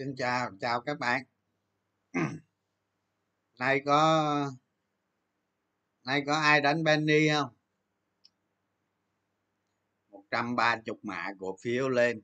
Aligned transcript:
xin 0.00 0.14
chào 0.16 0.50
chào 0.60 0.80
các 0.80 0.98
bạn. 0.98 1.24
Nay 3.58 3.82
có 3.86 4.52
nay 6.04 6.22
có 6.26 6.34
ai 6.34 6.60
đánh 6.60 6.84
Benny 6.84 7.28
không? 7.28 7.54
Một 10.10 10.24
trăm 10.30 10.56
ba 10.56 10.76
chục 10.84 10.98
mã 11.02 11.28
cổ 11.38 11.56
phiếu 11.62 11.88
lên. 11.88 12.22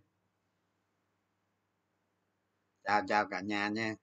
Chào 2.84 3.02
chào 3.08 3.28
cả 3.30 3.40
nhà 3.40 3.68
nha. 3.68 3.94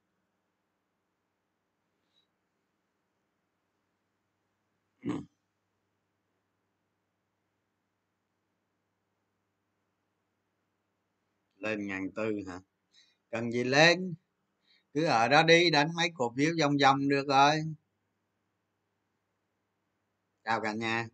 Lên 11.57 11.87
ngàn 11.87 12.11
tư 12.15 12.31
hả? 12.47 12.59
Cần 13.33 13.51
gì 13.51 13.63
lên? 13.63 14.15
Cứ 14.93 15.05
ở 15.05 15.27
đó 15.27 15.43
đi, 15.43 15.69
đánh 15.71 15.89
mấy 15.97 16.09
cổ 16.15 16.33
phiếu 16.37 16.51
vòng 16.61 16.73
vòng 16.81 17.09
được 17.09 17.27
rồi. 17.27 17.63
Chào 20.43 20.61
cả 20.61 20.73
nhà. 20.73 21.07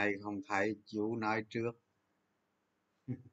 Nay 0.00 0.12
không 0.22 0.40
thấy 0.48 0.76
chú 0.86 1.16
nói 1.16 1.44
trước. 1.50 1.70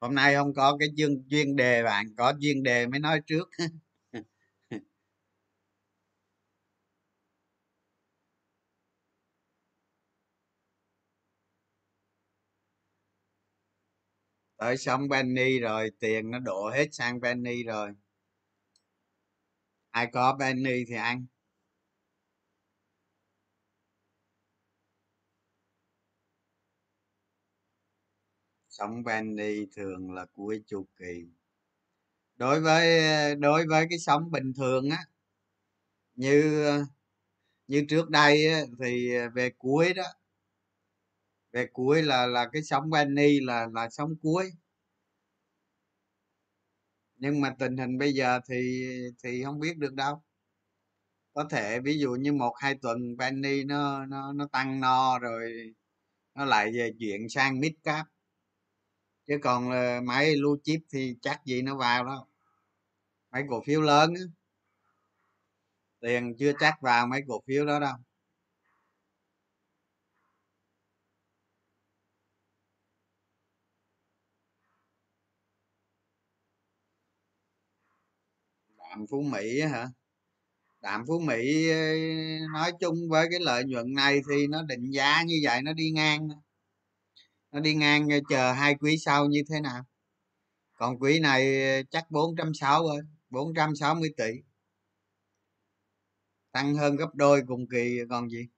Hôm 0.00 0.14
nay 0.14 0.34
không 0.34 0.54
có 0.54 0.76
cái 0.80 0.88
chương 0.96 1.28
chuyên 1.30 1.56
đề 1.56 1.82
bạn, 1.82 2.06
có 2.16 2.32
chuyên 2.40 2.62
đề 2.62 2.86
mới 2.86 3.00
nói 3.00 3.20
trước. 3.26 3.48
Tới 14.56 14.76
xong 14.76 15.08
Benny 15.08 15.58
rồi, 15.58 15.90
tiền 16.00 16.30
nó 16.30 16.38
đổ 16.38 16.70
hết 16.70 16.88
sang 16.92 17.20
Benny 17.20 17.62
rồi. 17.62 17.90
Ai 19.90 20.06
có 20.12 20.36
Benny 20.38 20.84
thì 20.88 20.94
ăn. 20.94 21.26
Sống 28.78 29.04
Benny 29.04 29.66
thường 29.76 30.12
là 30.12 30.26
cuối 30.34 30.62
chu 30.66 30.86
kỳ. 30.98 31.24
Đối 32.36 32.60
với 32.60 32.86
đối 33.36 33.66
với 33.66 33.86
cái 33.90 33.98
sống 33.98 34.30
bình 34.30 34.52
thường 34.56 34.90
á 34.90 34.98
như 36.16 36.62
như 37.68 37.84
trước 37.88 38.10
đây 38.10 38.46
á, 38.48 38.60
thì 38.80 39.10
về 39.34 39.50
cuối 39.58 39.94
đó 39.94 40.02
về 41.52 41.66
cuối 41.72 42.02
là 42.02 42.26
là 42.26 42.48
cái 42.52 42.62
sống 42.62 42.90
Benny 42.90 43.40
là 43.40 43.66
là 43.72 43.90
sống 43.90 44.14
cuối. 44.22 44.50
Nhưng 47.16 47.40
mà 47.40 47.54
tình 47.58 47.76
hình 47.76 47.98
bây 47.98 48.12
giờ 48.12 48.40
thì 48.48 48.86
thì 49.24 49.42
không 49.44 49.60
biết 49.60 49.78
được 49.78 49.94
đâu. 49.94 50.22
Có 51.34 51.44
thể 51.50 51.80
ví 51.80 51.98
dụ 51.98 52.10
như 52.14 52.32
một 52.32 52.54
hai 52.58 52.74
tuần 52.82 53.16
penny 53.18 53.64
nó 53.64 54.06
nó 54.06 54.32
nó 54.32 54.46
tăng 54.52 54.80
no 54.80 55.18
rồi 55.18 55.74
nó 56.34 56.44
lại 56.44 56.70
về 56.74 56.92
chuyển 57.00 57.28
sang 57.28 57.60
mid 57.60 57.72
cap 57.84 58.06
chứ 59.28 59.38
còn 59.42 59.70
là 59.70 60.00
máy 60.04 60.36
lưu 60.36 60.58
chip 60.64 60.80
thì 60.92 61.16
chắc 61.22 61.44
gì 61.44 61.62
nó 61.62 61.76
vào 61.76 62.04
đâu. 62.04 62.26
Mấy 63.32 63.42
cổ 63.48 63.62
phiếu 63.66 63.80
lớn 63.82 64.14
á. 64.14 64.22
Tiền 66.00 66.36
chưa 66.38 66.52
chắc 66.60 66.74
vào 66.82 67.06
mấy 67.06 67.20
cổ 67.28 67.42
phiếu 67.46 67.66
đó 67.66 67.80
đâu. 67.80 67.94
Đạm 78.78 79.06
phú 79.10 79.22
mỹ 79.22 79.60
hả? 79.60 79.86
Đạm 80.80 81.04
phú 81.06 81.18
mỹ 81.20 81.68
nói 82.52 82.72
chung 82.80 83.08
với 83.08 83.28
cái 83.30 83.40
lợi 83.40 83.64
nhuận 83.64 83.92
này 83.94 84.20
thì 84.30 84.46
nó 84.46 84.62
định 84.62 84.90
giá 84.90 85.22
như 85.22 85.40
vậy, 85.44 85.62
nó 85.62 85.72
đi 85.72 85.90
ngang 85.90 86.28
nó 87.52 87.60
đi 87.60 87.74
ngang 87.74 88.08
ờ, 88.08 88.18
chờ 88.30 88.52
hai 88.52 88.74
quý 88.74 88.98
sau 88.98 89.26
như 89.26 89.42
thế 89.50 89.60
nào? 89.60 89.84
Còn 90.74 90.98
quý 91.00 91.20
này 91.20 91.64
ờ, 91.76 91.82
chắc 91.90 92.10
bốn 92.10 92.36
trăm 92.36 92.54
sáu 92.54 92.82
rồi 92.82 92.96
ờ, 92.98 93.02
bốn 93.30 93.54
trăm 93.54 93.76
sáu 93.76 93.94
mươi 93.94 94.14
tỷ. 94.16 94.32
Tăng 96.52 96.74
hơn 96.74 96.96
gấp 96.96 97.14
đôi 97.14 97.42
cùng 97.46 97.66
kỳ 97.70 97.98
còn 98.10 98.30
gì? 98.30 98.48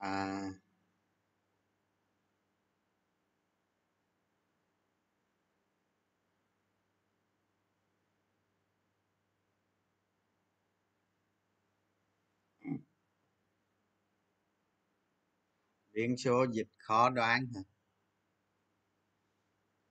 À. 0.00 0.50
Biến 15.92 16.16
số 16.16 16.46
dịch 16.52 16.68
khó 16.78 17.10
đoán 17.10 17.46
hả? 17.54 17.60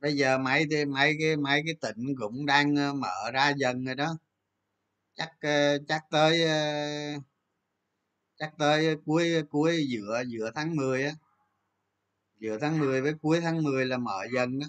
Bây 0.02 0.14
giờ 0.18 0.38
mấy 0.38 0.66
cái 0.72 0.86
mấy 0.86 1.16
cái 1.20 1.38
mấy 1.38 1.62
cái 1.66 1.76
tỉnh 1.82 2.16
cũng 2.20 2.46
đang 2.46 2.76
ờ, 2.76 2.94
mở 2.94 3.32
ra 3.34 3.50
dần 3.58 3.86
rồi 3.86 3.96
đó. 3.96 4.18
Chắc 5.16 5.32
ờ, 5.42 5.78
chắc 5.88 6.02
tới 6.12 6.44
ờ, 6.44 7.20
chắc 8.40 8.54
tới 8.58 8.96
cuối 9.06 9.44
cuối 9.50 9.86
giữa 9.90 10.24
giữa 10.28 10.52
tháng 10.56 10.76
10 10.76 11.04
á. 11.04 11.12
Giữa 12.40 12.58
tháng 12.62 12.80
10 12.80 13.02
với 13.02 13.14
cuối 13.22 13.40
tháng 13.42 13.64
10 13.64 13.86
là 13.86 13.98
mở 13.98 14.26
dần 14.34 14.60
đó. 14.60 14.68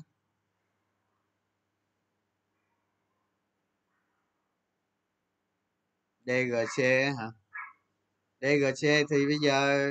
DGC 6.26 7.04
hả? 7.18 7.26
DGC 8.40 9.04
thì 9.10 9.26
bây 9.26 9.38
giờ, 9.42 9.88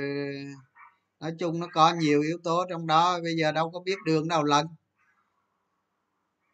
nói 1.20 1.32
chung 1.38 1.60
nó 1.60 1.66
có 1.72 1.94
nhiều 1.94 2.22
yếu 2.22 2.38
tố 2.44 2.64
trong 2.70 2.86
đó, 2.86 3.20
bây 3.22 3.36
giờ 3.36 3.52
đâu 3.52 3.70
có 3.70 3.80
biết 3.80 3.96
đường 4.06 4.28
đâu 4.28 4.44
lần 4.44 4.66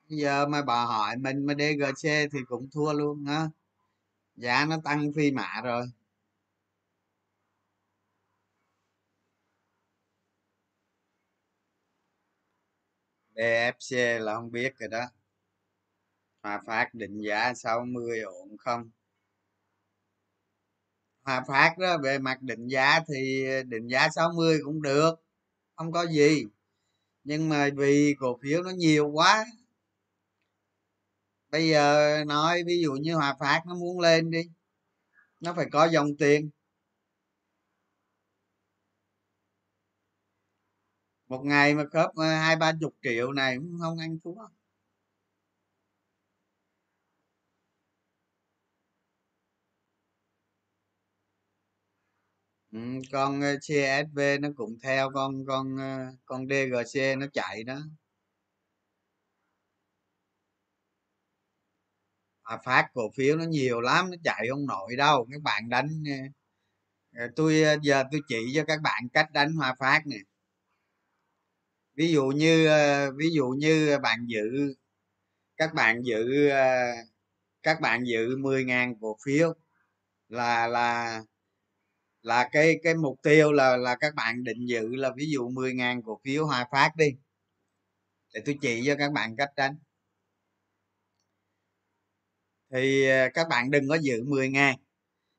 giờ 0.08 0.46
mà 0.46 0.62
bà 0.62 0.84
hỏi 0.84 1.16
mình 1.16 1.46
mà 1.46 1.54
DGC 1.54 2.28
thì 2.32 2.38
cũng 2.46 2.68
thua 2.72 2.92
luôn 2.92 3.24
á. 3.28 3.48
Giá 4.36 4.66
nó 4.70 4.76
tăng 4.84 5.12
phi 5.16 5.30
mã 5.32 5.60
rồi. 5.64 5.86
DFC 13.36 14.18
là 14.20 14.34
không 14.34 14.50
biết 14.52 14.78
rồi 14.78 14.88
đó. 14.88 15.04
Hòa 16.42 16.60
Phát 16.66 16.94
định 16.94 17.20
giá 17.20 17.54
60 17.54 18.20
ổn 18.20 18.56
không? 18.58 18.90
Hòa 21.22 21.44
Phát 21.48 21.78
đó 21.78 21.98
về 22.04 22.18
mặt 22.18 22.42
định 22.42 22.68
giá 22.68 23.00
thì 23.08 23.46
định 23.66 23.86
giá 23.88 24.08
60 24.10 24.58
cũng 24.64 24.82
được, 24.82 25.14
không 25.76 25.92
có 25.92 26.06
gì. 26.06 26.44
Nhưng 27.24 27.48
mà 27.48 27.68
vì 27.76 28.14
cổ 28.18 28.38
phiếu 28.42 28.62
nó 28.62 28.70
nhiều 28.70 29.08
quá 29.08 29.46
bây 31.54 31.68
giờ 31.68 32.24
nói 32.26 32.62
ví 32.66 32.80
dụ 32.82 32.92
như 32.92 33.14
hòa 33.14 33.36
phát 33.40 33.62
nó 33.66 33.74
muốn 33.74 34.00
lên 34.00 34.30
đi 34.30 34.42
nó 35.40 35.54
phải 35.54 35.66
có 35.72 35.84
dòng 35.86 36.08
tiền. 36.18 36.50
Một 41.28 41.40
ngày 41.44 41.74
mà 41.74 41.84
khớp 41.92 42.10
ờ, 42.16 42.24
hai 42.38 42.56
ba 42.56 42.72
chục 42.80 42.94
triệu 43.02 43.32
này 43.32 43.56
cũng 43.56 43.78
không 43.80 43.98
ăn 43.98 44.18
thua. 44.24 44.34
Ừ, 52.72 52.78
con 53.12 53.40
ờ, 53.40 53.56
csv 53.60 54.18
nó 54.40 54.48
cũng 54.56 54.76
theo 54.82 55.10
con 55.14 55.46
con 55.46 55.76
ờ, 55.76 56.06
con 56.24 56.46
dgc 56.48 57.16
nó 57.18 57.26
chạy 57.32 57.64
đó. 57.64 57.78
À, 62.44 62.58
phát 62.64 62.88
cổ 62.94 63.02
phiếu 63.16 63.36
nó 63.36 63.44
nhiều 63.44 63.80
lắm 63.80 64.10
nó 64.10 64.16
chạy 64.24 64.46
không 64.50 64.66
nổi 64.66 64.96
đâu. 64.96 65.26
Các 65.32 65.42
bạn 65.42 65.68
đánh 65.68 65.88
ờ, 66.06 67.22
ờ, 67.22 67.28
tôi 67.36 67.62
ờ, 67.62 67.76
giờ 67.82 68.04
tôi 68.12 68.20
chỉ 68.28 68.52
cho 68.54 68.64
các 68.64 68.80
bạn 68.82 69.08
cách 69.12 69.32
đánh 69.32 69.52
hòa 69.54 69.74
phát 69.78 70.02
nè. 70.06 70.16
Ví 71.96 72.12
dụ 72.12 72.24
như 72.26 72.68
ví 73.16 73.30
dụ 73.34 73.48
như 73.48 73.98
bạn 74.02 74.26
giữ 74.26 74.74
các 75.56 75.74
bạn 75.74 76.02
giữ 76.04 76.50
các 77.62 77.80
bạn 77.80 78.04
giữ 78.06 78.36
10.000 78.36 78.94
cổ 79.00 79.16
phiếu 79.24 79.54
là 80.28 80.66
là 80.66 81.22
là 82.22 82.48
cái 82.52 82.80
cái 82.82 82.94
mục 82.94 83.18
tiêu 83.22 83.52
là 83.52 83.76
là 83.76 83.96
các 84.00 84.14
bạn 84.14 84.44
định 84.44 84.66
giữ 84.68 84.94
là 84.96 85.10
ví 85.16 85.26
dụ 85.30 85.48
10.000 85.50 86.02
cổ 86.06 86.20
phiếu 86.24 86.46
hòa 86.46 86.68
phát 86.72 86.90
đi. 86.96 87.06
Để 88.34 88.40
tôi 88.46 88.58
chỉ 88.60 88.82
cho 88.86 88.96
các 88.98 89.12
bạn 89.12 89.36
cách 89.36 89.50
đánh 89.56 89.76
thì 92.74 93.08
à, 93.08 93.28
các 93.34 93.48
bạn 93.48 93.70
đừng 93.70 93.88
có 93.88 93.94
giữ 93.94 94.24
10 94.26 94.48
ngàn. 94.48 94.76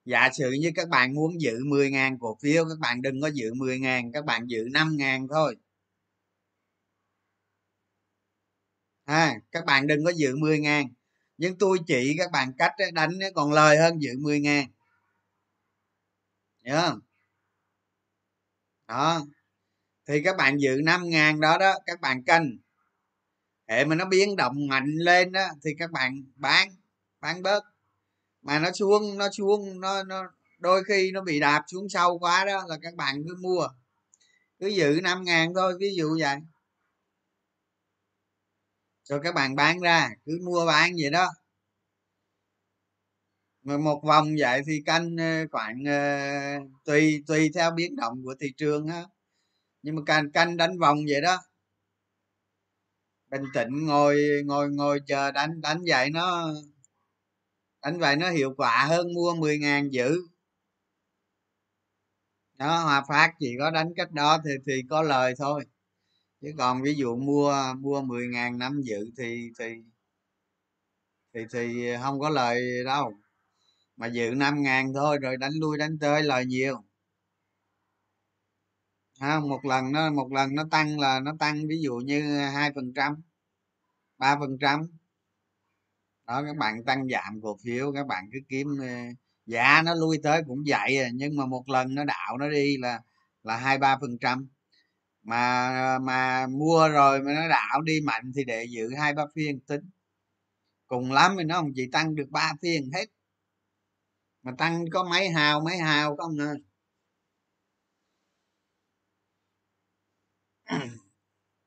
Giả 0.05 0.29
sử 0.33 0.51
như 0.51 0.71
các 0.75 0.89
bạn 0.89 1.13
muốn 1.13 1.41
giữ 1.41 1.59
10 1.65 1.91
ngàn 1.91 2.19
cổ 2.19 2.37
phiếu 2.41 2.65
các 2.65 2.79
bạn 2.79 3.01
đừng 3.01 3.21
có 3.21 3.27
giữ 3.27 3.53
10 3.53 3.79
ngàn 3.79 4.11
các 4.11 4.25
bạn 4.25 4.47
giữ 4.47 4.67
5 4.71 4.97
ngàn 4.97 5.27
thôi. 5.27 5.57
À, 9.05 9.35
các 9.51 9.65
bạn 9.65 9.87
đừng 9.87 10.05
có 10.05 10.11
giữ 10.11 10.35
10 10.35 10.59
ngàn. 10.59 10.87
Nhưng 11.37 11.57
tôi 11.57 11.79
chỉ 11.87 12.15
các 12.17 12.31
bạn 12.31 12.53
cách 12.57 12.73
đánh 12.93 13.19
còn 13.35 13.53
lời 13.53 13.77
hơn 13.77 14.01
giữ 14.01 14.11
10 14.19 14.39
ngàn. 14.39 14.67
Nhớ 16.63 16.81
không? 16.89 16.99
Đó. 18.87 19.25
Thì 20.07 20.23
các 20.23 20.37
bạn 20.37 20.57
giữ 20.59 20.81
5 20.85 21.09
ngàn 21.09 21.39
đó 21.39 21.57
đó 21.57 21.73
các 21.85 22.01
bạn 22.01 22.23
canh. 22.23 22.57
Hệ 23.67 23.85
mà 23.85 23.95
nó 23.95 24.05
biến 24.05 24.35
động 24.35 24.67
mạnh 24.67 24.95
lên 24.97 25.31
đó 25.31 25.47
thì 25.63 25.71
các 25.79 25.91
bạn 25.91 26.23
bán 26.35 26.69
bán 27.25 27.43
bớt. 27.43 27.63
Mà 28.41 28.59
nó 28.59 28.71
xuống 28.71 29.17
nó 29.17 29.29
xuống 29.31 29.81
nó 29.81 30.03
nó 30.03 30.23
đôi 30.59 30.83
khi 30.83 31.11
nó 31.11 31.21
bị 31.21 31.39
đạp 31.39 31.63
xuống 31.67 31.89
sâu 31.89 32.19
quá 32.19 32.45
đó 32.45 32.65
là 32.69 32.77
các 32.81 32.95
bạn 32.95 33.23
cứ 33.27 33.35
mua. 33.41 33.67
Cứ 34.59 34.67
giữ 34.67 34.99
5 35.03 35.23
ngàn 35.23 35.53
thôi 35.55 35.77
ví 35.79 35.95
dụ 35.95 36.17
vậy. 36.19 36.37
Rồi 39.03 39.19
các 39.23 39.35
bạn 39.35 39.55
bán 39.55 39.79
ra 39.79 40.09
cứ 40.25 40.39
mua 40.45 40.65
bán 40.65 40.93
vậy 41.01 41.11
đó. 41.11 41.31
Mà 43.63 43.77
một 43.77 44.01
vòng 44.03 44.35
vậy 44.39 44.61
thì 44.67 44.81
canh 44.85 45.17
ờ, 45.17 45.45
khoảng 45.51 45.83
uh, 45.83 46.83
tùy 46.85 47.23
tùy 47.27 47.49
theo 47.55 47.71
biến 47.71 47.95
động 47.95 48.23
của 48.23 48.35
thị 48.39 48.53
trường 48.57 48.87
á. 48.87 49.03
Nhưng 49.81 49.95
mà 49.95 50.01
canh 50.05 50.31
canh 50.31 50.57
đánh 50.57 50.79
vòng 50.79 50.97
vậy 51.09 51.21
đó. 51.21 51.37
Bình 53.31 53.43
tĩnh 53.53 53.85
ngồi 53.85 54.21
ngồi 54.45 54.69
ngồi 54.69 54.99
chờ 55.07 55.31
đánh 55.31 55.61
đánh 55.61 55.81
vậy 55.87 56.09
nó 56.09 56.53
đánh 57.85 57.99
vậy 57.99 58.15
nó 58.15 58.29
hiệu 58.29 58.53
quả 58.57 58.85
hơn 58.89 59.13
mua 59.13 59.35
10 59.35 59.57
ngàn 59.59 59.93
giữ 59.93 60.17
đó, 62.57 62.83
hòa 62.83 63.03
phát 63.07 63.33
chỉ 63.39 63.55
có 63.59 63.71
đánh 63.71 63.93
cách 63.95 64.11
đó 64.11 64.37
thì 64.45 64.51
thì 64.67 64.81
có 64.89 65.01
lời 65.01 65.33
thôi. 65.37 65.65
Chứ 66.41 66.53
còn 66.57 66.81
ví 66.83 66.95
dụ 66.95 67.15
mua 67.15 67.73
mua 67.79 68.01
10 68.01 68.27
ngàn 68.27 68.57
năm 68.57 68.81
dự 68.83 69.11
thì 69.17 69.49
thì 69.59 69.65
thì 71.33 71.41
thì 71.53 71.93
không 72.01 72.19
có 72.19 72.29
lời 72.29 72.83
đâu. 72.85 73.13
Mà 73.97 74.07
dự 74.07 74.33
5 74.35 74.63
ngàn 74.63 74.93
thôi, 74.93 75.17
rồi 75.21 75.37
đánh 75.37 75.53
lui 75.53 75.77
đánh 75.77 75.99
tới 75.99 76.23
lời 76.23 76.45
nhiều. 76.45 76.83
Ha 79.19 79.39
một 79.39 79.65
lần 79.65 79.91
nó, 79.91 80.09
một 80.11 80.31
lần 80.31 80.55
nó 80.55 80.63
tăng 80.71 80.99
là 80.99 81.19
nó 81.19 81.33
tăng 81.39 81.67
ví 81.67 81.81
dụ 81.81 81.95
như 81.95 82.39
hai 82.39 82.71
phần 82.75 82.93
trăm, 82.95 83.15
ba 84.17 84.37
phần 84.39 84.57
trăm 84.61 84.87
đó 86.27 86.43
các 86.43 86.55
bạn 86.57 86.83
tăng 86.85 87.07
giảm 87.09 87.41
cổ 87.41 87.57
phiếu 87.63 87.93
các 87.93 88.07
bạn 88.07 88.25
cứ 88.33 88.39
kiếm 88.49 88.67
giá 89.45 89.81
nó 89.85 89.93
lui 89.95 90.19
tới 90.23 90.41
cũng 90.47 90.63
vậy 90.67 90.97
à, 90.97 91.09
nhưng 91.13 91.35
mà 91.37 91.45
một 91.45 91.69
lần 91.69 91.95
nó 91.95 92.03
đạo 92.05 92.37
nó 92.37 92.49
đi 92.49 92.77
là 92.77 93.01
là 93.43 93.57
hai 93.57 93.77
ba 93.77 93.97
phần 94.01 94.17
trăm. 94.21 94.47
Mà 95.23 95.99
mà 95.99 96.47
mua 96.47 96.89
rồi 96.89 97.21
mà 97.21 97.33
nó 97.33 97.47
đảo 97.49 97.81
đi 97.81 98.01
mạnh 98.01 98.31
thì 98.35 98.43
để 98.45 98.65
giữ 98.65 98.89
hai 98.99 99.13
ba 99.13 99.23
phiên 99.35 99.59
tính. 99.59 99.89
Cùng 100.87 101.11
lắm 101.11 101.35
thì 101.39 101.43
nó 101.43 101.55
không 101.61 101.71
chỉ 101.75 101.89
tăng 101.91 102.15
được 102.15 102.27
ba 102.29 102.53
phiên 102.61 102.91
hết. 102.93 103.05
Mà 104.43 104.51
tăng 104.57 104.85
có 104.91 105.03
mấy 105.03 105.29
hào 105.29 105.61
mấy 105.61 105.77
hào 105.77 106.15
không 106.17 106.37
à? 106.39 106.53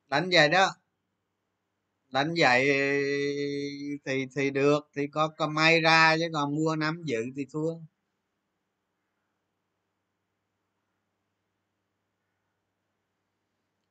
Đánh 0.08 0.28
về 0.32 0.48
đó 0.48 0.77
đánh 2.10 2.34
vậy 2.38 2.68
thì 4.04 4.26
thì 4.36 4.50
được, 4.50 4.88
thì 4.96 5.06
có 5.06 5.28
có 5.28 5.48
may 5.48 5.80
ra 5.80 6.16
chứ 6.18 6.24
còn 6.32 6.54
mua 6.56 6.76
nắm 6.76 7.02
giữ 7.04 7.24
thì 7.36 7.46
thua. 7.52 7.74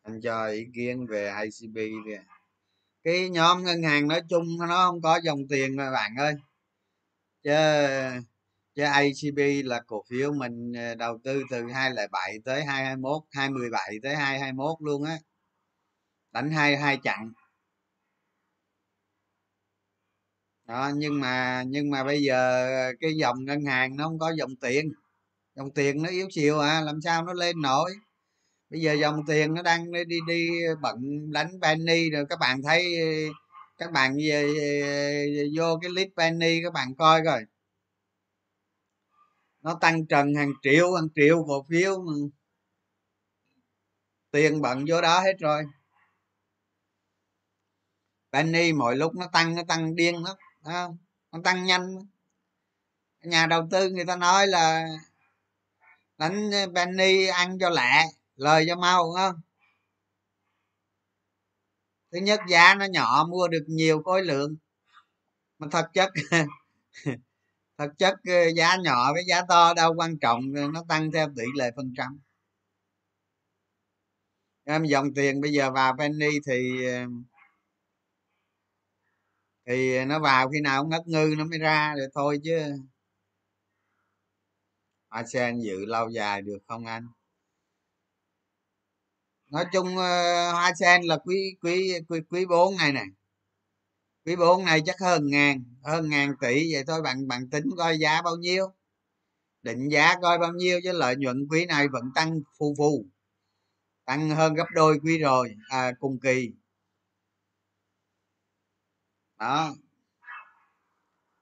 Anh 0.04 0.22
cho 0.22 0.48
ý 0.48 0.66
kiến 0.76 1.08
về 1.08 1.34
ICB 1.44 1.78
kìa 2.06 2.24
cái 3.04 3.30
nhóm 3.30 3.64
ngân 3.64 3.84
hàng 3.84 4.08
nói 4.08 4.22
chung 4.30 4.58
nó 4.60 4.86
không 4.86 5.02
có 5.02 5.20
dòng 5.24 5.48
tiền 5.50 5.76
mà 5.76 5.92
bạn 5.92 6.16
ơi. 6.18 6.34
Chứ 7.44 7.52
chứ 8.76 8.84
ACB 8.84 9.40
là 9.66 9.82
cổ 9.88 10.04
phiếu 10.10 10.34
mình 10.34 10.74
ờ, 10.74 10.96
đầu 10.96 11.20
tư 11.24 11.44
từ 11.50 11.68
207 11.72 12.40
tới 12.46 12.64
221 12.66 13.24
217 13.32 14.00
tới 14.04 14.16
221 14.16 14.78
luôn 14.82 15.04
á. 15.04 15.18
Đánh 16.32 16.52
hai 16.52 16.78
hai 16.78 16.98
chặn 17.04 17.32
đó 20.68 20.92
nhưng 20.96 21.20
mà 21.20 21.64
nhưng 21.68 21.90
mà 21.92 22.04
bây 22.04 22.24
giờ 22.24 22.68
cái 23.00 23.14
dòng 23.16 23.46
ngân 23.46 23.66
hàng 23.66 23.96
nó 23.98 24.04
không 24.04 24.20
có 24.20 24.34
dòng 24.38 24.56
tiền. 24.56 24.94
Dòng 25.56 25.72
tiền 25.72 26.02
nó 26.04 26.10
yếu 26.10 26.28
chiều 26.32 26.60
à 26.60 26.82
làm 26.82 27.02
sao 27.02 27.24
nó 27.24 27.34
lên 27.34 27.62
nổi? 27.62 27.94
Bây 28.70 28.82
giờ 28.82 28.94
dòng 28.94 29.26
tiền 29.28 29.54
nó 29.54 29.62
đang 29.62 29.92
đi 29.92 30.04
đi, 30.06 30.18
đi 30.28 30.50
bận 30.82 31.32
đánh 31.32 31.52
penny 31.62 32.10
rồi 32.10 32.26
các 32.30 32.40
bạn 32.40 32.62
thấy 32.62 32.96
các 33.78 33.92
bạn 33.92 34.18
về, 34.18 34.54
vô 35.58 35.80
cái 35.82 35.92
list 35.92 36.10
penny 36.18 36.64
các 36.64 36.74
bạn 36.74 36.96
coi 36.96 37.22
coi. 37.26 37.46
Nó 39.62 39.78
tăng 39.82 40.06
trần 40.06 40.36
hàng 40.36 40.52
triệu 40.64 40.94
hàng 40.94 41.08
triệu 41.16 41.46
cổ 41.48 41.66
phiếu 41.70 42.02
mà. 42.02 42.14
Tiền 44.32 44.62
bận 44.62 44.86
vô 44.88 45.02
đó 45.02 45.20
hết 45.20 45.34
rồi. 45.40 45.64
Penny 48.34 48.74
mọi 48.74 48.96
lúc 48.96 49.16
nó 49.16 49.28
tăng 49.34 49.56
nó 49.56 49.64
tăng 49.68 49.96
điên 49.96 50.24
lắm 50.24 50.36
không? 50.74 50.98
Nó 51.32 51.40
tăng 51.44 51.66
nhanh 51.66 52.00
nhà 53.24 53.46
đầu 53.48 53.68
tư 53.72 53.90
người 53.90 54.06
ta 54.06 54.16
nói 54.16 54.48
là 54.48 54.88
đánh 56.18 56.52
penny 56.76 57.26
ăn 57.26 57.60
cho 57.60 57.70
lẹ, 57.70 58.06
lời 58.36 58.66
cho 58.68 58.76
mau 58.76 59.04
đúng 59.04 59.16
không? 59.16 59.42
Thứ 62.12 62.18
nhất, 62.18 62.40
giá 62.50 62.76
nó 62.76 62.86
nhỏ, 62.86 63.28
mua 63.30 63.48
được 63.48 63.64
nhiều 63.68 64.02
khối 64.06 64.24
lượng. 64.24 64.56
Mà 65.60 65.68
thật 65.72 65.86
chất 65.94 66.10
thật 67.78 67.90
chất 67.98 68.14
ờ, 68.26 68.52
giá 68.56 68.78
nhỏ 68.78 69.14
với 69.14 69.24
giá 69.28 69.42
to 69.50 69.74
đâu 69.74 69.94
quan 69.98 70.20
trọng 70.20 70.42
ờ, 70.56 70.68
nó 70.74 70.84
tăng 70.90 71.12
theo 71.12 71.28
tỷ 71.36 71.44
lệ 71.56 71.72
phần 71.76 71.94
trăm. 71.98 72.20
Em 74.64 74.84
dòng 74.86 75.14
tiền 75.14 75.42
bây 75.42 75.52
giờ 75.52 75.72
vào 75.72 75.96
penny 76.00 76.40
thì 76.48 76.86
ờ, 76.86 77.06
thì 79.68 80.06
nó 80.06 80.20
vào 80.20 80.50
khi 80.50 80.62
nào 80.62 80.86
ngất 80.86 81.08
ngư 81.08 81.36
nó 81.38 81.46
mới 81.46 81.60
ra 81.60 81.96
rồi 81.98 82.08
thôi 82.14 82.40
chứ. 82.44 82.60
Hoa 85.10 85.24
sen 85.34 85.60
dự 85.60 85.86
lâu 85.86 86.10
dài 86.10 86.42
được 86.42 86.58
không 86.68 86.86
anh? 86.86 87.08
Nói 89.52 89.66
chung 89.74 89.98
ờ, 89.98 90.52
hoa 90.52 90.72
sen 90.80 91.02
là 91.04 91.18
quý 91.26 91.58
quý 91.62 91.94
quý 92.10 92.20
quý 92.30 92.46
bốn 92.46 92.78
này 92.78 92.92
nè. 92.92 93.04
Quý 94.26 94.36
bốn 94.36 94.66
này 94.66 94.82
chắc 94.86 95.00
hơn 95.00 95.28
ngàn 95.28 95.64
hơn 95.84 96.10
ngàn 96.10 96.34
tỷ 96.42 96.74
vậy 96.74 96.84
thôi 96.88 97.02
bạn 97.02 97.28
bạn 97.28 97.50
tính 97.50 97.66
coi 97.78 98.00
giá 98.00 98.22
bao 98.22 98.36
nhiêu? 98.36 98.68
Định 99.64 99.90
giá 99.92 100.16
coi 100.22 100.38
bao 100.40 100.54
nhiêu 100.54 100.80
chứ 100.84 100.92
lợi 100.92 101.16
nhuận 101.16 101.48
quý 101.50 101.66
này 101.66 101.88
vẫn 101.88 102.04
tăng 102.16 102.40
phù 102.60 102.76
phù 102.78 103.06
tăng 104.08 104.30
hơn 104.30 104.54
gấp 104.54 104.66
đôi 104.74 105.00
quý 105.04 105.18
rồi 105.18 105.56
à, 105.70 105.92
cùng 106.00 106.20
kỳ 106.20 106.52
đó. 109.40 109.74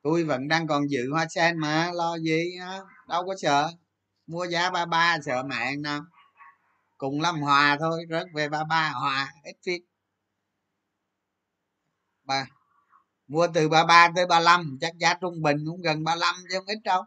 Tôi 0.01 0.23
vẫn 0.23 0.47
đang 0.47 0.67
còn 0.67 0.89
giữ 0.89 1.11
hoa 1.11 1.25
sen 1.29 1.57
mà, 1.57 1.91
lo 1.93 2.17
gì 2.17 2.57
đó. 2.59 2.89
đâu 3.07 3.25
có 3.27 3.35
sợ. 3.41 3.71
Mua 4.27 4.45
giá 4.45 4.71
ba 4.71 4.85
ba, 4.85 5.17
sợ 5.25 5.43
mẹ 5.43 5.75
nào 5.75 6.01
cùng 6.97 7.21
lâm 7.21 7.41
hòa 7.41 7.77
thôi, 7.79 8.05
rớt 8.09 8.27
về 8.35 8.49
ba 8.49 8.63
ba, 8.63 8.89
hòa, 8.89 9.33
ít 9.43 9.55
phít. 9.65 9.81
Ba, 12.23 12.47
mua 13.27 13.47
từ 13.53 13.69
ba 13.69 13.85
ba 13.85 14.09
tới 14.15 14.25
ba 14.27 14.39
lăm, 14.39 14.77
chắc 14.81 14.97
giá 14.99 15.13
trung 15.21 15.41
bình 15.41 15.57
cũng 15.67 15.81
gần 15.81 16.03
ba 16.03 16.15
lăm 16.15 16.35
chứ 16.49 16.57
không 16.59 16.65
ít 16.67 16.79
đâu. 16.83 17.03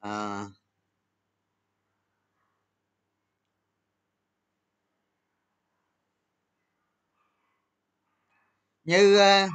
À. 0.00 0.44
như 8.84 9.18
ờ, 9.18 9.48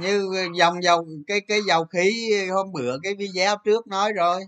như 0.00 0.30
dòng 0.58 0.82
dầu 0.82 1.06
cái 1.26 1.40
cái 1.48 1.60
dầu 1.66 1.84
khí 1.84 2.32
hôm 2.50 2.72
bữa 2.72 2.96
cái 3.02 3.14
video 3.14 3.56
trước 3.64 3.86
nói 3.86 4.12
rồi. 4.12 4.44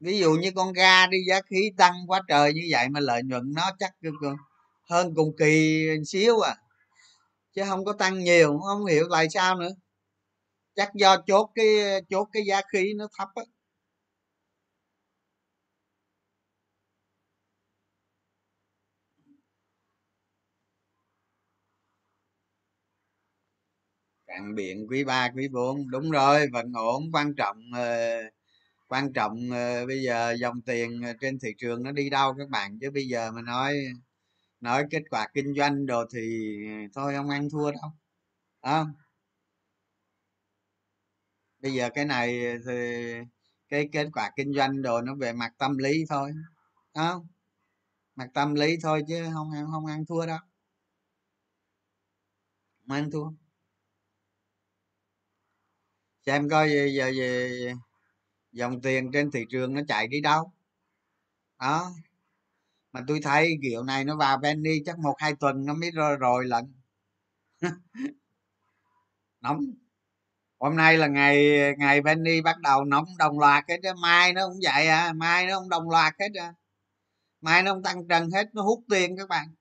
Ví 0.00 0.18
dụ 0.18 0.32
như 0.32 0.50
con 0.56 0.72
ga 0.72 1.06
đi, 1.06 1.18
giá 1.28 1.40
khí 1.50 1.70
tăng 1.76 1.94
quá 2.06 2.22
trời 2.28 2.52
như 2.54 2.62
vậy 2.70 2.88
mà 2.88 3.00
lợi 3.00 3.22
nhuận 3.22 3.52
nó 3.54 3.70
chắc 3.78 3.92
hơn 4.90 5.14
cùng 5.16 5.36
kỳ 5.38 5.86
xíu 6.06 6.40
à. 6.40 6.56
Chứ 7.54 7.62
không 7.68 7.84
có 7.84 7.92
tăng 7.92 8.18
nhiều, 8.18 8.58
không 8.58 8.86
hiểu 8.86 9.08
tại 9.12 9.26
sao 9.30 9.56
nữa. 9.56 9.70
Chắc 10.74 10.94
do 10.94 11.16
chốt 11.26 11.50
cái 11.54 11.66
chốt 12.10 12.28
cái 12.32 12.42
giá 12.46 12.60
khí 12.72 12.92
nó 12.96 13.08
thấp 13.18 13.28
á. 13.34 13.42
Cạn 24.36 24.54
biện, 24.54 24.86
quý 24.90 25.04
ba, 25.04 25.30
quý 25.34 25.48
bốn. 25.48 25.90
Đúng 25.90 26.10
rồi, 26.10 26.46
vẫn 26.52 26.72
ổn, 26.72 27.10
quan 27.12 27.34
trọng 27.34 27.56
ờ, 27.74 27.96
quan 28.88 29.12
trọng 29.12 29.50
ờ, 29.52 29.86
bây 29.86 30.02
giờ 30.02 30.32
dòng 30.40 30.62
tiền 30.62 31.02
ờ, 31.02 31.12
trên 31.20 31.38
thị 31.38 31.48
trường 31.58 31.82
nó 31.82 31.92
đi 31.92 32.10
đâu 32.10 32.34
các 32.38 32.48
bạn? 32.50 32.78
Chứ 32.80 32.90
bây 32.90 33.08
giờ 33.08 33.30
mà 33.32 33.42
nói 33.42 33.74
nói 34.60 34.84
kết 34.90 35.02
quả 35.10 35.28
kinh 35.34 35.54
doanh 35.56 35.86
đồ 35.86 36.04
thì 36.14 36.20
thôi 36.94 37.14
không 37.16 37.28
ăn 37.30 37.50
thua 37.50 37.72
đâu 37.72 37.90
không? 38.62 38.92
Bây 41.62 41.72
giờ 41.74 41.90
cái 41.94 42.04
này 42.04 42.40
thì 42.66 42.74
cái 43.68 43.88
kết 43.92 44.06
quả 44.12 44.30
kinh 44.36 44.52
doanh 44.54 44.82
đồ 44.82 45.00
nó 45.02 45.14
về 45.14 45.32
mặt 45.32 45.52
tâm 45.58 45.78
lý 45.78 46.04
thôi 46.08 46.32
không? 46.94 47.26
Mặt 48.16 48.28
tâm 48.34 48.54
lý 48.54 48.76
thôi 48.82 49.02
chứ 49.08 49.24
không 49.34 49.50
không 49.72 49.86
ăn 49.86 50.06
thua 50.06 50.26
đâu. 50.26 50.38
Không 52.88 52.96
ăn 52.96 53.10
thua 53.10 53.45
xem 56.26 56.48
coi 56.48 56.70
giờ, 56.70 56.84
giờ, 56.86 57.08
giờ 57.08 57.48
dòng 58.52 58.80
tiền 58.80 59.12
trên 59.12 59.30
thị 59.30 59.44
trường 59.50 59.74
nó 59.74 59.80
chạy 59.88 60.06
đi 60.08 60.20
đâu. 60.20 60.52
Đó. 61.60 61.90
Mà 62.92 63.00
tôi 63.08 63.20
thấy 63.22 63.58
kiểu 63.62 63.82
này 63.82 64.04
nó 64.04 64.16
vào 64.16 64.38
penny 64.42 64.82
chắc 64.86 64.98
một 64.98 65.14
hai 65.18 65.34
tuần 65.40 65.66
nó 65.66 65.74
mới 65.74 65.90
rồi, 65.90 66.16
rồi 66.16 66.44
lận. 66.44 66.74
Nóng. 69.40 69.60
Hôm 70.58 70.76
nay 70.76 70.98
là 70.98 71.06
ngày 71.06 71.60
ngày 71.78 72.02
penny 72.04 72.40
bắt 72.40 72.60
đầu 72.60 72.84
nóng 72.84 73.06
đồng 73.18 73.38
loạt 73.38 73.64
hết 73.68 73.76
đó. 73.82 73.94
mai 73.94 74.32
nó 74.32 74.48
cũng 74.48 74.58
vậy 74.62 74.88
à 74.88 75.12
mai 75.12 75.46
nó 75.46 75.58
không 75.58 75.68
đồng 75.68 75.90
loạt 75.90 76.14
hết 76.20 76.28
à. 76.40 76.54
Mai 77.40 77.62
nó 77.62 77.72
không 77.72 77.82
tăng 77.82 78.08
trần 78.08 78.30
hết 78.30 78.54
nó 78.54 78.62
hút 78.62 78.84
tiền 78.90 79.16
các 79.16 79.28
bạn. 79.28 79.54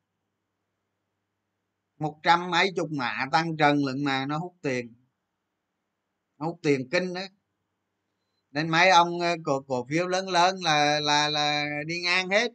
Một 1.99 2.19
trăm 2.23 2.51
mấy 2.51 2.71
chục 2.75 2.91
mạ 2.91 3.25
tăng 3.31 3.57
trần 3.57 3.85
lận 3.85 4.03
mà 4.03 4.25
nó 4.25 4.37
hút 4.37 4.55
tiền 4.61 5.04
hút 6.37 6.59
tiền 6.63 6.89
kinh 6.91 7.13
đấy 7.13 7.29
nên 8.51 8.69
mấy 8.69 8.89
ông 8.89 9.19
ờ, 9.19 9.35
cổ 9.45 9.61
cổ 9.67 9.85
phiếu 9.89 10.07
lớn 10.07 10.27
lớn 10.29 10.55
là 10.63 10.99
là 10.99 11.29
là 11.29 11.65
đi 11.87 12.01
ngang 12.03 12.29
hết. 12.29 12.51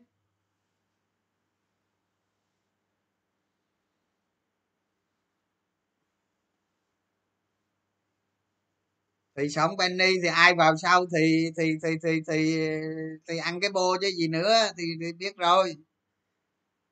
Thì 9.38 9.48
sống 9.48 9.70
penny 9.78 10.12
thì 10.22 10.28
ai 10.28 10.54
vào 10.54 10.76
sau 10.76 11.06
thì 11.16 11.50
thì 11.58 11.72
thì 11.82 11.88
thì 12.02 12.20
thì 12.28 12.54
thì 13.28 13.38
ăn 13.38 13.60
cái 13.60 13.70
bô 13.70 13.96
chứ 14.00 14.08
gì 14.18 14.28
nữa 14.28 14.54
thì, 14.78 14.84
thì 15.00 15.12
biết 15.12 15.36
rồi. 15.36 15.74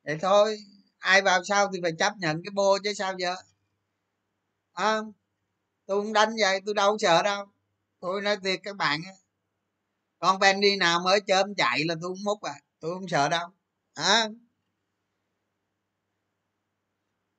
Vậy 0.05 0.17
thôi 0.21 0.57
ai 0.99 1.21
vào 1.21 1.39
sau 1.43 1.67
thì 1.73 1.79
phải 1.83 1.91
chấp 1.99 2.13
nhận 2.19 2.41
cái 2.45 2.51
bô 2.55 2.77
chứ 2.83 2.93
sao 2.93 3.13
giờ? 3.19 3.35
À, 4.75 5.03
tôi 5.89 6.01
cũng 6.01 6.13
đánh 6.13 6.29
vậy 6.39 6.61
tôi 6.65 6.75
đâu 6.75 6.97
sợ 6.97 7.23
đâu. 7.23 7.45
Tôi 7.99 8.21
nói 8.21 8.37
thiệt 8.43 8.59
các 8.63 8.75
bạn 8.75 9.01
con 10.19 10.41
penny 10.41 10.75
nào 10.75 10.99
mới 11.05 11.19
chớm 11.27 11.55
chạy 11.55 11.83
là 11.85 11.95
tôi 12.01 12.11
không 12.11 12.23
múc 12.23 12.41
à. 12.41 12.53
Tôi 12.79 12.93
không 12.93 13.07
sợ 13.07 13.29
đâu. 13.29 13.49
À, 13.93 14.27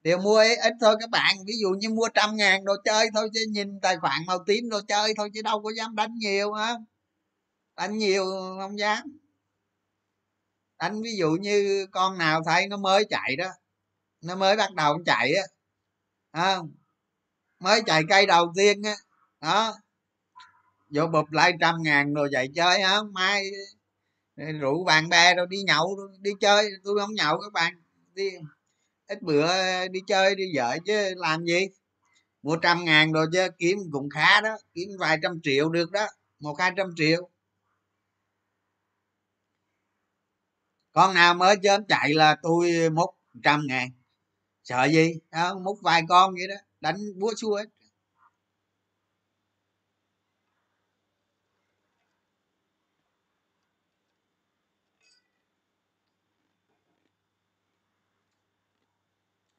đều 0.03 0.19
mua 0.19 0.39
ít 0.41 0.75
thôi 0.81 0.97
các 1.01 1.11
bạn. 1.11 1.37
Ví 1.47 1.53
dụ 1.63 1.71
như 1.71 1.91
mua 1.91 2.09
trăm 2.15 2.37
ngàn 2.37 2.65
đồ 2.65 2.75
chơi 2.85 3.09
thôi 3.15 3.31
chứ 3.35 3.41
nhìn 3.49 3.81
tài 3.81 3.97
khoản 3.97 4.27
màu 4.27 4.45
tím 4.47 4.69
đồ 4.69 4.81
chơi 4.89 5.15
thôi 5.17 5.31
chứ 5.35 5.43
đâu 5.43 5.63
có 5.63 5.71
dám 5.77 5.95
đánh 5.97 6.15
nhiều 6.15 6.53
hả? 6.53 6.75
Đánh 7.77 7.99
nhiều 7.99 8.25
không 8.61 8.79
dám. 8.79 9.19
Đánh 10.79 11.03
ví 11.03 11.17
dụ 11.17 11.31
như 11.41 11.87
con 11.93 12.19
nào 12.19 12.41
thấy 12.47 12.67
nó 12.69 12.77
mới 12.77 13.05
chạy 13.11 13.37
đó 13.37 13.49
nó 14.21 14.37
mới 14.37 14.57
bắt 14.57 14.75
đầu 14.75 14.99
chạy 15.07 15.35
á. 15.35 15.45
Không 16.33 16.80
mới 17.61 17.83
chạy 17.87 18.03
cây 18.09 18.27
đầu 18.27 18.53
tiên 18.57 18.83
á. 18.83 18.95
Đó. 19.41 19.75
Vô 20.89 21.07
bụp 21.07 21.33
lại 21.33 21.53
trăm 21.61 21.75
ngàn 21.83 22.15
rồi 22.15 22.29
chạy 22.33 22.49
chơi 22.55 22.83
hả? 22.83 22.97
Mai 23.13 23.51
ờ, 24.37 24.45
rủ 24.61 24.85
bạn 24.85 25.09
bè 25.09 25.35
rồi 25.35 25.47
đi 25.51 25.63
nhậu 25.63 25.99
đi 26.21 26.31
chơi. 26.41 26.71
Tôi 26.85 26.99
không 27.01 27.15
nhậu 27.15 27.41
các 27.41 27.53
bạn. 27.53 27.75
Đi 28.15 28.31
ít 29.07 29.23
bữa 29.23 29.47
ờ, 29.47 29.89
đi 29.89 30.01
chơi 30.07 30.35
đi 30.35 30.45
vợ 30.57 30.79
chứ 30.87 31.15
làm 31.17 31.45
gì? 31.45 31.69
Mua 32.43 32.57
trăm 32.57 32.85
ngàn 32.85 33.13
rồi 33.13 33.27
chứ 33.33 33.49
kiếm 33.59 33.79
cũng 33.93 34.11
khá 34.11 34.41
đó. 34.41 34.57
Kiếm 34.75 34.89
vài 34.99 35.19
trăm 35.23 35.41
triệu 35.43 35.69
được 35.69 35.91
đó. 35.91 36.07
Một 36.39 36.55
hai 36.59 36.73
trăm 36.77 36.87
triệu. 36.97 37.29
Con 40.93 41.15
nào 41.15 41.35
mới 41.35 41.57
chớm 41.63 41.85
chạy 41.89 42.15
là 42.15 42.37
tôi 42.43 42.91
múc 42.91 43.11
trăm 43.43 43.63
ngàn. 43.67 43.89
Sợ 44.65 44.85
gì? 44.85 45.15
Đó, 45.31 45.59
múc 45.59 45.79
vài 45.83 46.03
con 46.09 46.35
vậy 46.35 46.49
đó 46.49 46.70
đánh 46.81 46.97
búa 47.19 47.33
chua 47.37 47.55
ấy. 47.55 47.67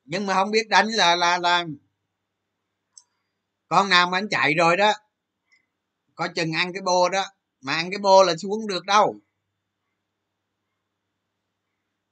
Nhưng 0.05 0.25
mà 0.25 0.33
không 0.33 0.51
biết 0.51 0.69
đánh 0.69 0.87
là 0.87 1.15
là 1.15 1.37
là 1.37 1.65
con 3.67 3.89
nào 3.89 4.09
mà 4.09 4.17
anh 4.17 4.29
chạy 4.29 4.53
rồi 4.53 4.77
đó 4.77 4.93
có 6.15 6.27
chừng 6.27 6.51
ăn 6.51 6.73
cái 6.73 6.81
bô 6.81 7.09
đó, 7.09 7.25
mà 7.61 7.73
ăn 7.73 7.91
cái 7.91 7.99
bô 7.99 8.23
là 8.23 8.35
xuống 8.37 8.67
được 8.67 8.85
đâu. 8.85 9.19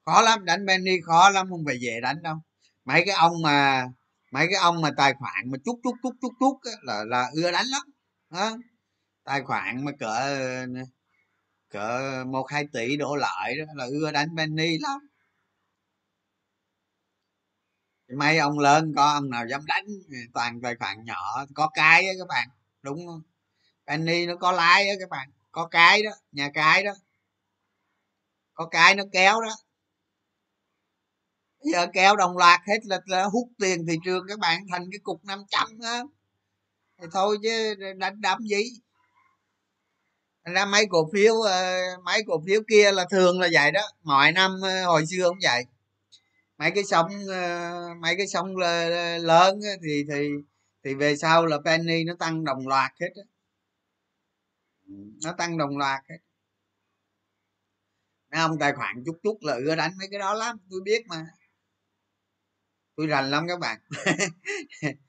Khó 0.05 0.21
lắm, 0.21 0.45
đánh 0.45 0.65
benny 0.65 1.01
khó 1.05 1.29
lắm, 1.29 1.47
không 1.49 1.65
phải 1.65 1.77
về 1.81 1.99
đánh 2.01 2.21
đâu. 2.23 2.35
Mấy 2.85 3.03
cái 3.05 3.15
ông 3.15 3.41
mà 3.41 3.87
mấy 4.31 4.47
cái 4.47 4.59
ông 4.61 4.81
mà 4.81 4.89
tài 4.97 5.13
khoản 5.13 5.51
mà 5.51 5.57
chút 5.65 5.79
chút 5.83 5.95
chút 6.03 6.13
chút 6.21 6.33
chút 6.39 6.59
là 6.81 7.03
là 7.07 7.29
ưa 7.33 7.51
đánh 7.51 7.65
lắm 7.67 7.81
đó. 8.29 8.57
tài 9.23 9.41
khoản 9.43 9.85
mà 9.85 9.91
cỡ 9.99 10.37
cỡ 11.69 12.23
một, 12.27 12.51
hai 12.51 12.65
tỷ 12.73 12.97
đổ 12.97 13.15
lại 13.15 13.55
đó, 13.57 13.65
là 13.75 13.85
ưa 13.85 14.11
đánh 14.11 14.27
penny 14.37 14.77
lắm. 14.79 14.99
Mấy 18.17 18.37
ông 18.37 18.59
lớn 18.59 18.93
có 18.95 19.11
ông 19.13 19.29
nào 19.29 19.47
dám 19.47 19.65
đánh, 19.65 19.85
toàn 20.33 20.61
tài 20.61 20.75
khoản 20.75 21.05
nhỏ, 21.05 21.45
có 21.55 21.69
cái 21.73 22.07
á 22.07 22.13
các 22.19 22.27
bạn, 22.27 22.49
đúng 22.81 23.07
không? 23.07 23.21
Penny 23.87 24.25
nó 24.25 24.35
có 24.35 24.51
lái 24.51 24.89
á 24.89 24.95
các 24.99 25.09
bạn, 25.09 25.29
có 25.51 25.67
cái 25.67 26.03
đó, 26.03 26.11
nhà 26.31 26.49
cái 26.53 26.83
đó. 26.83 26.91
Có 28.53 28.65
cái 28.65 28.95
nó 28.95 29.03
kéo 29.11 29.41
đó 29.41 29.55
giờ 31.63 31.87
kéo 31.93 32.15
đồng 32.15 32.37
loạt 32.37 32.59
hết 32.67 32.79
là, 32.85 32.99
là 33.05 33.23
hút 33.23 33.49
tiền 33.59 33.85
thị 33.87 33.95
trường 34.05 34.25
các 34.27 34.39
bạn 34.39 34.59
thành 34.71 34.89
cái 34.91 34.99
cục 35.03 35.25
500 35.25 35.67
á. 35.83 36.01
Thì 37.01 37.07
thôi 37.11 37.37
chứ 37.43 37.75
đánh 37.97 38.21
đấm 38.21 38.39
gì? 38.47 38.63
Ra 40.43 40.65
mấy 40.65 40.85
cổ 40.89 41.09
phiếu 41.13 41.41
ờ, 41.41 41.81
mấy 42.05 42.23
cổ 42.27 42.43
phiếu 42.47 42.61
kia 42.67 42.91
là 42.91 43.05
thường 43.11 43.39
là 43.39 43.47
vậy 43.53 43.71
đó. 43.71 43.81
Mọi 44.03 44.31
năm 44.31 44.51
ờ, 44.63 44.85
hồi 44.85 45.05
xưa 45.05 45.29
cũng 45.29 45.39
vậy. 45.43 45.65
Mấy 46.57 46.71
cái 46.71 46.83
sông 46.83 47.07
ờ, 47.29 47.73
mấy 48.01 48.15
cái 48.17 48.27
sông 48.27 48.57
lớn 49.21 49.59
thì 49.83 50.03
thì 50.09 50.29
thì 50.83 50.93
về 50.93 51.15
sau 51.15 51.45
là 51.45 51.57
penny 51.65 52.03
nó 52.03 52.13
tăng 52.19 52.43
đồng 52.43 52.67
loạt 52.67 52.91
hết 53.01 53.09
đó. 53.15 53.23
nó 55.23 55.31
tăng 55.31 55.57
đồng 55.57 55.77
loạt 55.77 56.01
hết. 56.09 56.17
Mấy 58.31 58.41
ông 58.41 58.59
tài 58.59 58.73
khoản 58.73 59.03
chút 59.05 59.19
chút 59.23 59.37
là 59.41 59.53
ưa 59.53 59.75
đánh 59.75 59.91
mấy 59.99 60.07
cái 60.11 60.19
đó 60.19 60.33
lắm 60.33 60.57
tôi 60.69 60.81
biết 60.83 61.07
mà 61.07 61.25
tôi 62.99 63.07
rành 63.07 63.29
lắm 63.31 63.45
các 63.47 63.59
bạn. 63.59 63.79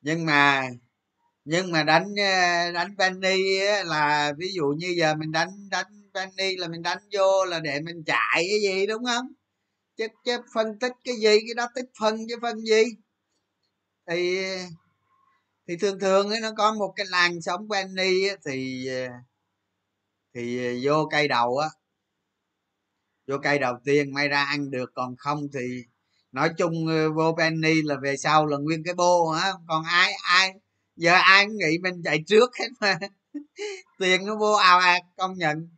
Nhưng 0.00 0.26
mà 0.26 0.68
nhưng 1.44 1.72
mà 1.72 1.82
đánh 1.82 2.06
ờ, 2.18 2.72
đánh 2.72 2.96
penny 2.98 3.60
là 3.84 4.32
ví 4.38 4.48
dụ 4.54 4.64
như 4.78 4.94
giờ 4.98 5.14
mình 5.14 5.32
đánh 5.32 5.70
đánh 5.70 6.10
penny 6.14 6.56
là 6.56 6.68
mình 6.68 6.82
đánh 6.82 6.98
vô 7.12 7.44
là 7.44 7.60
để 7.60 7.80
mình 7.80 8.04
chạy 8.06 8.46
cái 8.50 8.60
gì 8.62 8.86
đúng 8.86 9.04
không? 9.04 9.26
Chứ 9.96 10.06
chứ 10.24 10.38
phân 10.54 10.78
tích 10.80 10.92
cái 11.04 11.16
gì 11.16 11.38
cái 11.46 11.54
đó 11.56 11.68
tích 11.76 11.86
phân 12.00 12.16
chứ 12.28 12.36
phân 12.42 12.60
gì. 12.60 12.84
Thì 14.10 14.38
thì 15.68 15.76
thường 15.76 15.98
thường 16.00 16.30
ấy, 16.30 16.40
nó 16.40 16.50
có 16.56 16.74
một 16.74 16.92
cái 16.96 17.06
làn 17.10 17.42
sóng 17.42 17.68
penny 17.70 18.28
thì 18.46 18.86
ờ, 18.86 19.08
thì 20.34 20.78
vô 20.86 21.08
cây 21.10 21.28
đầu 21.28 21.58
á 21.58 21.68
vô 23.28 23.36
cây 23.42 23.58
đầu 23.58 23.74
tiên 23.84 24.14
may 24.14 24.28
ra 24.28 24.44
ăn 24.44 24.70
được 24.70 24.90
còn 24.94 25.16
không 25.16 25.40
thì 25.54 25.84
nói 26.32 26.50
chung 26.58 26.86
ờ, 26.88 27.12
vô 27.12 27.34
penny 27.38 27.82
là 27.82 27.96
về 28.02 28.16
sau 28.16 28.46
là 28.46 28.56
nguyên 28.56 28.82
cái 28.84 28.94
bô 28.94 29.30
á 29.30 29.52
còn 29.68 29.84
ai 29.84 30.12
ai, 30.22 30.52
giờ 30.96 31.12
ai 31.12 31.46
cũng 31.46 31.56
nghĩ 31.56 31.78
mình 31.82 32.02
chạy 32.04 32.24
trước 32.26 32.50
hết 32.60 32.68
mà. 32.80 32.98
Tiền 33.98 34.26
nó 34.26 34.36
vô 34.36 34.52
ào 34.52 34.78
à 34.78 34.98
công 35.16 35.38
nhận. 35.38 35.68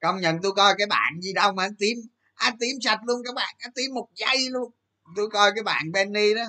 Công 0.00 0.20
nhận 0.20 0.36
tôi 0.42 0.52
coi 0.56 0.74
cái 0.78 0.86
bạn 0.86 1.20
gì 1.20 1.32
đâu 1.32 1.52
mà 1.52 1.68
tím, 1.78 1.98
anh 2.34 2.56
tím 2.60 2.76
sạch 2.80 3.00
luôn 3.06 3.22
các 3.24 3.34
bạn, 3.34 3.54
anh 3.58 3.72
tím 3.74 3.94
một 3.94 4.08
giây 4.14 4.50
luôn. 4.50 4.72
Tôi 5.16 5.28
coi 5.30 5.50
cái 5.54 5.62
bạn 5.62 5.92
Benny 5.92 6.34
đó. 6.34 6.44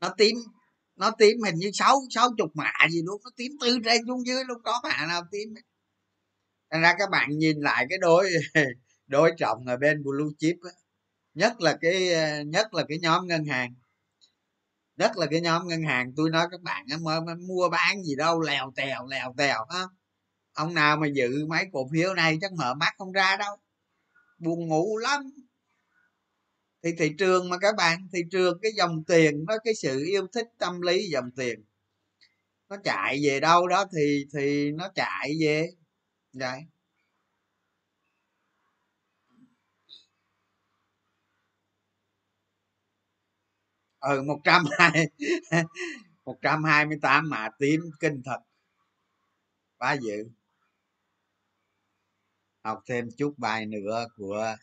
Nó 0.00 0.08
tím 0.18 0.36
nó 0.96 1.10
tím 1.10 1.36
hình 1.44 1.54
như 1.54 1.70
sáu 1.74 2.00
sáu 2.10 2.30
chục 2.38 2.50
mạ 2.54 2.72
gì 2.90 3.02
luôn, 3.04 3.20
nó 3.24 3.30
tím 3.36 3.52
từ 3.60 3.78
trên 3.84 4.02
xuống 4.06 4.26
dưới 4.26 4.44
luôn, 4.44 4.58
có 4.64 4.80
mạ 4.82 5.06
nào 5.06 5.22
tím 5.32 5.54
thành 6.72 6.82
ra 6.82 6.94
các 6.98 7.10
bạn 7.10 7.38
nhìn 7.38 7.60
lại 7.60 7.86
cái 7.88 7.98
đôi 7.98 8.30
đôi 9.06 9.32
trọng 9.38 9.66
ở 9.66 9.76
bên 9.76 10.02
blue 10.02 10.32
chip 10.38 10.56
á 10.62 10.70
nhất 11.34 11.60
là 11.60 11.78
cái 11.80 12.12
ờ, 12.12 12.42
nhất 12.42 12.74
là 12.74 12.84
cái 12.88 12.98
nhóm 12.98 13.26
ngân 13.26 13.44
hàng. 13.44 13.74
Nhất 14.96 15.16
là 15.16 15.26
cái 15.30 15.40
nhóm 15.40 15.68
ngân 15.68 15.82
hàng, 15.82 16.12
tôi 16.16 16.30
nói 16.30 16.46
các 16.50 16.60
bạn 16.62 16.86
mới 17.02 17.20
mua 17.36 17.68
bán 17.68 18.02
gì 18.02 18.14
đâu, 18.16 18.40
lèo 18.40 18.72
tèo 18.76 19.06
lèo 19.06 19.34
tèo 19.36 19.64
á 19.64 19.84
ông 20.52 20.74
nào 20.74 20.96
mà 20.96 21.06
dự 21.06 21.46
mấy 21.46 21.64
cổ 21.72 21.88
phiếu 21.92 22.14
này 22.14 22.38
chắc 22.40 22.52
mở 22.52 22.74
mắt 22.74 22.94
không 22.98 23.12
ra 23.12 23.36
đâu. 23.36 23.56
Buồn 24.38 24.68
ngủ 24.68 24.98
lắm. 24.98 25.22
Thì 26.84 26.90
thị 26.98 27.12
trường 27.18 27.48
mà 27.48 27.58
các 27.58 27.74
bạn, 27.76 28.08
thị 28.12 28.20
trường 28.30 28.58
cái 28.62 28.72
dòng 28.76 29.04
tiền 29.04 29.44
nó, 29.48 29.58
cái 29.64 29.74
sự 29.74 30.04
yêu 30.04 30.26
thích 30.32 30.46
tâm 30.58 30.80
lý 30.80 31.08
dòng 31.10 31.30
tiền, 31.36 31.64
nó 32.68 32.76
chạy 32.84 33.20
về 33.24 33.40
đâu 33.40 33.68
đó 33.68 33.84
thì 33.96 34.26
thì 34.34 34.70
nó 34.70 34.88
chạy 34.94 35.32
về. 35.40 35.70
Vậy 36.32 36.60
ừ 44.02 44.22
một 44.22 44.38
trăm 44.44 44.64
hai 44.78 45.06
một 46.24 46.36
trăm 46.42 46.64
hai 46.64 46.86
mươi 46.86 46.98
tám 47.02 47.30
mà 47.30 47.48
tím 47.58 47.80
kinh 48.00 48.22
thật. 48.24 48.38
Quá 49.78 49.92
dữ. 49.92 50.28
Học 52.64 52.82
thêm 52.88 53.08
chút 53.18 53.34
bài 53.38 53.66
nữa 53.66 54.06
của 54.16 54.56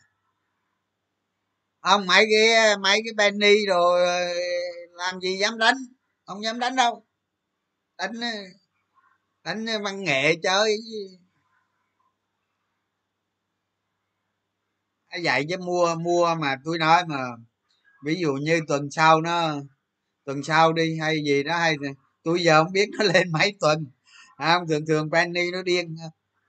ông 1.80 2.06
mấy 2.06 2.24
cái 2.30 2.76
mấy 2.76 3.00
cái 3.04 3.12
penny 3.18 3.66
rồi 3.66 4.06
ờ, 4.06 4.20
làm 4.92 5.20
gì 5.20 5.38
dám 5.38 5.58
đánh? 5.58 5.76
Không 6.26 6.44
dám 6.44 6.58
đánh 6.58 6.76
đâu? 6.76 7.04
Đánh 7.98 8.20
ờ, 8.20 8.28
đánh 9.44 9.66
văn 9.82 10.04
nghệ 10.04 10.34
chơi 10.42 10.76
dạy 15.22 15.46
chứ, 15.48 15.56
mua 15.58 15.94
mua 15.94 16.34
mà, 16.34 16.56
tôi 16.64 16.78
nói 16.78 17.04
mà 17.06 17.16
ví 18.04 18.14
dụ 18.20 18.32
như 18.32 18.60
tuần 18.68 18.90
sau 18.90 19.20
nó 19.20 19.60
tuần 20.24 20.42
sau 20.42 20.72
đi 20.72 20.98
hay 20.98 21.24
gì 21.24 21.42
đó 21.42 21.58
hay 21.58 21.76
tôi 22.22 22.42
giờ 22.42 22.64
không 22.64 22.72
biết 22.72 22.88
nó 22.98 23.04
lên 23.14 23.32
mấy 23.32 23.54
tuần. 23.60 23.86
Không 24.38 24.68
thường 24.68 24.86
thường 24.86 25.10
penny 25.12 25.50
nó 25.50 25.62
điên 25.62 25.96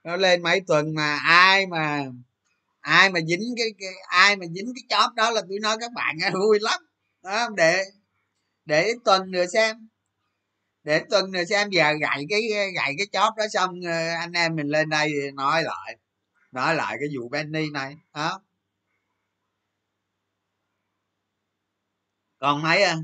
nó 0.04 0.16
lên 0.18 0.42
mấy 0.44 0.62
tuần 0.68 0.96
mà 0.96 1.20
ai 1.26 1.68
mà 1.68 2.06
ai 2.82 3.10
mà 3.10 3.20
dính 3.28 3.54
cái, 3.58 3.68
cái 3.80 3.94
ai 4.08 4.36
mà 4.36 4.46
dính 4.46 4.74
cái 4.76 4.84
chóp 4.90 5.14
đó 5.16 5.32
là 5.32 5.42
tôi 5.50 5.60
nói 5.62 5.78
các 5.80 5.92
bạn 5.94 6.18
vui 6.34 6.60
lắm. 6.62 6.80
Đó 7.24 7.50
để 7.58 7.84
để 8.66 8.94
tuần 9.06 9.32
nữa 9.32 9.46
xem 9.54 9.88
để 10.84 11.02
tuần 11.10 11.32
nữa 11.32 11.44
xem 11.44 11.70
giờ 11.70 11.94
gậy 12.02 12.26
cái 12.30 12.42
gậy 12.76 12.96
cái 12.98 13.08
chóp 13.12 13.34
đó 13.38 13.44
xong 13.54 13.80
ờ, 13.86 14.10
anh 14.20 14.32
em 14.32 14.56
mình 14.56 14.68
lên 14.68 14.90
đây 14.90 15.12
nói 15.34 15.64
lại 15.64 15.98
nói 16.52 16.76
lại 16.76 16.98
cái 17.00 17.10
vụ 17.18 17.30
Benny 17.30 17.70
này. 17.74 17.96
Đó. 18.16 18.42
Còn 22.42 22.62
mấy 22.64 22.84
à 22.84 22.98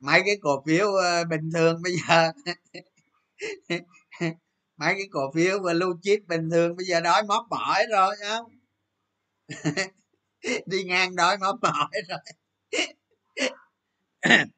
mấy 0.00 0.22
cái 0.26 0.36
cổ 0.42 0.64
phiếu 0.66 0.94
ờ, 0.94 1.24
bình 1.24 1.50
thường 1.54 1.82
bây 1.82 1.92
giờ 2.08 2.32
mấy 4.76 4.94
cái 4.94 5.08
cổ 5.10 5.32
phiếu 5.34 5.60
và 5.62 5.72
lưu 5.72 5.94
chip 6.02 6.20
bình 6.28 6.50
thường 6.50 6.76
bây 6.76 6.86
giờ 6.86 7.00
đói 7.00 7.22
móp 7.28 7.46
mỏi 7.50 7.84
rồi 7.92 8.16
không? 8.28 8.46
Đi 10.66 10.84
ngang 10.84 11.16
đói 11.16 11.38
móp 11.38 11.56
mỏi 11.62 11.90
rồi. 12.08 12.18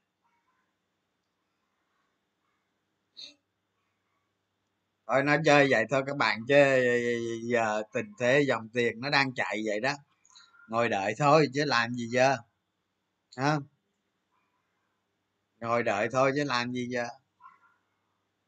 Thôi 5.06 5.22
nó 5.24 5.36
chơi 5.44 5.68
vậy 5.70 5.84
thôi 5.90 6.02
các 6.06 6.16
bạn, 6.16 6.40
chứ 6.48 6.54
giờ 7.52 7.82
tình 7.92 8.06
thế, 8.20 8.44
dòng 8.48 8.68
tiền 8.74 9.00
nó 9.00 9.10
đang 9.10 9.34
chạy 9.34 9.62
vậy 9.66 9.80
đó. 9.80 9.92
Ngồi 10.68 10.88
đợi 10.88 11.14
thôi 11.18 11.48
chứ 11.54 11.64
làm 11.64 11.94
gì 11.94 12.06
giờ 12.08 12.36
không? 13.36 13.62
Ngồi 15.60 15.82
đợi 15.82 16.08
thôi 16.12 16.32
chứ 16.36 16.44
làm 16.44 16.72
gì 16.72 16.86
giờ? 16.90 17.06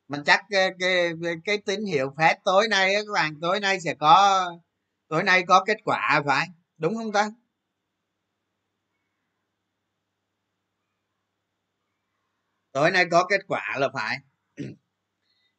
Mình 0.09 0.23
chắc 0.27 0.45
cái 0.51 0.71
cái, 0.79 1.13
cái 1.45 1.59
tín 1.59 1.85
hiệu 1.85 2.15
phép 2.19 2.39
tối 2.45 2.69
nay 2.69 2.95
các 2.95 3.13
bạn 3.15 3.41
tối 3.41 3.61
nay 3.61 3.81
sẽ 3.81 3.95
có 3.95 4.45
tối 5.09 5.23
nay 5.23 5.45
có 5.49 5.65
kết 5.67 5.79
quả 5.85 6.23
phải 6.27 6.47
đúng 6.79 6.97
không 6.97 7.13
ta? 7.13 7.31
Tối 12.73 12.91
nay 12.91 13.07
có 13.11 13.25
kết 13.25 13.41
quả 13.49 13.77
là 13.79 13.89
phải. 13.95 14.19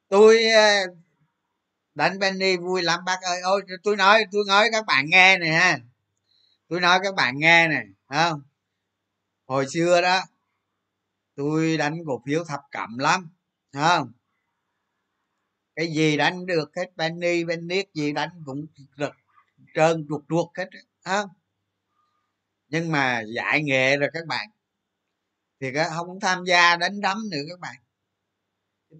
Tôi 0.10 0.44
ờ, 0.44 0.88
đánh 1.96 2.20
Benny 2.20 2.58
vui 2.58 2.82
lắm 2.82 3.00
bác 3.06 3.22
ơi. 3.22 3.42
Ôi 3.44 3.62
tôi 3.84 3.96
nói 3.96 4.26
tôi 4.32 4.44
nói 4.48 4.70
các 4.72 4.86
bạn 4.86 5.06
nghe 5.10 5.38
này 5.38 5.50
ha. 5.50 5.80
Tôi 6.68 6.82
nói 6.82 7.00
các 7.04 7.16
bạn 7.16 7.40
nghe 7.40 7.68
này 7.68 7.86
không? 8.10 8.42
Hồi 9.48 9.66
xưa 9.70 10.02
đó 10.02 10.22
tôi 11.36 11.78
đánh 11.78 11.98
cổ 12.06 12.22
phiếu 12.26 12.44
thập 12.44 12.60
cẩm 12.72 12.98
lắm 12.98 13.30
không? 13.74 14.12
Cái 15.76 15.88
gì 15.94 16.18
đánh 16.18 16.46
được 16.46 16.72
hết 16.76 16.92
penny 16.98 17.44
penny 17.46 17.84
gì 17.94 18.14
đánh 18.14 18.30
cũng 18.46 18.66
rực 18.98 19.14
trơn 19.76 20.08
ruột 20.10 20.24
ruột 20.30 20.48
hết 20.58 20.70
không? 21.06 21.30
Nhưng 22.68 22.92
mà 22.92 23.24
giải 23.36 23.64
nghệ 23.64 23.98
rồi 23.98 24.10
các 24.14 24.28
bạn. 24.28 24.48
Thì 25.60 25.68
không 25.96 26.20
tham 26.20 26.44
gia 26.46 26.76
đánh 26.76 27.02
đấm 27.02 27.18
nữa 27.32 27.42
các 27.50 27.60
bạn. 27.60 27.76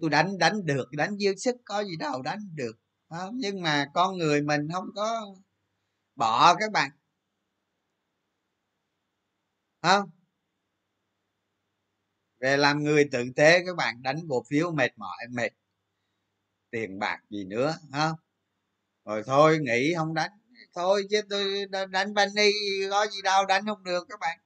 Tôi 0.00 0.10
đánh 0.10 0.38
đánh 0.38 0.66
được, 0.66 0.88
đánh 0.92 1.18
dư 1.18 1.34
sức, 1.34 1.56
có 1.64 1.84
gì 1.84 1.96
đâu 1.96 2.22
đánh 2.22 2.38
được 2.54 2.72
không? 3.08 3.34
nhưng 3.38 3.62
mà 3.62 3.86
con 3.94 4.16
người 4.18 4.42
mình 4.42 4.68
không 4.72 4.86
có 4.94 5.34
bỏ 6.16 6.54
các 6.54 6.72
bạn. 6.72 6.90
Không? 9.82 10.10
Về 12.42 12.56
làm 12.56 12.84
người 12.84 13.08
tử 13.12 13.24
tế 13.36 13.62
các 13.66 13.76
bạn 13.76 14.02
đánh 14.02 14.16
cổ 14.28 14.44
phiếu 14.48 14.70
mệt 14.70 14.98
mỏi 14.98 15.26
mệt. 15.30 15.50
Tiền 16.70 16.98
bạc 16.98 17.18
gì 17.30 17.44
nữa 17.44 17.78
ha 17.92 18.10
rồi 19.04 19.22
thôi 19.26 19.58
nghỉ 19.60 19.94
không 19.96 20.14
đánh. 20.14 20.30
Thôi 20.74 21.04
chứ 21.10 21.20
tôi 21.30 21.66
đánh 21.90 22.14
penny 22.16 22.50
có 22.90 23.06
gì 23.06 23.22
đâu 23.22 23.46
đánh 23.46 23.66
không 23.66 23.84
được 23.84 24.06
các 24.08 24.20
bạn. 24.20 24.38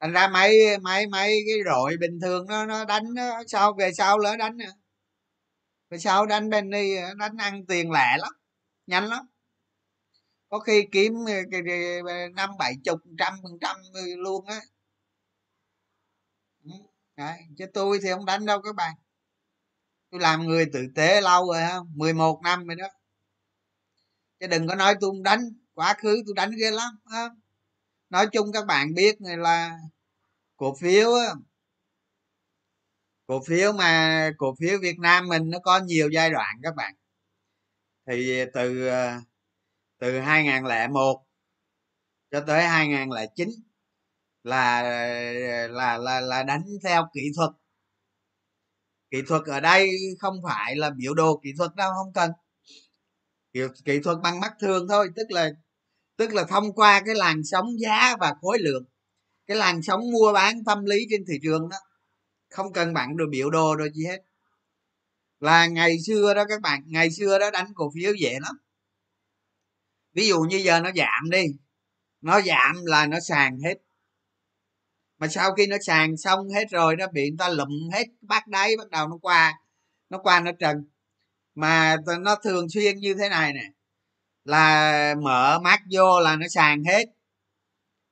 Thành 0.00 0.12
ra 0.12 0.28
mấy 0.28 0.78
mấy 0.78 1.06
mấy 1.06 1.44
cái 1.46 1.56
rội 1.64 1.96
bình 2.00 2.20
thường 2.22 2.46
nó 2.46 2.66
nó 2.66 2.84
đánh 2.84 3.14
nó, 3.14 3.42
sau 3.46 3.72
về 3.72 3.92
sau 3.92 4.18
lỡ 4.18 4.36
đánh 4.36 4.56
nữa 4.56 4.72
về 5.90 5.98
sau 5.98 6.26
đánh 6.26 6.50
penny 6.50 6.94
đánh 7.18 7.36
ăn 7.36 7.66
tiền 7.66 7.90
lẻ 7.90 8.16
lắm 8.18 8.32
nhanh 8.86 9.08
lắm. 9.08 9.26
Có 10.48 10.58
khi 10.58 10.86
kiếm 10.92 11.12
ờ, 12.06 12.28
năm 12.34 12.50
bảy 12.58 12.74
chục 12.84 13.00
trăm 13.18 13.34
phần 13.42 13.52
trăm 13.60 13.76
luôn 14.16 14.46
á. 14.46 14.60
Đấy, 17.16 17.38
chứ 17.58 17.66
tôi 17.74 17.98
thì 18.02 18.08
không 18.10 18.24
đánh 18.24 18.46
đâu 18.46 18.62
các 18.62 18.74
bạn. 18.74 18.94
Tôi 20.10 20.20
làm 20.20 20.46
người 20.46 20.66
tử 20.72 20.86
tế 20.94 21.20
lâu 21.20 21.46
rồi 21.46 21.62
ha 21.62 21.78
11 21.94 22.40
năm 22.42 22.66
rồi 22.66 22.76
đó. 22.76 22.88
Chứ 24.40 24.46
đừng 24.46 24.68
có 24.68 24.74
nói 24.74 24.94
tôi 25.00 25.10
không 25.10 25.22
đánh. 25.22 25.40
Quá 25.74 25.94
khứ 25.98 26.22
tôi 26.26 26.34
đánh 26.34 26.50
ghê 26.60 26.70
lắm 26.70 26.98
ha 27.06 27.28
nói 28.10 28.26
chung 28.32 28.52
các 28.52 28.66
bạn 28.66 28.94
biết 28.94 29.20
này 29.20 29.36
là 29.36 29.78
cổ 30.56 30.74
phiếu 30.80 31.10
cổ 33.26 33.42
phiếu 33.46 33.72
mà 33.72 34.30
cổ 34.38 34.54
phiếu 34.60 34.78
Việt 34.82 34.98
Nam 34.98 35.28
mình 35.28 35.50
nó 35.50 35.58
có 35.58 35.78
nhiều 35.80 36.08
giai 36.12 36.30
đoạn 36.30 36.56
các 36.62 36.74
bạn. 36.76 36.94
Thì 38.06 38.44
từ 38.54 38.88
ờ, 38.88 39.20
từ 39.98 40.18
2001 40.20 41.24
cho 42.30 42.40
tới 42.46 42.66
2009 42.66 43.48
là 44.44 44.82
là 45.68 45.98
là 45.98 46.20
là 46.20 46.42
đánh 46.42 46.64
theo 46.84 47.08
kỹ 47.14 47.20
thuật. 47.36 47.50
Kỹ 49.10 49.22
thuật 49.26 49.42
ở 49.46 49.60
đây 49.60 49.90
không 50.20 50.40
phải 50.44 50.76
là 50.76 50.90
biểu 50.90 51.14
đồ 51.14 51.40
kỹ 51.44 51.50
thuật 51.58 51.74
đâu 51.74 51.92
không 51.94 52.12
cần. 52.12 52.30
Kỹ, 53.52 53.60
kỹ 53.84 54.00
thuật 54.04 54.18
bằng 54.22 54.40
mắt 54.40 54.52
thường 54.60 54.88
thôi 54.88 55.08
tức 55.16 55.30
là 55.30 55.50
tức 56.16 56.34
là 56.34 56.44
thông 56.44 56.72
qua 56.72 57.02
cái 57.06 57.14
làn 57.14 57.44
sóng 57.44 57.80
giá 57.80 58.16
và 58.20 58.34
khối 58.40 58.58
lượng. 58.58 58.84
Cái 59.46 59.56
làn 59.56 59.82
sóng 59.82 60.00
mua 60.10 60.32
bán 60.32 60.64
tâm 60.64 60.84
lý 60.84 61.06
trên 61.10 61.24
thị 61.28 61.34
trường 61.42 61.68
đó 61.68 61.76
không 62.50 62.72
cần 62.72 62.94
bạn 62.94 63.16
được 63.16 63.26
biểu 63.30 63.50
đồ 63.50 63.74
rồi 63.76 63.90
gì 63.94 64.04
hết. 64.06 64.22
Là 65.40 65.66
ngày 65.66 65.96
xưa 66.06 66.34
đó 66.34 66.44
các 66.48 66.60
bạn 66.60 66.82
ngày 66.86 67.10
xưa 67.10 67.38
đó 67.38 67.50
đánh 67.50 67.72
cổ 67.74 67.92
phiếu 67.94 68.12
dễ 68.14 68.38
lắm. 68.40 68.56
Ví 70.12 70.28
dụ 70.28 70.40
như 70.40 70.56
giờ 70.56 70.80
nó 70.80 70.90
giảm 70.96 71.30
đi 71.30 71.44
nó 72.20 72.40
giảm 72.40 72.84
là 72.84 73.06
nó 73.06 73.20
sàn 73.20 73.58
hết 73.64 73.74
mà 75.18 75.28
sau 75.28 75.52
khi 75.54 75.66
nó 75.66 75.76
sàn 75.80 76.16
xong 76.16 76.48
hết 76.48 76.64
rồi, 76.70 76.96
nó 76.96 77.06
bị 77.12 77.30
người 77.30 77.36
ta 77.38 77.48
lụm 77.48 77.68
hết 77.92 78.04
bắt 78.20 78.46
đáy, 78.46 78.76
bắt 78.78 78.90
đầu 78.90 79.08
nó 79.08 79.18
qua 79.22 79.52
nó 80.10 80.18
qua 80.18 80.40
nó 80.40 80.52
trần. 80.60 80.84
Mà 81.54 81.96
nó 82.20 82.36
thường 82.44 82.68
xuyên 82.68 82.96
như 82.96 83.14
thế 83.14 83.28
này 83.28 83.52
nè, 83.52 83.64
là 84.44 85.14
mở 85.22 85.58
mắt 85.58 85.80
vô 85.92 86.20
là 86.20 86.36
nó 86.36 86.46
sàn 86.48 86.84
hết. 86.84 87.04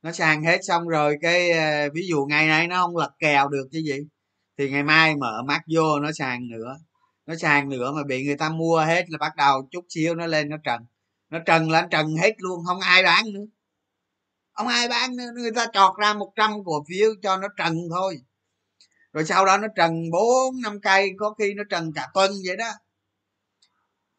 Nó 0.02 0.12
sàn 0.12 0.44
hết 0.44 0.58
xong 0.62 0.88
rồi 0.88 1.16
cái 1.22 1.50
ờ, 1.50 1.88
ví 1.94 2.06
dụ 2.08 2.26
ngày 2.28 2.46
nay 2.46 2.66
nó 2.66 2.82
không 2.82 2.96
lật 2.96 3.10
kèo 3.18 3.48
được 3.48 3.68
chứ 3.72 3.78
gì, 3.78 3.98
thì 4.58 4.70
ngày 4.70 4.82
mai 4.82 5.16
mở 5.16 5.42
mắt 5.46 5.60
vô 5.74 6.00
nó 6.00 6.12
sàn 6.12 6.48
nữa. 6.48 6.78
Nó 7.26 7.34
sàn 7.36 7.68
nữa 7.68 7.92
mà 7.92 8.02
bị 8.04 8.24
người 8.24 8.36
ta 8.36 8.48
mua 8.48 8.80
hết 8.80 9.10
là 9.10 9.18
bắt 9.18 9.36
đầu 9.36 9.68
chút 9.70 9.84
xíu 9.88 10.14
nó 10.14 10.26
lên 10.26 10.48
nó 10.48 10.56
trần. 10.64 10.86
Nó 11.30 11.38
trần 11.46 11.70
là 11.70 11.82
nó 11.82 11.88
trần 11.90 12.16
hết 12.16 12.32
luôn, 12.38 12.64
không 12.66 12.80
ai 12.80 13.02
bán 13.02 13.24
nữa 13.32 13.44
ông 14.52 14.68
ai 14.68 14.88
bán 14.88 15.16
người 15.16 15.52
ta 15.54 15.66
chọt 15.72 15.96
ra 15.98 16.14
100 16.14 16.64
cổ 16.64 16.84
phiếu 16.88 17.10
cho 17.22 17.36
nó 17.36 17.48
trần 17.56 17.76
thôi. 17.90 18.18
Rồi 19.12 19.24
sau 19.24 19.46
đó 19.46 19.58
nó 19.58 19.68
trần 19.76 20.10
bốn 20.12 20.60
năm 20.62 20.80
cây 20.80 21.10
có 21.18 21.34
khi 21.38 21.54
nó 21.54 21.62
trần 21.70 21.92
cả 21.94 22.08
tuần 22.14 22.32
vậy 22.46 22.56
đó. 22.56 22.70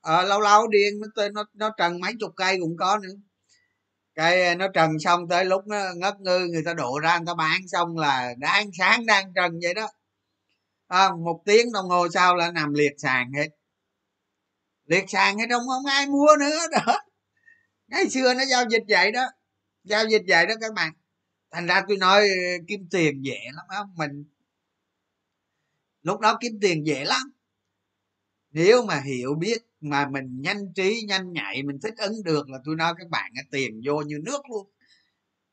À, 0.01 0.23
lâu 0.23 0.41
lâu 0.41 0.67
điên 0.67 0.93
nó 1.15 1.27
nó 1.29 1.43
nó 1.53 1.69
trần 1.77 1.99
mấy 2.01 2.13
chục 2.19 2.33
cây 2.35 2.57
cũng 2.61 2.77
có 2.77 2.97
nữa. 2.97 3.13
Cây 4.15 4.45
ờ, 4.45 4.55
nó 4.55 4.67
trần 4.73 4.99
xong 4.99 5.27
tới 5.27 5.45
lúc 5.45 5.67
nó 5.67 5.77
ngất 5.95 6.19
ngư 6.19 6.39
người 6.51 6.63
ta 6.65 6.73
đổ 6.73 6.99
ra 6.99 7.17
người 7.17 7.25
ta 7.27 7.33
bán 7.33 7.67
xong 7.67 7.97
là 7.97 8.33
đang 8.37 8.69
sáng 8.79 9.05
đang 9.05 9.33
trần 9.35 9.59
vậy 9.63 9.73
đó. 9.73 9.87
À, 10.87 11.09
một 11.25 11.41
tiếng 11.45 11.71
đồng 11.71 11.89
hồ 11.89 12.07
sau 12.13 12.35
là 12.35 12.51
nằm 12.51 12.73
liệt 12.73 12.93
sàn 12.97 13.33
hết. 13.33 13.47
Liệt 14.85 15.05
sàn 15.07 15.37
hết 15.37 15.45
không 15.51 15.67
không 15.67 15.85
ai 15.85 16.07
mua 16.07 16.35
nữa 16.39 16.59
đó. 16.71 16.99
Ngày 17.87 18.09
xưa 18.09 18.33
nó 18.33 18.45
giao 18.45 18.63
dịch 18.69 18.83
vậy 18.87 19.11
đó 19.11 19.23
giao 19.83 20.05
dịch 20.05 20.21
vậy 20.27 20.45
đó 20.45 20.53
các 20.61 20.73
bạn. 20.73 20.93
Thành 21.51 21.67
ra 21.67 21.81
tôi 21.87 21.97
nói 21.97 22.27
kiếm 22.67 22.87
tiền 22.91 23.25
dễ 23.25 23.39
lắm 23.53 23.65
á, 23.69 23.79
mình 23.95 24.25
lúc 26.01 26.19
đó 26.19 26.37
kiếm 26.41 26.59
tiền 26.61 26.85
dễ 26.85 27.05
lắm. 27.05 27.31
Nếu 28.51 28.85
mà 28.85 29.01
hiểu 29.01 29.35
biết 29.39 29.57
mà 29.81 30.07
mình 30.09 30.41
nhanh 30.41 30.73
trí 30.73 31.01
nhanh 31.07 31.33
nhạy 31.33 31.63
mình 31.63 31.79
thích 31.79 31.93
ứng 31.97 32.23
được 32.23 32.49
là 32.49 32.59
tôi 32.65 32.75
nói 32.75 32.93
các 32.97 33.09
bạn 33.09 33.31
tiền 33.51 33.81
vô 33.85 34.01
như 34.01 34.19
nước 34.23 34.41
luôn. 34.49 34.69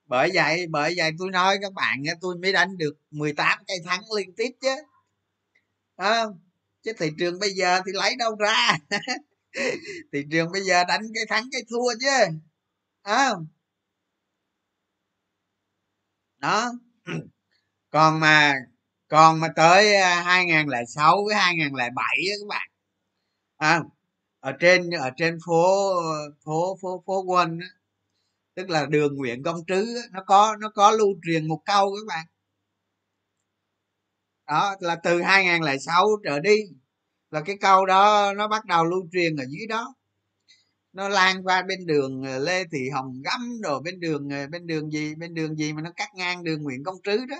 Bởi 0.07 0.31
vậy 0.35 0.66
bởi 0.71 0.95
vậy 0.97 1.11
tôi 1.19 1.31
nói 1.31 1.59
các 1.62 1.73
bạn 1.73 2.03
tôi 2.21 2.37
mới 2.37 2.53
đánh 2.53 2.79
được 2.79 2.97
18 3.11 3.59
cây 3.66 3.79
thắng 3.85 4.03
liên 4.16 4.33
tiếp 4.37 4.51
chứ. 4.61 4.77
À, 5.97 6.25
chứ 6.83 6.93
thị 6.99 7.11
trường 7.19 7.38
bây 7.38 7.51
giờ 7.51 7.81
thì 7.87 7.93
lấy 7.93 8.16
đâu 8.16 8.37
ra? 8.37 8.79
Thị 10.12 10.25
trường 10.31 10.53
bây 10.53 10.62
giờ 10.62 10.85
đánh 10.85 11.03
cái 11.14 11.25
thắng 11.29 11.49
cái 11.53 11.62
thua 11.71 11.95
chứ. 12.01 12.37
À 13.03 13.31
đó. 16.40 16.72
Còn 17.90 18.20
mà 18.20 18.55
còn 19.09 19.40
mà 19.40 19.48
tới 19.57 19.94
à, 19.96 20.22
2006 20.22 21.24
với 21.26 21.35
2007 21.35 22.07
á 22.31 22.35
các 22.40 22.46
bạn. 22.48 22.68
À, 23.57 23.81
ở 24.40 24.53
trên 24.61 24.90
ở 24.90 25.11
trên 25.16 25.38
phố 25.46 25.92
phố 26.44 26.76
phố 26.83 27.03
phố 27.07 27.22
quân 27.22 27.59
á, 27.61 27.66
tức 28.57 28.70
là 28.70 28.87
đường 28.87 29.16
Nguyễn 29.16 29.42
Công 29.42 29.57
Trứ 29.66 29.96
á, 29.96 30.03
nó 30.12 30.20
có 30.26 30.57
nó 30.61 30.70
có 30.74 30.90
lưu 30.90 31.09
truyền 31.26 31.48
một 31.48 31.62
câu 31.66 31.92
các 31.96 32.07
bạn. 32.09 32.26
Đó 34.46 34.74
là 34.81 34.96
từ 35.05 35.22
2006 35.22 36.09
trở 36.24 36.40
đi 36.40 36.57
là 37.31 37.40
cái 37.46 37.57
câu 37.61 37.87
đó 37.87 38.33
nó 38.37 38.48
bắt 38.48 38.64
đầu 38.64 38.85
lưu 38.85 39.09
truyền 39.12 39.37
ở 39.37 39.44
dưới 39.50 39.66
đó 39.68 39.94
nó 40.92 41.09
lan 41.09 41.42
qua 41.42 41.62
bên 41.62 41.87
đường 41.87 42.22
ờ, 42.22 42.38
lê 42.38 42.64
thị 42.64 42.90
hồng 42.94 43.22
gấm 43.24 43.61
rồi 43.62 43.81
bên 43.85 44.00
đường 44.00 44.29
ờ, 44.31 44.46
bên 44.46 44.66
đường 44.66 44.90
gì 44.90 45.14
bên 45.14 45.35
đường 45.35 45.57
gì 45.57 45.72
mà 45.72 45.83
nó 45.83 45.90
cắt 45.96 46.09
ngang 46.14 46.44
đường 46.44 46.62
nguyễn 46.62 46.85
công 46.85 46.96
trứ 47.05 47.26
đó. 47.26 47.37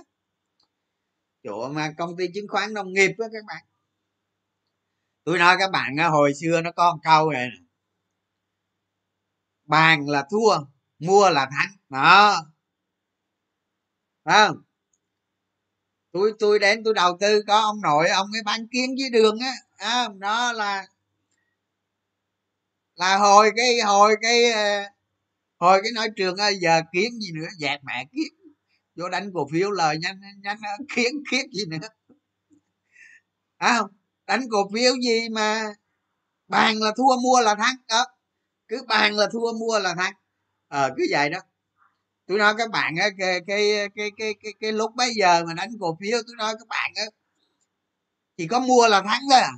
Chỗ 1.45 1.69
mà 1.69 1.95
công 1.99 2.17
ty 2.17 2.25
chứng 2.35 2.49
khoán 2.49 2.75
nông 2.75 2.93
nghiệp 2.93 3.11
đó 3.19 3.27
các 3.33 3.45
bạn. 3.49 3.65
Tôi 5.25 5.39
nói 5.39 5.57
các 5.59 5.71
bạn 5.71 5.97
hồi 5.97 6.33
xưa 6.41 6.61
nó 6.61 6.71
có 6.73 6.93
một 6.93 7.01
câu 7.03 7.31
này 7.31 7.49
bàn 9.71 10.09
là 10.09 10.27
thua 10.31 10.65
mua 10.99 11.31
là 11.31 11.51
thắng. 11.51 11.77
Đó. 11.89 12.37
Không? 14.25 14.63
Tôi 16.13 16.33
tôi 16.39 16.59
đến 16.59 16.85
tôi 16.85 16.95
đầu 16.95 17.17
tư 17.21 17.43
có 17.47 17.61
ông 17.61 17.81
nội 17.81 18.09
ông 18.09 18.27
ấy 18.35 18.43
bán 18.43 18.67
kiến 18.73 18.99
dưới 18.99 19.11
đường 19.11 19.39
á. 19.39 19.53
À, 19.77 20.09
đó 20.19 20.53
là 20.53 20.87
là 23.01 23.17
hồi 23.17 23.51
cái 23.57 23.81
hồi 23.81 24.17
cái 24.23 24.51
ờ, 24.51 24.83
hồi 25.59 25.81
cái 25.83 25.93
nói 25.93 26.09
trường 26.17 26.37
ờ, 26.37 26.49
giờ 26.49 26.83
kiến 26.93 27.21
gì 27.21 27.33
nữa 27.35 27.49
dạt 27.59 27.81
mẹ 27.85 28.05
kiến 28.13 28.33
vô 28.97 29.09
đánh 29.09 29.31
cổ 29.35 29.49
phiếu 29.53 29.71
lời 29.71 29.99
nhanh 29.99 30.21
nhanh 30.43 30.59
ờ, 30.63 30.85
kiến 30.95 31.13
kiến 31.31 31.47
gì 31.53 31.65
nữa. 31.67 31.89
À, 33.57 33.79
không? 33.79 33.91
Đánh 34.27 34.43
cổ 34.51 34.71
phiếu 34.75 34.93
gì 35.03 35.29
mà 35.29 35.75
bàn 36.49 36.83
là 36.83 36.93
thua 36.97 37.21
mua 37.23 37.41
là 37.41 37.55
thắng 37.55 37.77
đó. 37.89 38.07
Cứ 38.69 38.83
bàn 38.89 39.17
là 39.17 39.29
thua 39.33 39.53
mua 39.53 39.79
là 39.79 39.95
thắng. 39.95 40.13
Ờ 40.69 40.91
cứ 40.97 41.07
vậy 41.11 41.31
đó. 41.31 41.39
Tôi 42.27 42.39
nói 42.39 42.55
các 42.59 42.71
bạn 42.71 42.97
á 42.97 43.09
cái 43.19 43.41
cái 43.47 43.89
cái 43.97 44.11
cái 44.17 44.35
cái, 44.43 44.53
cái 44.61 44.73
lúc 44.73 44.95
bấy 44.95 45.13
giờ 45.15 45.45
mà 45.47 45.55
đánh 45.55 45.71
cổ 45.81 45.97
phiếu 46.01 46.19
tôi 46.27 46.37
nói 46.39 46.55
các 46.59 46.69
bạn 46.69 46.93
á 46.97 47.05
chỉ 48.37 48.47
có 48.47 48.61
mua 48.61 48.89
là 48.89 49.03
thắng 49.03 49.23
thôi 49.31 49.41
à. 49.41 49.53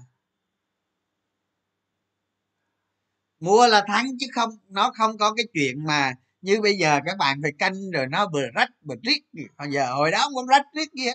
Mua 3.42 3.66
là 3.66 3.84
thắng 3.86 4.06
chứ 4.20 4.26
không 4.34 4.50
nó 4.68 4.92
không 4.96 5.18
có 5.18 5.34
cái 5.34 5.46
chuyện 5.54 5.86
mà 5.86 6.12
như 6.40 6.60
bây 6.62 6.78
giờ 6.78 7.00
các 7.06 7.16
bạn 7.18 7.38
phải 7.42 7.52
canh 7.58 7.90
rồi 7.90 8.06
nó 8.06 8.28
vừa 8.32 8.46
rách 8.54 8.68
vừa 8.88 8.94
riết 9.02 9.18
hồi 9.58 9.68
giờ 9.72 9.94
hồi 9.94 10.10
đó 10.10 10.20
không 10.22 10.34
có 10.34 10.44
rách 10.50 10.66
riết 10.76 10.88
kia 10.96 11.12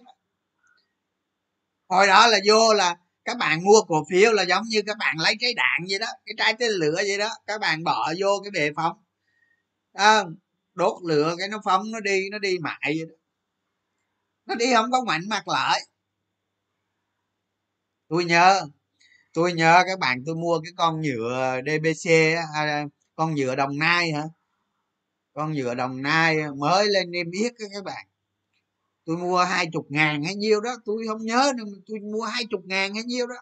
hồi 1.88 2.08
đó 2.08 2.28
là 2.28 2.40
vô 2.48 2.74
là 2.74 2.96
các 3.26 3.38
bạn 3.38 3.64
mua 3.64 3.82
cổ 3.88 4.06
phiếu 4.10 4.32
là 4.32 4.44
giống 4.44 4.64
như 4.68 4.82
các 4.86 4.98
bạn 4.98 5.16
lấy 5.20 5.36
trái 5.40 5.54
đạn 5.54 5.86
vậy 5.90 6.00
đó 6.00 6.08
cái 6.26 6.34
trái 6.38 6.54
tên 6.60 6.72
lửa 6.72 6.96
vậy 6.96 7.18
đó 7.18 7.30
các 7.48 7.62
bạn 7.62 7.84
bỏ 7.84 8.14
vô 8.20 8.42
cái 8.44 8.52
bệ 8.52 8.72
phóng. 8.76 8.98
À, 9.94 10.24
đốt 10.74 11.04
lửa 11.04 11.36
cái 11.40 11.48
nó 11.48 11.62
phóng 11.66 11.92
nó 11.92 12.00
đi 12.00 12.30
nó 12.32 12.40
đi 12.40 12.58
mại 12.60 12.82
vậy 12.84 13.06
đó. 13.10 13.16
Nó 14.46 14.56
đi 14.56 14.74
không 14.74 14.92
có 14.92 15.04
mạnh 15.08 15.30
mặt 15.30 15.48
lại. 15.48 15.82
Tôi 18.08 18.26
nhớ 18.26 18.68
tôi 19.38 19.54
nhớ 19.54 19.84
các 19.88 20.00
bạn 20.00 20.24
tôi 20.26 20.36
mua 20.36 20.60
cái 20.64 20.72
con 20.78 21.02
nhựa 21.02 21.60
dbc 21.66 22.12
à, 22.54 22.86
con 23.16 23.36
nhựa 23.36 23.56
đồng 23.56 23.78
nai 23.78 24.12
hả? 24.12 24.24
Con 25.34 25.54
nhựa 25.54 25.74
đồng 25.74 26.02
nai 26.02 26.38
mới 26.58 26.88
lên 26.88 27.12
niêm 27.12 27.32
yết 27.32 27.54
các 27.74 27.84
bạn. 27.84 28.08
Tôi 29.06 29.18
mua 29.18 29.38
hai 29.38 29.68
chục 29.74 29.86
ngàn 29.90 30.24
hay 30.24 30.36
nhiêu 30.36 30.62
đó 30.62 30.76
tôi 30.86 31.04
không 31.08 31.26
nhớ 31.26 31.52
nữa 31.58 31.64
tôi 31.88 32.00
mua 32.00 32.24
hai 32.24 32.44
chục 32.50 32.62
ngàn 32.66 32.94
hay 32.94 33.04
nhiêu 33.04 33.28
đó. 33.28 33.36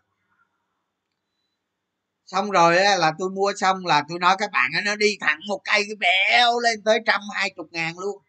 Xong 2.26 2.52
rồi 2.52 2.76
là 2.76 3.14
tôi 3.20 3.30
mua 3.30 3.54
xong 3.58 3.86
là 3.86 4.04
tôi 4.10 4.20
nói 4.20 4.36
các 4.40 4.52
bạn 4.52 4.72
nó 4.86 4.96
đi 4.96 5.18
thẳng 5.22 5.40
một 5.48 5.62
cây 5.64 5.84
cái 5.88 5.96
bèo 6.00 6.60
lên 6.60 6.84
tới 6.84 7.00
trăm 7.06 7.22
hai 7.34 7.54
chục 7.56 7.68
ngàn 7.72 8.00
luôn. 8.00 8.22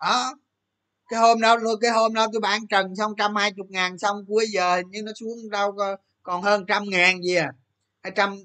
Đó. 0.00 0.34
Cái 1.08 1.20
hôm 1.20 1.40
đó 1.40 1.56
cái 1.80 1.90
hôm 1.90 2.14
đó 2.14 2.26
tôi 2.32 2.40
bán 2.40 2.66
trần 2.66 2.96
xong 2.96 3.12
trăm 3.18 3.36
hai 3.36 3.52
chục 3.56 3.66
ngàn 3.70 3.98
xong 3.98 4.16
cuối 4.28 4.46
giờ 4.52 4.82
nhưng 4.90 5.04
nó 5.04 5.12
xuống 5.20 5.50
đâu 5.50 5.76
còn 6.24 6.42
hơn 6.42 6.64
trăm 6.68 6.84
ngàn 6.90 7.22
gì 7.22 7.34
à? 7.34 7.52
Hai 8.02 8.12
trăm 8.16 8.36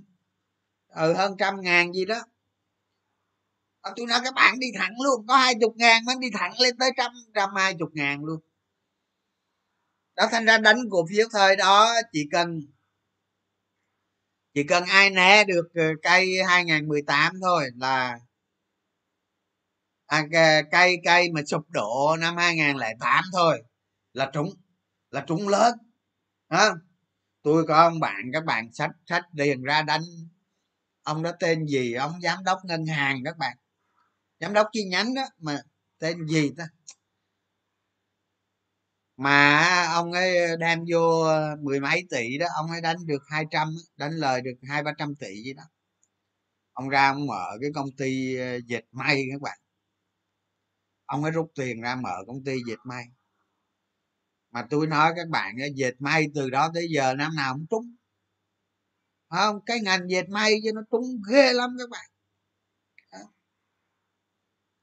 ừ 0.88 1.14
hơn 1.14 1.36
trăm 1.40 1.62
ngàn 1.62 1.94
gì 1.94 2.06
đó. 2.06 2.24
À, 3.82 3.92
tôi 3.96 4.06
nói 4.06 4.20
các 4.24 4.34
bạn 4.34 4.60
đi 4.60 4.68
thẳng 4.76 4.94
luôn 5.04 5.28
có 5.28 5.36
hai 5.38 5.54
chục 5.62 5.74
ngàn 5.78 6.06
mới 6.06 6.16
đi 6.20 6.28
thẳng 6.34 6.60
lên 6.60 6.78
tới 6.78 6.92
trăm 6.98 7.12
trăm 7.34 7.50
hai 7.56 7.76
chục 7.80 7.90
ngàn 7.94 8.24
luôn. 8.26 8.40
Đó 10.16 10.28
thành 10.32 10.46
ra 10.46 10.58
đánh 10.58 10.78
cổ 10.92 11.06
phiếu 11.10 11.28
thời 11.32 11.56
đó 11.56 11.94
chỉ 12.14 12.28
cần 12.32 12.62
chỉ 14.54 14.64
cần 14.64 14.84
ai 14.86 15.10
né 15.10 15.44
được 15.44 15.68
ờ, 15.76 15.84
cây 16.04 16.44
2018 16.48 17.34
thôi 17.42 17.70
là 17.76 18.20
à, 20.06 20.24
cây 20.72 20.98
cây 21.04 21.32
mà 21.32 21.42
sụp 21.48 21.70
đổ 21.70 22.18
năm 22.20 22.38
2008 22.38 23.24
thôi 23.34 23.64
là 24.14 24.30
trúng 24.34 24.50
là 25.12 25.24
trúng 25.28 25.48
lớn. 25.48 25.78
Đó 26.50 26.76
tôi 27.50 27.66
có 27.68 27.76
ông 27.76 28.00
bạn, 28.00 28.32
các 28.34 28.46
bạn 28.46 28.74
sách 28.74 28.92
sách 29.06 29.24
liền 29.34 29.64
ra 29.64 29.82
đánh. 29.82 30.02
Ông 31.04 31.24
đó 31.24 31.32
tên 31.40 31.66
gì? 31.66 31.94
Ông 31.94 32.22
giám 32.22 32.44
đốc 32.44 32.60
ngân 32.66 32.86
hàng 32.86 33.24
các 33.26 33.38
bạn. 33.38 33.58
Giám 34.40 34.54
đốc 34.54 34.68
chi 34.72 34.84
nhánh 34.84 35.14
đó, 35.14 35.24
mà 35.38 35.62
tên 36.00 36.28
gì 36.28 36.52
ta? 36.58 36.68
Mà 39.18 39.86
ông 39.94 40.12
ấy 40.12 40.58
đem 40.60 40.86
vô 40.92 41.26
mười 41.62 41.80
mấy 41.80 42.02
tỷ 42.10 42.38
đó, 42.38 42.48
ông 42.56 42.72
ấy 42.72 42.82
đánh 42.82 42.98
được 43.06 43.24
200 43.28 43.76
đánh 43.98 44.12
lời 44.12 44.42
được 44.42 44.56
hai, 44.70 44.84
ba 44.84 44.92
trăm 44.98 45.16
tỷ 45.16 45.44
gì 45.44 45.54
đó. 45.54 45.64
Ông 46.74 46.90
ra 46.90 47.10
ông 47.10 47.28
mở 47.28 47.58
cái 47.62 47.70
công 47.76 47.92
ty 47.98 48.36
dịch 48.38 48.66
dệt 48.68 48.84
may, 48.92 49.24
các 49.32 49.42
bạn. 49.42 49.60
Ông 51.06 51.24
ấy 51.24 51.32
rút 51.32 51.52
tiền 51.56 51.82
ra 51.82 51.96
mở 51.96 52.16
công 52.28 52.44
ty 52.44 52.58
dệt 52.68 52.80
may 52.84 53.06
mà 54.52 54.68
tôi 54.70 54.88
nói 54.88 55.14
các 55.16 55.28
bạn 55.30 55.56
dệt 55.76 55.94
may 56.00 56.28
từ 56.36 56.50
đó 56.50 56.72
tới 56.74 56.88
giờ 56.90 57.16
năm 57.16 57.36
nào 57.36 57.54
cũng 57.54 57.66
trúng. 57.70 57.96
Không? 59.30 59.62
Cái 59.66 59.80
ngành 59.80 60.10
dệt 60.10 60.30
may 60.30 60.56
cho 60.66 60.72
nó 60.74 60.82
trúng 60.92 61.22
ghê 61.32 61.54
lắm 61.54 61.76
các 61.80 61.90
bạn. 61.90 62.10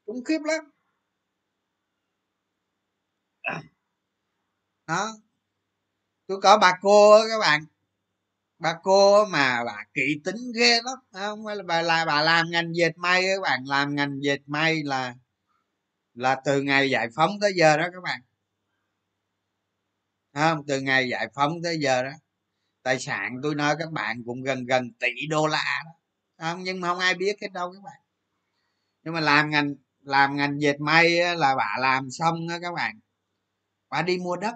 Trúng 0.06 0.24
khiếp 0.24 0.38
lắm. 0.44 0.70
Đó. 4.86 5.16
Tôi 6.26 6.40
có 6.42 6.58
bà 6.58 6.78
cô 6.82 7.18
đó 7.18 7.24
các 7.30 7.38
bạn. 7.40 7.64
Bà 8.58 8.78
cô 8.82 9.24
mà 9.24 9.64
bà 9.64 9.84
kỹ 9.94 10.20
tính 10.24 10.36
ghê 10.54 10.80
lắm 10.84 10.98
không? 11.12 11.44
Phải 11.46 11.56
là 11.56 11.62
bà 11.62 11.82
là, 11.82 12.04
bà 12.04 12.22
làm 12.22 12.50
ngành 12.50 12.76
dệt 12.76 12.92
may 12.96 13.22
các 13.22 13.40
bạn. 13.42 13.64
Làm 13.66 13.94
ngành 13.94 14.18
dệt 14.22 14.38
may 14.46 14.82
là 14.82 15.14
là 16.14 16.40
từ 16.44 16.62
ngày 16.62 16.90
giải 16.90 17.08
phóng 17.16 17.30
tới 17.40 17.52
giờ 17.56 17.76
đó 17.76 17.84
các 17.92 18.02
bạn 18.02 18.20
không, 20.42 20.66
từ 20.66 20.80
ngày 20.80 21.08
giải 21.08 21.28
phóng 21.34 21.52
tới 21.62 21.78
giờ 21.80 22.02
đó, 22.02 22.10
tài 22.82 22.98
sản 22.98 23.36
tôi 23.42 23.54
nói 23.54 23.74
các 23.78 23.92
bạn 23.92 24.22
cũng 24.26 24.42
gần 24.42 24.66
gần 24.66 24.92
tỷ 24.92 25.26
đô 25.30 25.46
la 25.46 25.82
đó. 25.84 25.90
Không, 26.38 26.62
nhưng 26.62 26.80
mà 26.80 26.88
không 26.88 26.98
ai 26.98 27.14
biết 27.14 27.36
hết 27.42 27.52
đâu 27.52 27.72
các 27.72 27.82
bạn. 27.82 28.00
Nhưng 29.04 29.14
mà 29.14 29.20
làm 29.20 29.50
ngành 29.50 29.74
làm 30.02 30.36
ngành 30.36 30.60
dệt 30.60 30.80
may 30.80 31.36
là 31.36 31.54
bà 31.56 31.76
làm 31.80 32.10
xong 32.10 32.48
đó 32.48 32.58
các 32.62 32.74
bạn. 32.74 32.98
Bà 33.90 34.02
đi 34.02 34.18
mua 34.18 34.36
đất. 34.36 34.54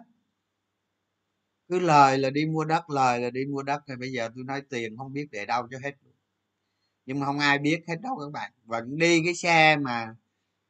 Cứ 1.68 1.78
lời 1.78 2.18
là 2.18 2.30
đi 2.30 2.46
mua 2.46 2.64
đất, 2.64 2.90
lời 2.90 3.20
là 3.20 3.30
đi 3.30 3.40
mua 3.46 3.62
đất, 3.62 3.82
thì 3.88 3.94
bây 3.96 4.12
giờ 4.12 4.28
tôi 4.34 4.44
nói 4.44 4.62
tiền 4.70 4.96
không 4.98 5.12
biết 5.12 5.28
để 5.30 5.46
đâu 5.46 5.68
cho 5.70 5.78
hết 5.82 5.92
nhưng 7.10 7.20
mà 7.20 7.26
không 7.26 7.38
ai 7.38 7.58
biết 7.58 7.82
hết 7.88 7.96
đâu 8.02 8.16
các 8.16 8.32
bạn. 8.32 8.52
Vẫn 8.64 8.98
đi 8.98 9.22
cái 9.24 9.34
xe 9.34 9.76
mà, 9.76 10.14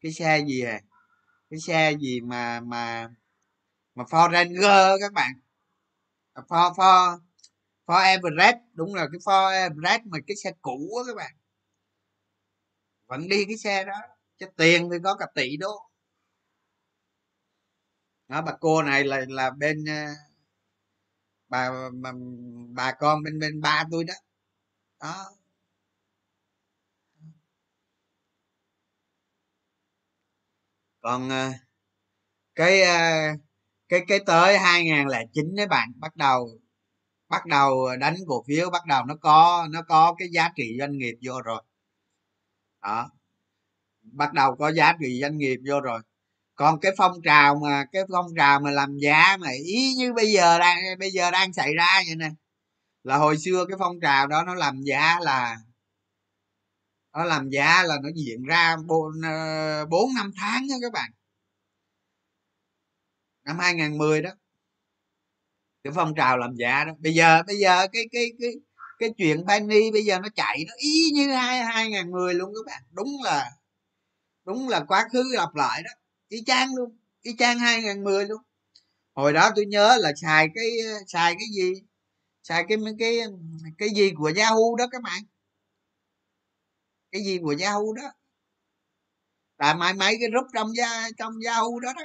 cái 0.00 0.12
xe 0.12 0.44
gì 0.46 0.60
à? 0.62 0.80
Cái 1.50 1.60
xe 1.60 1.92
gì 2.00 2.20
mà 2.20 2.60
mà 2.60 3.08
mà 3.94 4.04
Ford 4.04 4.30
các 5.00 5.12
bạn. 5.12 5.32
For 6.34 6.74
For 6.74 7.18
For 7.86 8.02
Everest. 8.04 8.56
Đúng 8.74 8.94
là 8.94 9.06
cái 9.12 9.18
For 9.20 9.50
Everest 9.52 10.02
mà 10.06 10.18
cái 10.26 10.36
xe 10.44 10.52
cũ 10.62 10.90
á 10.98 11.04
các 11.06 11.16
bạn. 11.16 11.32
Vẫn 13.06 13.28
đi 13.28 13.44
cái 13.44 13.56
xe 13.56 13.84
đó. 13.84 13.92
Chứ 14.38 14.46
tiền 14.56 14.88
thì 14.92 14.96
có 15.04 15.14
cả 15.16 15.26
tỷ 15.34 15.56
đô. 15.56 15.90
Đó 18.28 18.42
bà 18.42 18.52
cô 18.60 18.82
này 18.82 19.04
là 19.04 19.24
là 19.28 19.50
bên 19.50 19.84
ờ, 19.84 20.04
bà 21.48 21.70
bà, 21.92 22.12
bà 22.74 22.92
con 22.92 23.22
bên 23.22 23.38
bên 23.38 23.60
ba 23.60 23.84
tôi 23.90 24.04
đó. 24.04 24.14
Đó. 25.00 25.30
Còn 31.00 31.28
ờ, 31.30 31.50
cái 32.54 32.82
ờ, 32.82 32.96
cái 33.90 34.00
cái 34.08 34.20
tới 34.26 34.58
2009 34.58 35.56
đấy 35.56 35.66
bạn, 35.66 35.92
bắt 36.00 36.16
đầu 36.16 36.48
bắt 37.28 37.46
đầu 37.46 37.96
đánh 38.00 38.16
cổ 38.26 38.44
phiếu, 38.48 38.70
bắt 38.70 38.86
đầu 38.86 39.04
nó 39.04 39.14
có 39.16 39.68
nó 39.70 39.82
có 39.82 40.14
cái 40.18 40.28
giá 40.32 40.50
trị 40.56 40.76
doanh 40.78 40.98
nghiệp 40.98 41.14
vô 41.26 41.42
rồi. 41.42 41.62
Đó. 42.82 43.10
Bắt 44.02 44.32
đầu 44.34 44.56
có 44.56 44.72
giá 44.72 44.94
trị 45.00 45.20
doanh 45.22 45.38
nghiệp 45.38 45.58
vô 45.68 45.80
rồi. 45.80 46.00
Còn 46.54 46.80
cái 46.80 46.92
phong 46.98 47.22
trào 47.24 47.56
mà, 47.64 47.84
cái 47.92 48.02
phong 48.12 48.26
trào 48.38 48.60
mà 48.60 48.70
làm 48.70 48.98
giá 48.98 49.36
mà 49.40 49.48
ý 49.66 49.94
như 49.94 50.12
bây 50.14 50.32
giờ 50.32 50.58
đang, 50.58 50.78
bây 50.98 51.10
giờ 51.10 51.30
đang 51.30 51.52
xảy 51.52 51.74
ra 51.74 52.02
vậy 52.06 52.16
nè, 52.16 52.30
là 53.04 53.16
hồi 53.16 53.38
xưa 53.38 53.66
cái 53.68 53.76
phong 53.80 54.00
trào 54.02 54.26
đó 54.28 54.44
nó 54.44 54.54
làm 54.54 54.82
giá 54.82 55.20
là, 55.20 55.58
nó 57.14 57.24
làm 57.24 57.50
giá 57.50 57.82
là 57.82 57.96
nó 58.02 58.08
diễn 58.16 58.44
ra 58.44 58.76
bốn 58.88 59.12
ờ, 59.24 59.86
năm 60.16 60.32
tháng 60.36 60.68
đó 60.70 60.76
các 60.82 60.92
bạn 60.92 61.10
năm 63.50 63.58
2010 63.58 64.22
đó. 64.22 64.30
Cái 65.84 65.92
phong 65.96 66.14
trào 66.14 66.38
làm 66.38 66.54
giá 66.54 66.84
đó. 66.84 66.92
Bây 66.98 67.14
giờ 67.14 67.42
bây 67.46 67.56
giờ 67.56 67.86
cái 67.92 68.02
cái 68.12 68.32
cái 68.40 68.50
cái 68.98 69.10
chuyện 69.18 69.44
Penny 69.48 69.90
bây 69.90 70.04
giờ 70.04 70.18
nó 70.18 70.28
chạy 70.34 70.64
nó 70.68 70.74
y 70.78 71.10
như 71.14 71.32
hai 71.32 71.64
hai 71.64 71.90
ngàn 71.90 72.10
mười 72.10 72.34
luôn 72.34 72.52
các 72.54 72.72
bạn. 72.72 72.82
Đúng 72.90 73.08
là 73.24 73.50
đúng 74.46 74.68
là 74.68 74.84
quá 74.88 75.08
khứ 75.12 75.22
lặp 75.34 75.54
lại 75.54 75.82
đó. 75.82 75.90
Y 76.28 76.42
chang 76.46 76.74
luôn, 76.76 76.98
y 77.22 77.36
chang 77.38 77.58
hai 77.58 77.82
ngàn 77.82 78.04
mười 78.04 78.26
luôn. 78.26 78.42
Hồi 79.14 79.32
đó 79.32 79.50
tôi 79.56 79.66
nhớ 79.66 79.96
là 80.00 80.12
xài 80.22 80.48
cái 80.54 80.70
xài 81.06 81.34
cái 81.34 81.46
gì? 81.54 81.72
Xài 82.42 82.64
cái 82.68 82.78
cái 82.98 83.20
cái 83.78 83.88
gì 83.90 84.12
của 84.16 84.32
Yahoo 84.36 84.76
đó 84.78 84.86
các 84.92 85.02
bạn. 85.02 85.22
Cái 87.12 87.24
gì 87.24 87.38
của 87.42 87.54
Yahoo 87.60 87.92
đó. 87.96 88.12
Là 89.58 89.74
mấy 89.74 89.94
mấy 89.94 90.16
cái 90.20 90.28
rút 90.32 90.46
trong 90.54 90.76
gia 90.76 91.08
trong 91.18 91.34
Yahoo 91.46 91.80
đó 91.82 91.92
đó. 91.96 92.02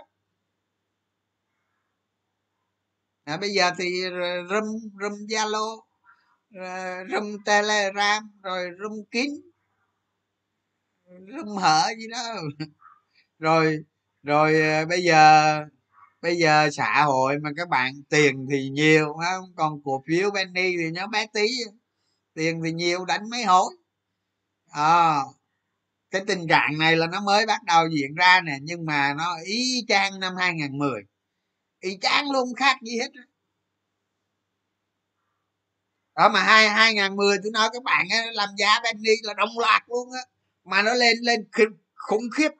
À, 3.25 3.37
bây 3.37 3.49
giờ 3.49 3.71
thì 3.77 4.03
rum 4.49 4.65
rum 5.01 5.13
zalo 5.29 5.81
rum 7.11 7.37
telegram 7.45 8.23
rồi 8.43 8.69
rum 8.79 9.03
kín 9.11 9.29
rum 11.27 11.47
hở 11.57 11.89
gì 11.97 12.07
đó. 12.07 12.17
Rồi 13.39 13.85
rồi 14.23 14.61
ờ, 14.61 14.85
bây 14.85 15.03
giờ 15.03 15.65
bây 16.21 16.37
giờ 16.37 16.69
xã 16.71 17.03
hội 17.05 17.39
mà 17.39 17.49
các 17.57 17.69
bạn 17.69 17.93
tiền 18.09 18.47
thì 18.51 18.69
nhiều 18.69 19.13
không? 19.13 19.45
Còn 19.55 19.81
cổ 19.83 20.03
phiếu 20.07 20.31
Benny 20.31 20.77
thì 20.77 20.91
nó 20.91 21.07
bé 21.07 21.27
tí 21.33 21.47
tiền 22.33 22.61
thì 22.63 22.71
nhiều 22.71 23.05
đánh 23.05 23.29
mấy 23.31 23.43
hối. 23.43 23.75
À, 24.71 25.19
cái 26.11 26.23
tình 26.27 26.47
trạng 26.47 26.77
này 26.79 26.95
là 26.97 27.07
nó 27.07 27.21
mới 27.21 27.45
bắt 27.45 27.63
đầu 27.65 27.87
diễn 27.87 28.15
ra 28.15 28.41
nè 28.45 28.57
nhưng 28.61 28.85
mà 28.85 29.13
nó 29.13 29.37
y 29.45 29.85
chang 29.87 30.19
năm 30.19 30.33
2010 30.39 31.03
y 31.85 31.97
chang 32.01 32.31
luôn 32.31 32.53
khác 32.55 32.77
gì 32.81 32.99
hết 32.99 33.11
đó 36.15 36.29
mà 36.29 36.43
hai 36.43 36.69
hai 36.69 36.93
ngàn 36.93 37.15
mười 37.15 37.37
tôi 37.43 37.51
nói 37.51 37.69
các 37.73 37.83
bạn 37.83 38.05
á, 38.11 38.25
làm 38.33 38.49
giá 38.57 38.79
penny 38.83 39.11
là 39.23 39.33
đồng 39.33 39.49
loạt 39.59 39.83
luôn 39.87 40.11
á 40.11 40.21
mà 40.63 40.81
nó 40.81 40.93
lên 40.93 41.17
lên 41.21 41.47
khủng 41.95 42.29
khiếp. 42.37 42.51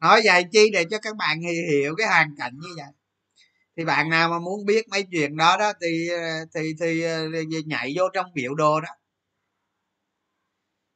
Nói 0.00 0.20
dài 0.24 0.44
chi 0.52 0.70
để 0.72 0.84
cho 0.90 0.98
các 1.02 1.16
bạn 1.16 1.40
hiểu 1.70 1.94
cái 1.98 2.06
hoàn 2.06 2.34
cảnh 2.38 2.52
như 2.60 2.68
vậy. 2.76 2.92
Thì 3.76 3.84
bạn 3.84 4.10
nào 4.10 4.28
mà 4.30 4.38
muốn 4.38 4.66
biết 4.66 4.88
mấy 4.88 5.04
chuyện 5.12 5.36
đó 5.36 5.56
đó 5.58 5.72
thì 5.82 6.08
ờ, 6.08 6.44
thì 6.54 6.72
ờ, 7.02 7.28
thì, 7.34 7.40
thì 7.52 7.62
nhảy 7.66 7.94
vô 7.96 8.04
trong 8.14 8.26
biểu 8.34 8.54
đồ 8.54 8.80
đó. 8.80 8.88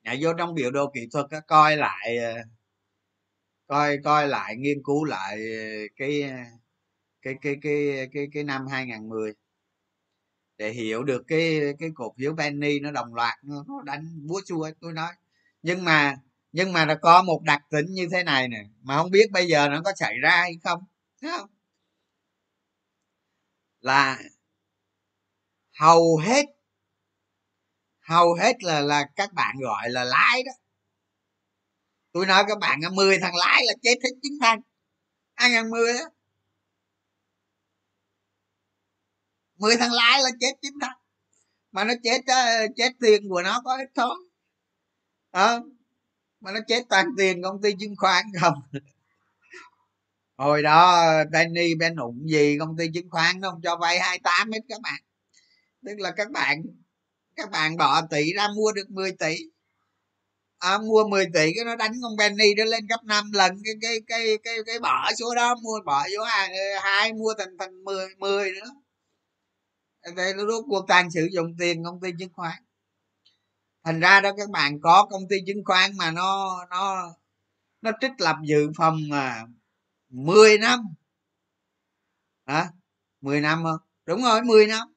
Nhảy 0.04 0.18
vô 0.22 0.32
trong 0.38 0.54
biểu 0.54 0.70
đồ 0.70 0.90
kỹ 0.94 1.08
thuật 1.12 1.26
đó, 1.30 1.38
coi 1.46 1.76
lại 1.76 2.16
ờ, 2.18 2.34
coi 3.72 3.98
coi 4.04 4.28
lại 4.28 4.56
nghiên 4.56 4.78
cứu 4.84 5.04
lại 5.04 5.38
cái 5.96 6.22
cái 7.22 7.34
cái 7.42 7.56
cái 7.62 8.08
cái 8.12 8.26
cái 8.32 8.44
năm 8.44 8.66
2010 8.66 9.32
để 10.58 10.70
hiểu 10.70 11.02
được 11.04 11.22
cái 11.28 11.60
cái 11.78 11.88
cổ 11.94 12.14
phiếu 12.18 12.34
penny 12.38 12.80
nó 12.80 12.90
đồng 12.90 13.14
loạt 13.14 13.34
nó, 13.44 13.64
đánh 13.84 14.26
búa 14.28 14.40
chua 14.46 14.70
tôi 14.80 14.92
nói. 14.92 15.12
Nhưng 15.62 15.84
mà 15.84 16.16
nhưng 16.52 16.72
mà 16.72 16.84
nó 16.84 16.94
có 17.02 17.22
một 17.22 17.42
đặc 17.44 17.62
tính 17.70 17.86
như 17.90 18.08
thế 18.12 18.22
này 18.24 18.48
nè 18.48 18.64
mà 18.82 18.96
không 18.96 19.10
biết 19.10 19.30
bây 19.32 19.46
giờ 19.48 19.68
nó 19.68 19.82
có 19.84 19.92
xảy 19.96 20.18
ra 20.22 20.30
hay 20.30 20.52
không 20.64 20.80
Thấy 21.22 21.30
không? 21.38 21.48
Là 23.82 24.18
hầu 25.80 26.16
hết 26.16 26.46
hầu 28.00 28.34
hết 28.34 28.62
là 28.62 28.80
là 28.80 29.04
các 29.16 29.32
bạn 29.32 29.56
gọi 29.60 29.90
là 29.90 30.04
lái 30.04 30.42
đó 30.46 30.52
tôi 32.12 32.26
nói 32.26 32.44
các 32.48 32.58
bạn 32.58 32.80
10 32.94 33.18
thằng 33.18 33.34
lái 33.34 33.62
là 33.66 33.72
chết 33.82 33.94
hết 34.04 34.10
chín 34.22 34.32
thằng. 34.40 34.60
2010 35.34 35.96
á? 35.98 36.04
10 39.56 39.76
thằng 39.76 39.92
lái 39.92 40.22
là 40.22 40.30
chết 40.40 40.52
chín 40.62 40.72
thằng. 40.80 40.96
Mà 41.72 41.84
nó 41.84 41.94
chết 42.02 42.20
chết 42.76 42.92
tiền 43.00 43.28
của 43.28 43.42
nó 43.42 43.60
có 43.64 43.76
ít 43.76 43.90
thôi 43.94 44.16
à, 45.32 45.60
mà 46.40 46.52
nó 46.52 46.60
chết 46.68 46.82
toàn 46.88 47.06
tiền 47.18 47.42
công 47.42 47.62
ty 47.62 47.70
chứng 47.80 47.96
khoán 47.96 48.24
không? 48.40 48.54
Hồi 50.36 50.62
đó 50.62 51.04
Benny 51.30 51.74
Ben 51.74 51.96
ủng 51.96 52.28
gì 52.28 52.56
công 52.58 52.76
ty 52.76 52.86
chứng 52.94 53.10
khoán 53.10 53.40
nó 53.40 53.50
không 53.50 53.60
cho 53.62 53.76
vay 53.76 53.98
28 54.00 54.52
hết 54.52 54.60
các 54.68 54.80
bạn. 54.80 55.02
Tức 55.86 55.94
là 55.98 56.10
các 56.16 56.30
bạn 56.30 56.62
các 57.36 57.50
bạn 57.50 57.76
bỏ 57.76 58.02
tỷ 58.10 58.32
ra 58.32 58.48
mua 58.56 58.72
được 58.72 58.90
10 58.90 59.12
tỷ 59.12 59.36
à, 60.62 60.78
mua 60.78 61.08
10 61.08 61.26
tỷ 61.34 61.52
cái 61.56 61.64
nó 61.64 61.76
đánh 61.76 61.92
con 62.02 62.16
Benny 62.16 62.54
nó 62.54 62.64
lên 62.64 62.86
gấp 62.86 63.04
5 63.04 63.32
lần 63.32 63.52
cái 63.64 63.74
cái 63.80 64.00
cái 64.06 64.38
cái 64.44 64.56
cái 64.66 64.78
bỏ 64.80 65.10
số 65.18 65.34
đó 65.34 65.54
mua 65.62 65.80
bỏ 65.84 66.04
số 66.16 66.22
hai, 66.24 66.48
ờ, 66.48 66.80
hai 66.82 67.12
mua 67.12 67.34
thành 67.38 67.56
thành 67.58 67.84
10 67.84 68.08
10 68.18 68.50
nữa. 68.52 68.70
Đây 70.16 70.34
nó 70.34 70.44
rốt 70.46 70.64
cuộc 70.68 70.84
toàn 70.88 71.10
sử 71.10 71.28
dụng 71.32 71.54
tiền 71.58 71.84
công 71.84 72.00
ty 72.00 72.10
chứng 72.18 72.32
khoán. 72.32 72.62
Thành 73.84 74.00
ra 74.00 74.20
đó 74.20 74.30
các 74.36 74.50
bạn 74.50 74.80
có 74.80 75.06
công 75.10 75.28
ty 75.28 75.36
chứng 75.46 75.64
khoán 75.64 75.96
mà 75.96 76.10
nó 76.10 76.58
nó 76.70 77.14
nó 77.82 77.90
trích 78.00 78.12
lập 78.18 78.36
dự 78.44 78.70
phòng 78.76 79.00
mà 79.10 79.44
10 80.10 80.58
năm. 80.58 80.80
Hả? 82.46 82.60
À, 82.60 82.70
10 83.20 83.40
năm 83.40 83.62
không? 83.64 83.78
Đúng 84.06 84.22
rồi 84.22 84.42
10 84.42 84.66
năm 84.66 84.91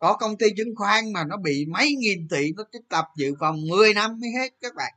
có 0.00 0.16
công 0.16 0.36
ty 0.36 0.46
chứng 0.56 0.74
khoán 0.76 1.12
mà 1.12 1.24
nó 1.24 1.36
bị 1.36 1.66
mấy 1.68 1.94
nghìn 1.98 2.28
tỷ 2.28 2.52
nó 2.56 2.64
trích 2.72 2.88
tập 2.88 3.04
dự 3.16 3.34
phòng 3.40 3.56
10 3.68 3.94
năm 3.94 4.20
mới 4.20 4.30
hết 4.38 4.48
các 4.60 4.74
bạn. 4.74 4.92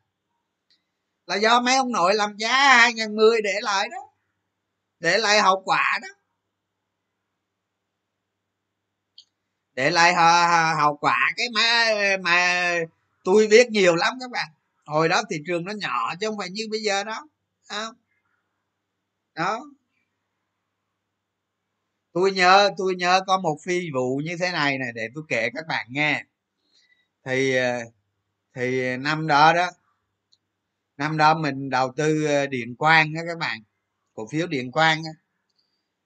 Là 1.25 1.35
do 1.35 1.61
mấy 1.61 1.75
ông 1.75 1.91
nội 1.91 2.15
làm 2.15 2.37
giá 2.37 2.77
2010 2.77 3.41
để 3.41 3.59
lại 3.61 3.89
đó, 3.89 3.97
để 4.99 5.17
lại 5.17 5.41
hậu 5.41 5.61
quả 5.65 5.99
đó. 6.01 6.07
Để 9.73 9.89
lại 9.91 10.13
hậu 10.75 10.97
quả 10.97 11.19
cái 11.37 11.47
mà 11.53 11.89
mà 12.21 12.73
tôi 13.23 13.47
biết 13.47 13.69
nhiều 13.69 13.95
lắm 13.95 14.13
các 14.21 14.31
bạn. 14.31 14.47
Hồi 14.85 15.09
đó 15.09 15.21
thị 15.29 15.37
trường 15.47 15.65
nó 15.65 15.71
nhỏ 15.71 16.13
chứ 16.19 16.27
không 16.27 16.37
phải 16.37 16.49
như 16.49 16.67
bây 16.71 16.81
giờ 16.81 17.03
đó 17.03 17.27
không? 17.69 17.95
Đó 19.33 19.65
tôi 22.13 22.31
nhớ 22.31 22.69
tôi 22.77 22.95
nhớ 22.95 23.21
có 23.27 23.39
một 23.39 23.57
phi 23.65 23.89
vụ 23.93 24.17
như 24.25 24.37
thế 24.39 24.51
này 24.51 24.77
này 24.77 24.89
để 24.95 25.07
tôi 25.15 25.23
kể 25.29 25.49
các 25.55 25.67
bạn 25.67 25.85
nghe. 25.89 26.23
Thì 27.25 27.55
ờ, 27.55 27.79
thì 28.55 28.97
năm 28.97 29.27
đó 29.27 29.53
đó, 29.53 29.69
năm 30.97 31.17
đó 31.17 31.37
mình 31.39 31.69
đầu 31.69 31.93
tư 31.97 32.25
ờ, 32.25 32.47
điện 32.47 32.75
quang 32.75 33.13
đó 33.13 33.21
các 33.27 33.37
bạn, 33.37 33.59
cổ 34.13 34.27
phiếu 34.31 34.47
điện 34.47 34.71
quang 34.71 35.03
đó. 35.03 35.11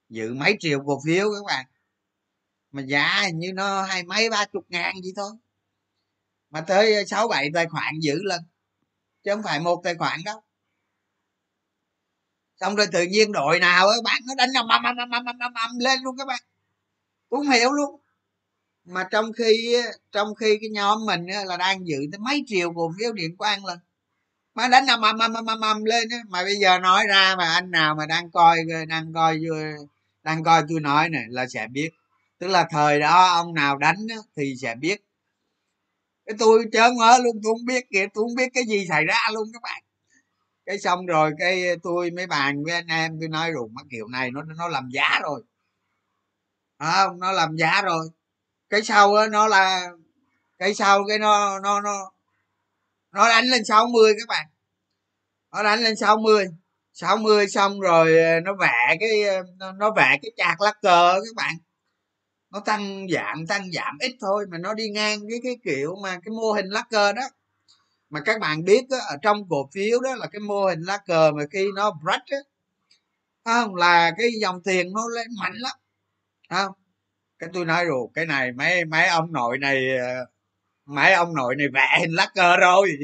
dự 0.09 0.33
mấy 0.33 0.57
triệu 0.59 0.83
cổ 0.85 1.01
phiếu 1.05 1.25
các 1.31 1.45
bạn. 1.47 1.65
Mà 2.71 2.81
giá 2.81 3.21
hình 3.25 3.39
như 3.39 3.51
nó 3.53 3.81
hai 3.81 4.03
mấy, 4.03 4.29
ba 4.29 4.45
chục 4.45 4.65
ngàn 4.69 4.95
gì 5.03 5.13
thôi. 5.15 5.31
Mà 6.49 6.61
tới 6.61 6.95
ờ, 6.95 7.03
sáu 7.05 7.27
bảy 7.27 7.49
tài 7.53 7.67
khoản 7.67 7.99
giữ 8.01 8.19
lần, 8.23 8.41
chứ 9.23 9.31
không 9.31 9.43
phải 9.43 9.59
một 9.59 9.81
tài 9.83 9.95
khoản 9.95 10.19
đâu 10.25 10.41
xong 12.61 12.75
rồi 12.75 12.87
tự 12.91 13.03
nhiên 13.03 13.31
đội 13.31 13.59
nào 13.59 13.87
ấy 13.87 13.97
bạn 14.03 14.21
nó 14.27 14.35
đánh 14.35 14.53
âm 14.53 14.67
âm 14.67 14.83
âm 14.83 14.97
âm 14.97 15.09
âm 15.09 15.25
âm 15.39 15.53
âm 15.53 15.79
lên 15.79 15.99
luôn 16.03 16.17
các 16.17 16.27
bạn. 16.27 16.39
Cũng 17.29 17.39
không 17.39 17.49
hiểu 17.49 17.71
luôn. 17.71 18.01
Mà 18.85 19.07
trong 19.11 19.33
khi 19.33 19.75
trong 20.11 20.35
khi 20.35 20.57
cái 20.61 20.69
nhóm 20.69 21.05
mình 21.05 21.25
là 21.45 21.57
đang 21.57 21.87
giữ 21.87 21.97
tới 22.11 22.19
mấy 22.19 22.43
triệu 22.47 22.73
cổ 22.73 22.91
phiếu 22.99 23.13
điện 23.13 23.37
quang 23.37 23.65
lần. 23.65 23.79
Mà 24.55 24.67
đánh 24.67 24.87
âm 24.87 25.01
âm 25.01 25.17
âm 25.17 25.33
âm 25.33 25.61
âm 25.61 25.85
lên 25.85 26.07
mà 26.29 26.43
bây 26.43 26.55
giờ 26.55 26.79
nói 26.79 27.07
ra 27.07 27.35
mà 27.37 27.53
anh 27.53 27.71
nào 27.71 27.95
mà 27.95 28.05
đang 28.05 28.31
coi 28.31 28.57
đang 28.87 29.13
coi 29.13 29.39
đang 30.23 30.43
coi 30.43 30.63
tôi 30.69 30.79
nói 30.79 31.09
này 31.09 31.23
là 31.29 31.47
sẽ 31.47 31.67
biết. 31.71 31.89
Tức 32.39 32.47
là 32.47 32.67
thời 32.71 32.99
đó 32.99 33.27
ông 33.27 33.53
nào 33.53 33.77
đánh 33.77 34.07
thì 34.35 34.55
sẽ 34.61 34.75
biết. 34.75 35.03
Cái 36.25 36.35
tôi 36.39 36.65
chớ 36.71 36.91
ngỡ 36.91 37.17
luôn, 37.23 37.39
tôi 37.43 37.53
không 37.53 37.65
biết 37.65 37.89
kìa, 37.91 38.05
tôi 38.13 38.23
không 38.23 38.35
biết 38.35 38.49
cái 38.53 38.63
gì 38.67 38.85
xảy 38.89 39.05
ra 39.05 39.17
luôn 39.33 39.47
các 39.53 39.61
bạn 39.61 39.83
cái 40.67 40.79
xong 40.79 41.05
rồi 41.05 41.31
cái 41.39 41.63
tôi 41.83 42.11
mới 42.11 42.27
bàn 42.27 42.63
với 42.63 42.73
anh 42.73 42.87
em 42.87 43.17
tôi 43.19 43.29
nói 43.29 43.51
rồi 43.51 43.67
mắc 43.73 43.85
kiểu 43.91 44.07
này 44.07 44.31
nó 44.31 44.43
nó 44.43 44.67
làm 44.67 44.89
giá 44.93 45.19
rồi. 45.23 45.43
Không 46.79 47.19
nó 47.19 47.31
làm 47.31 47.55
giá 47.55 47.81
rồi. 47.81 48.07
Cái 48.69 48.83
sau 48.83 49.15
đó, 49.15 49.27
nó 49.27 49.47
là 49.47 49.89
cái 50.59 50.73
sau 50.75 51.03
cái 51.09 51.19
nó 51.19 51.59
nó 51.59 51.81
nó 51.81 52.11
nó 53.13 53.29
đánh 53.29 53.45
lên 53.45 53.65
60 53.65 54.13
các 54.19 54.27
bạn. 54.27 54.47
Nó 55.51 55.63
đánh 55.63 55.79
lên 55.79 55.95
60 55.95 56.45
60 56.93 57.47
xong 57.47 57.79
rồi 57.79 58.17
ờ, 58.19 58.39
nó 58.39 58.53
vẽ 58.59 58.97
cái 58.99 59.23
ờ, 59.23 59.43
nó 59.77 59.91
vẽ 59.91 60.17
cái 60.21 60.31
chạc 60.37 60.61
lá 60.61 60.73
cờ 60.81 61.13
các 61.13 61.35
bạn. 61.35 61.55
Nó 62.51 62.59
tăng 62.59 63.07
giảm 63.13 63.47
tăng 63.47 63.71
giảm 63.73 63.97
ít 63.99 64.17
thôi 64.21 64.45
mà 64.51 64.57
nó 64.57 64.73
đi 64.73 64.89
ngang 64.89 65.19
với 65.19 65.39
cái 65.43 65.57
kiểu 65.63 65.95
mà 66.03 66.11
cái 66.11 66.31
mô 66.37 66.51
hình 66.51 66.67
lá 66.69 66.83
cờ 66.89 67.13
đó 67.13 67.23
mà 68.09 68.21
các 68.25 68.39
bạn 68.39 68.63
biết 68.63 68.89
đó, 68.89 68.97
ở 69.09 69.17
trong 69.21 69.49
cổ 69.49 69.69
phiếu 69.73 69.99
đó 70.01 70.15
là 70.15 70.27
cái 70.27 70.39
mô 70.39 70.65
hình 70.65 70.81
lá 70.81 70.97
cờ 70.97 71.31
mà 71.31 71.43
khi 71.51 71.67
nó 71.75 71.91
break 72.03 72.21
á 72.27 72.37
không? 73.45 73.75
Là 73.75 74.11
cái 74.17 74.27
dòng 74.41 74.63
tiền 74.63 74.93
nó 74.93 75.01
lên 75.15 75.27
mạnh 75.41 75.53
lắm 75.55 75.77
không? 76.49 76.71
Cái 77.39 77.49
tôi 77.53 77.65
nói 77.65 77.85
rồi 77.85 78.07
cái 78.13 78.25
này 78.25 78.51
mấy 78.53 78.85
mấy 78.85 79.07
ông 79.07 79.33
nội 79.33 79.57
này 79.59 79.97
ờ, 79.97 80.25
mấy 80.85 81.13
ông 81.13 81.35
nội 81.35 81.55
này 81.57 81.67
vẽ 81.73 81.97
hình 82.01 82.13
lá 82.13 82.27
cờ 82.35 82.57
rồi. 82.57 82.97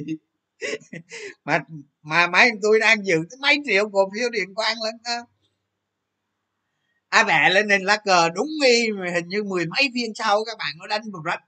Mà 1.45 1.59
mà 2.01 2.27
mấy 2.27 2.51
tôi 2.61 2.79
đang 2.79 3.05
giữ 3.05 3.15
mấy 3.41 3.57
triệu 3.65 3.89
cổ 3.89 4.09
phiếu 4.15 4.29
điện 4.29 4.55
quang 4.55 4.77
lên 4.83 4.95
đó 5.03 5.25
à 7.09 7.23
vẽ 7.23 7.49
lên 7.49 7.69
hình 7.69 7.81
lá 7.83 7.97
cờ 7.97 8.29
đúng 8.29 8.47
y 8.65 8.89
hình 9.13 9.27
như 9.27 9.43
mười 9.43 9.65
mấy 9.65 9.89
viên 9.93 10.13
sau 10.15 10.43
các 10.45 10.57
bạn 10.57 10.73
nó 10.77 10.87
đánh 10.87 11.01
một 11.11 11.21
rách 11.25 11.39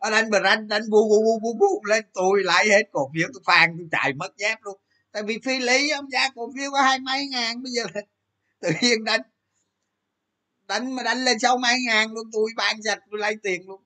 đánh 0.00 0.30
bật 0.30 0.40
rách 0.40 0.60
đánh 0.68 0.82
bu 0.90 1.08
bu 1.08 1.22
bu 1.24 1.38
bu 1.42 1.54
bu 1.58 1.84
lên 1.84 2.04
tôi 2.14 2.44
lại 2.44 2.68
hết 2.68 2.82
cổ 2.92 3.10
phiếu 3.14 3.28
tôi 3.34 3.42
phàn 3.46 3.74
tôi 3.78 3.88
chạy 3.90 4.12
mất 4.12 4.36
dép 4.36 4.58
luôn. 4.62 4.80
Tại 5.12 5.22
vì 5.22 5.38
phi 5.44 5.58
lý 5.58 5.90
ông 5.90 6.10
giá 6.10 6.30
cổ 6.34 6.52
phiếu 6.56 6.70
có 6.70 6.82
hai 6.82 6.98
mấy 6.98 7.26
ngàn 7.26 7.62
bây 7.62 7.72
giờ 7.72 7.82
là 7.94 8.00
tự 8.60 8.68
nhiên 8.82 9.04
đánh 9.04 9.20
đánh 10.68 10.96
mà 10.96 11.02
đánh 11.02 11.24
lên 11.24 11.38
sáu 11.38 11.58
mấy 11.58 11.74
ngàn 11.86 12.12
luôn 12.12 12.30
tôi 12.32 12.50
ban 12.56 12.82
sạch 12.82 12.98
tôi 13.10 13.20
lấy 13.20 13.36
tiền 13.42 13.68
luôn. 13.68 13.82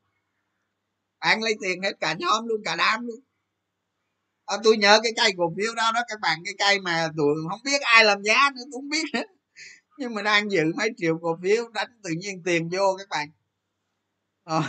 Bán 1.20 1.42
lấy 1.42 1.55
tiền 1.62 1.83
hết 1.83 1.92
cả 2.01 2.14
nhóm 2.18 2.46
luôn 2.46 2.61
cả 2.64 2.77
đám 2.77 3.07
luôn. 3.07 3.20
À, 4.46 4.57
tôi 4.64 4.77
nhớ 4.77 5.01
cái 5.03 5.12
cây 5.16 5.33
cổ 5.37 5.53
phiếu 5.57 5.75
đó 5.75 5.92
đó 5.94 6.01
các 6.09 6.20
bạn 6.20 6.38
cái 6.44 6.55
cây 6.59 6.81
mà 6.81 7.09
tôi 7.16 7.35
không 7.51 7.61
biết 7.64 7.83
ai 7.83 8.05
làm 8.05 8.22
giá 8.22 8.51
nữa 8.55 8.62
tôi 8.72 8.81
không 8.81 8.88
biết 8.88 9.05
nữa. 9.12 9.22
Nhưng 9.98 10.14
mà 10.14 10.22
đang 10.22 10.51
giữ 10.51 10.62
mấy 10.77 10.90
triệu 10.96 11.18
cổ 11.22 11.38
phiếu 11.42 11.68
đánh 11.68 12.01
tự 12.03 12.11
nhiên 12.11 12.42
tiền 12.44 12.68
vô 12.68 12.96
các 12.98 13.09
bạn. 13.09 13.29
Rồi 14.44 14.62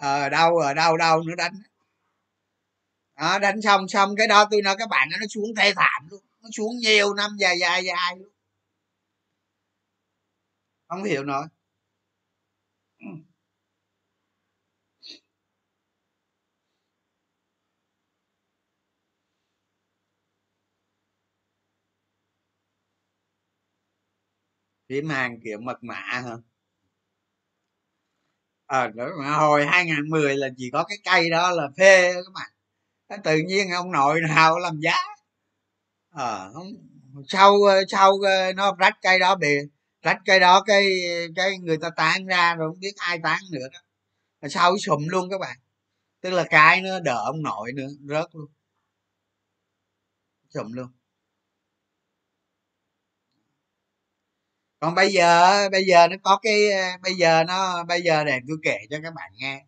ờ 0.00 0.28
đâu 0.28 0.56
ở 0.56 0.74
đâu 0.74 0.96
đâu 0.96 1.22
nữa 1.22 1.34
đánh. 1.36 1.52
Đó, 3.16 3.38
đánh 3.38 3.62
xong 3.62 3.88
xong 3.88 4.16
cái 4.16 4.26
đó 4.26 4.44
tôi 4.50 4.62
nói 4.62 4.76
các 4.78 4.88
bạn 4.88 5.08
nó 5.20 5.26
xuống 5.30 5.54
thê 5.56 5.72
thảm 5.76 6.08
luôn 6.10 6.20
nó 6.42 6.48
xuống 6.56 6.76
nhiều 6.78 7.14
năm 7.14 7.30
dài 7.38 7.58
dài 7.58 7.84
dài 7.84 8.16
luôn. 8.18 8.28
Không 10.88 11.04
hiểu 11.04 11.24
nổi 11.24 11.46
phím 24.88 25.08
hàng 25.08 25.40
kiểu 25.44 25.58
mật 25.60 25.78
mã 25.84 25.94
hả? 25.94 26.36
À, 28.70 28.90
hồi 29.38 29.66
2010 29.66 30.36
là 30.36 30.48
chỉ 30.56 30.70
có 30.72 30.84
cái 30.84 30.98
cây 31.04 31.30
đó 31.30 31.50
là 31.50 31.68
phê 31.78 32.12
các 32.14 32.32
bạn. 32.34 32.50
Tự 33.24 33.38
nhiên 33.38 33.70
ông 33.70 33.92
nội 33.92 34.20
nào 34.28 34.58
làm 34.58 34.80
giá. 34.80 34.94
À, 36.10 36.48
không 36.54 36.72
sau 37.28 37.58
sau 37.88 38.12
ờ, 38.24 38.52
nó 38.52 38.76
rách 38.78 38.94
cây 39.02 39.18
đó 39.18 39.34
bị 39.36 39.48
rách 40.02 40.18
cây 40.26 40.40
đó 40.40 40.62
cái 40.66 40.84
cái 41.36 41.58
người 41.58 41.78
ta 41.78 41.90
tán 41.96 42.26
ra 42.26 42.54
rồi 42.54 42.70
không 42.70 42.80
biết 42.80 42.92
ai 42.96 43.18
tán 43.22 43.40
nữa 43.52 43.68
đó. 43.72 43.78
Sau 44.48 44.78
sụm 44.78 45.06
luôn 45.08 45.30
các 45.30 45.38
bạn. 45.40 45.56
Tức 46.22 46.30
là 46.30 46.44
cái 46.50 46.82
nó 46.82 47.00
đỡ 47.00 47.22
ông 47.26 47.42
nội 47.42 47.72
nữa 47.74 47.88
rớt 48.08 48.26
luôn. 48.34 48.46
Sụm 50.54 50.72
luôn. 50.72 50.99
Còn 54.80 54.94
bây 54.94 55.12
giờ 55.12 55.68
bây 55.72 55.84
giờ 55.84 56.08
nó 56.08 56.16
có 56.22 56.38
cái 56.42 56.70
ờ, 56.72 56.82
bây 57.02 57.14
giờ 57.14 57.44
nó 57.44 57.84
bây 57.84 58.02
giờ 58.02 58.24
để 58.24 58.38
tôi 58.48 58.56
kể 58.62 58.78
cho 58.90 58.98
các 59.02 59.14
bạn 59.14 59.32
nghe. 59.38 59.64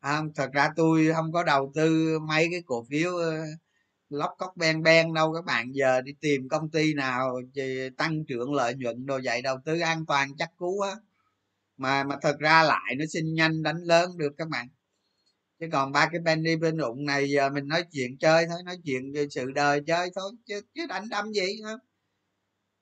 À, 0.00 0.22
thật 0.36 0.50
ra 0.52 0.70
tôi 0.76 1.08
không 1.14 1.32
có 1.32 1.44
đầu 1.44 1.72
tư 1.74 2.18
mấy 2.18 2.48
cái 2.50 2.62
cổ 2.66 2.86
phiếu 2.90 3.16
ờ, 3.16 3.44
lóc 4.10 4.30
cóc 4.38 4.56
ben 4.56 4.82
ben 4.82 5.14
đâu 5.14 5.34
các 5.34 5.44
bạn. 5.44 5.72
Giờ 5.72 6.00
đi 6.02 6.12
tìm 6.20 6.48
công 6.48 6.70
ty 6.70 6.94
nào 6.94 7.40
tăng 7.96 8.24
trưởng 8.28 8.54
lợi 8.54 8.74
nhuận 8.74 9.06
đồ 9.06 9.18
dạy 9.18 9.42
đầu 9.42 9.58
tư 9.64 9.80
an 9.80 10.06
toàn 10.06 10.28
chắc 10.38 10.50
cú 10.56 10.80
á. 10.80 10.94
Mà 11.76 12.04
mà 12.04 12.16
thật 12.22 12.36
ra 12.40 12.62
lại 12.62 12.94
nó 12.98 13.04
xin 13.12 13.34
nhanh 13.34 13.62
đánh 13.62 13.78
lớn 13.84 14.18
được 14.18 14.32
các 14.38 14.48
bạn. 14.48 14.68
Chứ 15.60 15.66
còn 15.72 15.92
ba 15.92 16.08
cái 16.12 16.20
penny 16.26 16.56
bên 16.56 16.76
rụng 16.76 17.06
này 17.06 17.30
giờ 17.30 17.50
mình 17.50 17.68
nói 17.68 17.84
chuyện 17.92 18.18
chơi 18.18 18.46
thôi 18.46 18.58
nói 18.64 18.76
chuyện 18.84 19.12
về 19.14 19.26
sự 19.30 19.50
đời 19.54 19.82
chơi 19.86 20.10
thôi 20.16 20.32
chứ 20.46 20.60
chứ 20.74 20.86
đánh 20.88 21.08
đâm 21.10 21.32
gì 21.32 21.62
không 21.64 21.78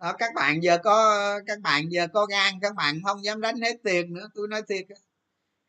đó, 0.00 0.12
các 0.18 0.35
bạn 0.35 0.62
giờ 0.62 0.78
có 0.85 1.40
các 1.46 1.61
bạn 1.61 1.85
giờ 1.90 2.06
có 2.12 2.26
gan 2.26 2.54
các 2.62 2.74
bạn 2.74 3.00
không 3.04 3.24
dám 3.24 3.40
đánh 3.40 3.56
hết 3.61 3.76
tiền 3.85 4.14
nữa 4.14 4.28
tôi 4.35 4.48
nói 4.48 4.62
thiệt 4.68 4.87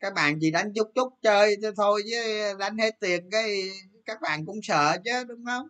các 0.00 0.14
bạn 0.14 0.38
chỉ 0.40 0.50
đánh 0.50 0.72
chút 0.74 0.92
chút 0.94 1.12
chơi 1.22 1.56
thôi 1.76 2.02
chứ 2.10 2.16
đánh 2.58 2.78
hết 2.78 3.00
tiền 3.00 3.30
cái 3.30 3.70
các 4.06 4.20
bạn 4.20 4.46
cũng 4.46 4.60
sợ 4.62 4.98
chứ 5.04 5.24
đúng 5.28 5.44
không? 5.46 5.68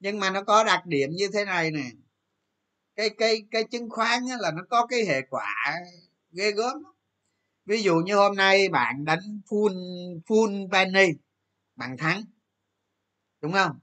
Nhưng 0.00 0.18
mà 0.20 0.30
nó 0.30 0.42
có 0.42 0.64
đặc 0.64 0.86
điểm 0.86 1.10
như 1.12 1.28
thế 1.32 1.44
này 1.44 1.70
nè. 1.70 1.90
Cái 2.96 3.10
cái 3.18 3.42
cái 3.50 3.64
chứng 3.64 3.90
khoán 3.90 4.22
là 4.40 4.50
nó 4.52 4.62
có 4.70 4.86
cái 4.86 5.06
hệ 5.06 5.20
quả 5.30 5.54
ghê 6.32 6.52
gớm 6.52 6.82
ví 7.66 7.82
dụ 7.82 7.96
như 7.96 8.16
hôm 8.16 8.36
nay 8.36 8.68
bạn 8.68 9.04
đánh 9.04 9.40
full 9.48 9.74
full 10.26 10.70
penny 10.72 11.08
bạn 11.76 11.96
thắng 11.98 12.22
đúng 13.40 13.52
không? 13.52 13.78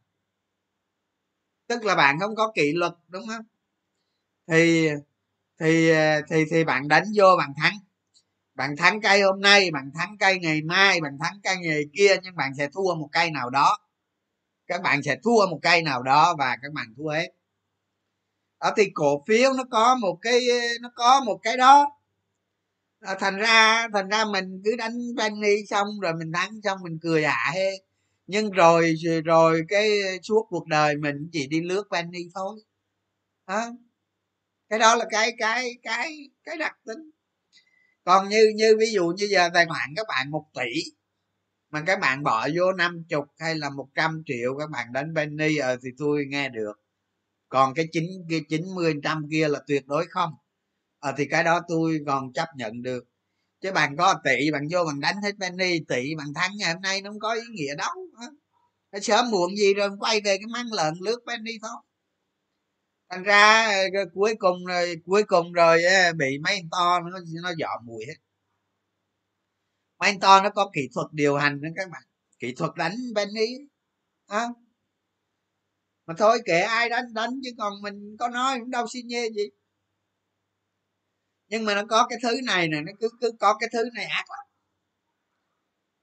Tức 1.67 1.85
là 1.85 1.95
bạn 1.95 2.19
không 2.19 2.35
có 2.35 2.51
kỷ 2.55 2.73
luật, 2.73 2.93
đúng 3.07 3.27
không? 3.27 3.45
Thì 4.47 4.89
thì 5.59 5.89
ờ, 5.91 6.21
thì 6.29 6.45
thì 6.51 6.63
bạn 6.63 6.87
đánh 6.87 7.03
vô 7.15 7.35
bạn 7.37 7.53
thắng. 7.57 7.73
Bạn 8.55 8.75
thắng 8.77 9.01
cây 9.01 9.21
hôm 9.21 9.41
nay, 9.41 9.71
bạn 9.71 9.91
thắng 9.95 10.17
cây 10.19 10.39
ngày 10.39 10.61
mai, 10.61 11.01
bạn 11.01 11.17
thắng 11.23 11.39
cây 11.43 11.57
ngày 11.57 11.83
kia, 11.93 12.17
nhưng 12.23 12.35
bạn 12.35 12.51
sẽ 12.57 12.69
thua 12.73 12.95
một 12.95 13.09
cây 13.11 13.31
nào 13.31 13.49
đó. 13.49 13.77
Các 14.67 14.81
bạn 14.81 15.03
sẽ 15.03 15.17
thua 15.23 15.47
một 15.51 15.59
cây 15.61 15.81
nào 15.81 16.03
đó 16.03 16.35
và 16.39 16.57
các 16.61 16.73
bạn 16.73 16.87
thua 16.97 17.09
hết. 17.09 17.29
Đó 18.61 18.71
thì 18.77 18.83
cổ 18.93 19.23
phiếu 19.27 19.53
nó 19.53 19.63
có 19.71 19.95
một 19.95 20.17
cái, 20.21 20.41
nó 20.81 20.89
có 20.95 21.21
một 21.25 21.39
cái 21.43 21.57
đó. 21.57 21.89
Ờ, 23.01 23.15
thành 23.19 23.37
ra 23.37 23.87
thành 23.93 24.09
ra 24.09 24.25
mình 24.25 24.61
cứ 24.65 24.75
đánh 24.77 24.97
penny 25.17 25.65
xong 25.69 25.87
rồi 26.01 26.13
mình 26.13 26.31
thắng 26.33 26.61
xong 26.63 26.77
mình 26.83 26.99
cười 27.01 27.25
hạ 27.25 27.51
hết 27.53 27.77
nhưng 28.27 28.51
rồi 28.51 28.95
rồi 29.25 29.61
cái 29.69 29.89
suốt 30.23 30.45
cuộc 30.49 30.67
đời 30.67 30.97
mình 30.97 31.29
chỉ 31.31 31.47
đi 31.47 31.61
lướt 31.61 31.83
penny 31.91 32.19
thôi. 32.35 32.59
À, 33.45 33.67
cái 34.69 34.79
đó 34.79 34.95
là 34.95 35.05
cái 35.09 35.31
cái 35.37 35.71
cái 35.83 36.13
cái 36.43 36.57
đặc 36.57 36.73
tính. 36.85 37.11
Còn 38.03 38.29
như 38.29 38.53
như 38.55 38.77
ví 38.79 38.85
dụ 38.93 39.07
như 39.17 39.27
giờ 39.31 39.49
tài 39.53 39.65
khoản 39.65 39.89
các 39.95 40.05
bạn 40.09 40.31
một 40.31 40.45
tỷ 40.53 40.81
mà 41.69 41.83
các 41.87 41.99
bạn 41.99 42.23
bỏ 42.23 42.47
vô 42.55 42.71
năm 42.73 43.03
chục 43.09 43.25
hay 43.39 43.55
là 43.55 43.69
một 43.69 43.87
trăm 43.95 44.23
triệu 44.25 44.57
các 44.59 44.69
bạn 44.69 44.93
đánh 44.93 45.13
penny 45.15 45.57
ờ 45.57 45.77
thì 45.83 45.89
tôi 45.97 46.25
nghe 46.29 46.49
được. 46.49 46.73
Còn 47.49 47.73
cái 47.73 47.87
chín 47.91 48.03
kia 48.29 48.39
chín 48.49 48.61
mươi 48.75 48.93
trăm 49.03 49.27
kia 49.31 49.47
là 49.47 49.59
tuyệt 49.67 49.87
đối 49.87 50.07
không. 50.07 50.29
Ờ 50.99 51.13
thì 51.17 51.25
cái 51.25 51.43
đó 51.43 51.61
tôi 51.67 51.99
còn 52.07 52.33
chấp 52.33 52.47
nhận 52.57 52.81
được. 52.81 53.05
Chứ 53.61 53.71
bạn 53.71 53.97
có 53.97 54.15
tỷ 54.23 54.51
bạn 54.51 54.67
vô 54.71 54.85
bạn 54.85 54.99
đánh 54.99 55.15
hết 55.23 55.31
penny 55.39 55.79
tỷ 55.87 56.15
bạn 56.17 56.27
thắng 56.35 56.51
ngày 56.57 56.73
hôm 56.73 56.81
nay 56.81 57.01
nó 57.01 57.11
không 57.11 57.19
có 57.19 57.33
ý 57.33 57.41
nghĩa 57.51 57.75
đâu 57.75 58.04
sớm 59.01 59.31
muộn 59.31 59.55
gì 59.55 59.73
rồi 59.73 59.89
quay 59.99 60.21
về 60.21 60.37
cái 60.37 60.47
măng 60.53 60.73
lợn 60.73 60.93
lướt 61.01 61.19
penny 61.27 61.51
thôi. 61.61 61.71
Thành 63.09 63.23
ra 63.23 63.65
ờ, 63.65 64.01
ờ, 64.01 64.05
cuối 64.13 64.35
cùng 64.39 64.65
rồi 64.65 64.95
cuối 65.05 65.23
cùng 65.27 65.53
rồi 65.53 65.81
bị 66.17 66.37
mấy 66.43 66.53
anh 66.53 66.69
to 66.71 66.99
nó 66.99 67.19
nó 67.43 67.53
dọ 67.59 67.81
mùi 67.85 68.05
hết. 68.07 68.15
Mấy 69.99 70.09
anh 70.09 70.19
to 70.19 70.41
nó 70.41 70.49
có 70.49 70.69
kỹ 70.73 70.89
thuật 70.93 71.07
điều 71.11 71.35
hành 71.35 71.61
nữa 71.61 71.69
các 71.75 71.89
bạn. 71.91 72.01
Kỹ 72.39 72.53
thuật 72.57 72.71
đánh 72.75 72.95
penny 73.15 73.45
à. 74.27 74.47
mà 76.05 76.13
thôi 76.17 76.39
kệ 76.45 76.59
ai 76.59 76.89
đánh 76.89 77.13
đánh 77.13 77.29
chứ 77.43 77.49
còn 77.57 77.73
mình 77.81 78.15
có 78.19 78.27
nói 78.29 78.59
cũng 78.59 78.71
đâu 78.71 78.87
xin 78.93 79.07
nhê 79.07 79.29
gì. 79.35 79.49
Nhưng 81.47 81.65
mà 81.65 81.75
nó 81.75 81.81
có 81.89 82.07
cái 82.09 82.19
thứ 82.23 82.41
này 82.45 82.67
nè, 82.67 82.81
nó 82.81 82.91
cứ 82.99 83.09
cứ 83.21 83.31
có 83.39 83.57
cái 83.59 83.69
thứ 83.73 83.83
này 83.95 84.05
ác 84.05 84.25
lắm 84.29 84.45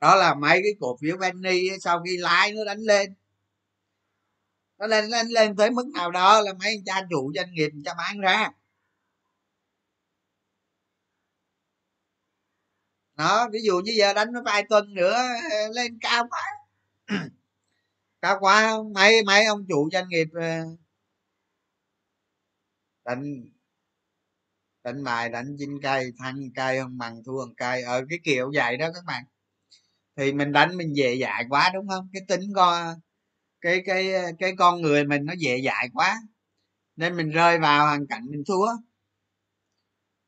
đó 0.02 0.16
là 0.16 0.34
mấy 0.34 0.60
cái 0.62 0.72
cổ 0.80 0.96
phiếu 1.00 1.16
penny 1.20 1.68
sau 1.80 2.02
khi 2.06 2.16
lái 2.16 2.52
nó 2.52 2.64
đánh 2.64 2.80
lên. 2.80 3.14
Nó 4.78 4.86
lên 4.86 5.04
lên 5.06 5.26
lên 5.28 5.56
tới 5.56 5.70
mức 5.70 5.86
nào 5.94 6.10
đó 6.10 6.40
là 6.40 6.52
mấy 6.52 6.68
anh 6.68 6.84
cha 6.84 7.06
chủ 7.10 7.32
doanh 7.34 7.54
nghiệp 7.54 7.70
cho 7.84 7.94
bán 7.98 8.20
ra. 8.20 8.50
Đó, 13.16 13.48
ví 13.52 13.58
dụ 13.64 13.80
như 13.84 13.92
giờ 13.98 14.12
đánh 14.14 14.32
nó 14.32 14.42
vài 14.44 14.64
tuần 14.68 14.94
nữa 14.94 15.12
ờ, 15.50 15.68
lên 15.74 15.98
cao 16.00 16.26
quá. 16.30 16.42
Cao 18.22 18.36
quá, 18.40 18.74
mấy 18.94 19.22
mấy 19.24 19.44
ông 19.44 19.66
chủ 19.68 19.90
doanh 19.92 20.08
nghiệp 20.08 20.28
ờ, 20.34 20.64
đánh 23.04 23.44
đánh 24.84 25.04
bài, 25.04 25.28
đánh 25.28 25.56
chín 25.58 25.70
cây 25.82 26.12
thăng 26.18 26.50
cây, 26.54 26.80
không 26.80 26.98
bằng 26.98 27.22
thua 27.24 27.46
bằng 27.46 27.54
cây. 27.56 27.82
Ở 27.82 28.02
cái 28.10 28.18
kiểu 28.24 28.50
vậy 28.54 28.76
đó 28.76 28.88
các 28.94 29.04
bạn 29.06 29.24
thì 30.16 30.32
mình 30.32 30.52
đánh 30.52 30.76
mình 30.76 30.96
dễ 30.96 31.14
dại 31.14 31.44
quá 31.50 31.70
đúng 31.74 31.88
không? 31.88 32.08
Cái 32.12 32.22
tính 32.28 32.40
con 32.56 32.94
cái 33.60 33.82
cái 33.86 34.12
cái 34.38 34.52
con 34.58 34.82
người 34.82 35.04
mình 35.04 35.24
nó 35.26 35.34
dễ 35.38 35.58
dại 35.58 35.88
quá 35.94 36.16
nên 36.96 37.16
mình 37.16 37.30
rơi 37.30 37.58
vào 37.58 37.86
hoàn 37.86 38.06
cảnh 38.06 38.22
mình 38.30 38.44
thua. 38.48 38.68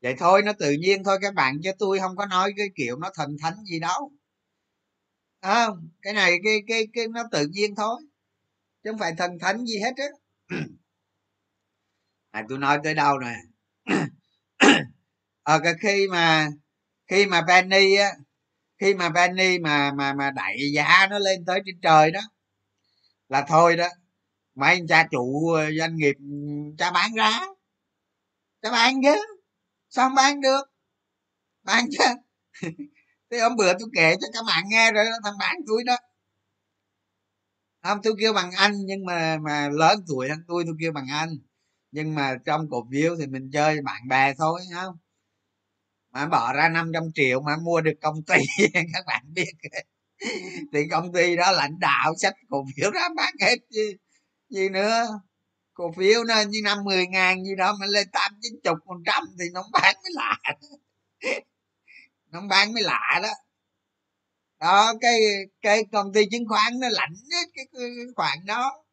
Vậy 0.01 0.15
thôi 0.19 0.41
nó 0.45 0.53
tự 0.59 0.71
nhiên 0.71 1.03
thôi 1.03 1.17
các 1.21 1.33
bạn 1.33 1.55
chứ 1.63 1.71
tôi 1.79 1.99
không 1.99 2.15
có 2.15 2.25
nói 2.25 2.53
cái 2.57 2.67
kiểu 2.75 2.97
nó 2.97 3.09
thần 3.15 3.37
thánh 3.41 3.55
gì 3.65 3.79
đâu. 3.79 4.11
À, 5.41 5.67
cái 6.01 6.13
này 6.13 6.31
cái 6.43 6.59
cái 6.67 6.87
cái 6.93 7.07
nó 7.07 7.23
tự 7.31 7.47
nhiên 7.47 7.75
thôi 7.75 8.01
chứ 8.83 8.91
không 8.91 8.99
phải 8.99 9.13
thần 9.17 9.39
thánh 9.41 9.65
gì 9.65 9.79
hết 9.79 9.93
á. 9.97 10.07
À, 12.31 12.43
tôi 12.49 12.57
nói 12.57 12.79
tới 12.83 12.93
đâu 12.93 13.19
nè? 13.19 13.35
Ở 15.43 15.53
ờ, 15.55 15.59
cái 15.63 15.73
khi 15.81 16.07
mà 16.11 16.49
khi 17.07 17.25
mà 17.25 17.41
penny 17.47 17.95
á 17.95 18.11
khi 18.79 18.93
mà 18.93 19.09
Benny 19.09 19.59
mà 19.59 19.91
mà 19.91 20.13
mà 20.13 20.31
đẩy 20.31 20.57
giá 20.75 21.07
nó 21.09 21.19
lên 21.19 21.45
tới 21.45 21.61
trên 21.65 21.75
trời 21.81 22.11
đó 22.11 22.21
là 23.29 23.45
thôi 23.47 23.75
đó 23.77 23.87
mấy 24.55 24.69
anh 24.75 24.87
cha 24.87 25.07
chủ 25.11 25.49
ờ, 25.55 25.71
doanh 25.79 25.95
nghiệp 25.95 26.15
ừ, 26.19 26.35
cha 26.77 26.91
bán 26.91 27.13
ra 27.15 27.39
cha 28.61 28.71
bán 28.71 28.93
chứ 29.03 29.15
sao 29.89 30.09
không 30.09 30.15
bán 30.15 30.41
được? 30.41 30.61
Bán 31.63 31.85
chứ. 31.91 32.05
Thế 33.31 33.39
hôm 33.39 33.55
bữa 33.55 33.73
tôi 33.79 33.89
kể 33.95 34.15
cho 34.21 34.27
các 34.33 34.43
bạn 34.47 34.63
nghe 34.67 34.91
rồi 34.91 35.05
đó, 35.05 35.11
thằng 35.23 35.37
bạn 35.39 35.55
tôi 35.67 35.83
đó. 35.85 35.97
Không 37.83 37.99
tôi 38.03 38.13
kêu 38.19 38.33
bằng 38.33 38.51
anh 38.51 38.73
nhưng 38.85 39.05
mà 39.05 39.37
mà 39.37 39.69
lớn 39.69 39.99
tuổi 40.07 40.29
hơn 40.29 40.39
tôi 40.47 40.63
tôi 40.67 40.75
kêu 40.79 40.91
bằng 40.91 41.07
anh. 41.11 41.29
Nhưng 41.91 42.15
mà 42.15 42.35
trong 42.45 42.69
cổ 42.71 42.87
phiếu 42.91 43.15
thì 43.19 43.27
mình 43.27 43.49
chơi 43.53 43.81
bạn 43.81 44.07
bè 44.07 44.33
thôi 44.37 44.61
không? 44.73 44.97
Mà 46.15 46.25
bỏ 46.27 46.53
ra 46.53 46.69
500 46.69 47.03
triệu 47.15 47.41
mà 47.41 47.57
mua 47.63 47.81
được 47.81 47.93
công 48.01 48.23
ty 48.23 48.35
các 48.73 49.05
bạn 49.07 49.23
biết. 49.33 49.51
Thì 50.73 50.79
công 50.91 51.13
ty 51.13 51.35
đó 51.35 51.51
lãnh 51.51 51.79
đạo 51.79 52.13
sách 52.17 52.33
cổ 52.49 52.65
phiếu 52.75 52.91
ra 52.91 53.01
bán 53.15 53.33
hết 53.41 53.55
chứ 53.73 53.93
gì 54.49 54.69
nữa. 54.69 55.05
Cổ 55.73 55.91
phiếu 55.97 56.23
nó 56.23 56.41
như 56.41 56.61
năm 56.63 56.83
mười 56.83 57.07
ngàn 57.07 57.43
gì 57.43 57.55
đó 57.55 57.75
mà 57.79 57.85
lên 57.85 58.07
tám 58.11 58.31
chín 58.41 58.53
chục 58.63 58.77
phần 58.87 58.97
trăm 59.05 59.23
thì 59.39 59.45
nó 59.53 59.63
bán 59.73 59.95
mới 60.03 60.11
lạ. 60.13 60.37
Nó 62.31 62.41
bán 62.49 62.73
mới 62.73 62.83
lạ 62.83 63.19
đó. 63.23 63.29
Đó 64.59 64.93
cái 65.01 65.19
cái 65.61 65.83
công 65.91 66.13
ty 66.13 66.21
chứng 66.31 66.47
khoán 66.47 66.79
nó 66.79 66.87
lãnh 66.91 67.13
hết 67.31 67.45
cái, 67.53 67.65
cái, 67.73 67.81
cái 67.97 68.05
khoản 68.15 68.45
đó. 68.45 68.83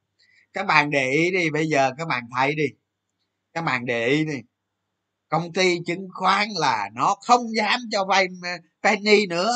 Các 0.52 0.66
bạn 0.66 0.90
để 0.90 1.10
ý 1.10 1.30
đi 1.30 1.50
bây 1.50 1.66
giờ 1.66 1.90
các 1.98 2.08
bạn 2.08 2.22
thấy 2.36 2.54
đi. 2.54 2.66
Các 3.52 3.62
bạn 3.62 3.86
để 3.86 4.06
ý 4.06 4.24
đi 4.24 4.38
công 5.33 5.53
ty 5.53 5.78
chứng 5.87 6.09
khoán 6.12 6.49
là 6.61 6.91
nó 6.95 7.16
không 7.22 7.57
dám 7.57 7.80
cho 7.93 8.05
vay 8.05 8.26
ờ, 8.43 8.51
penny 8.83 9.26
nữa. 9.26 9.53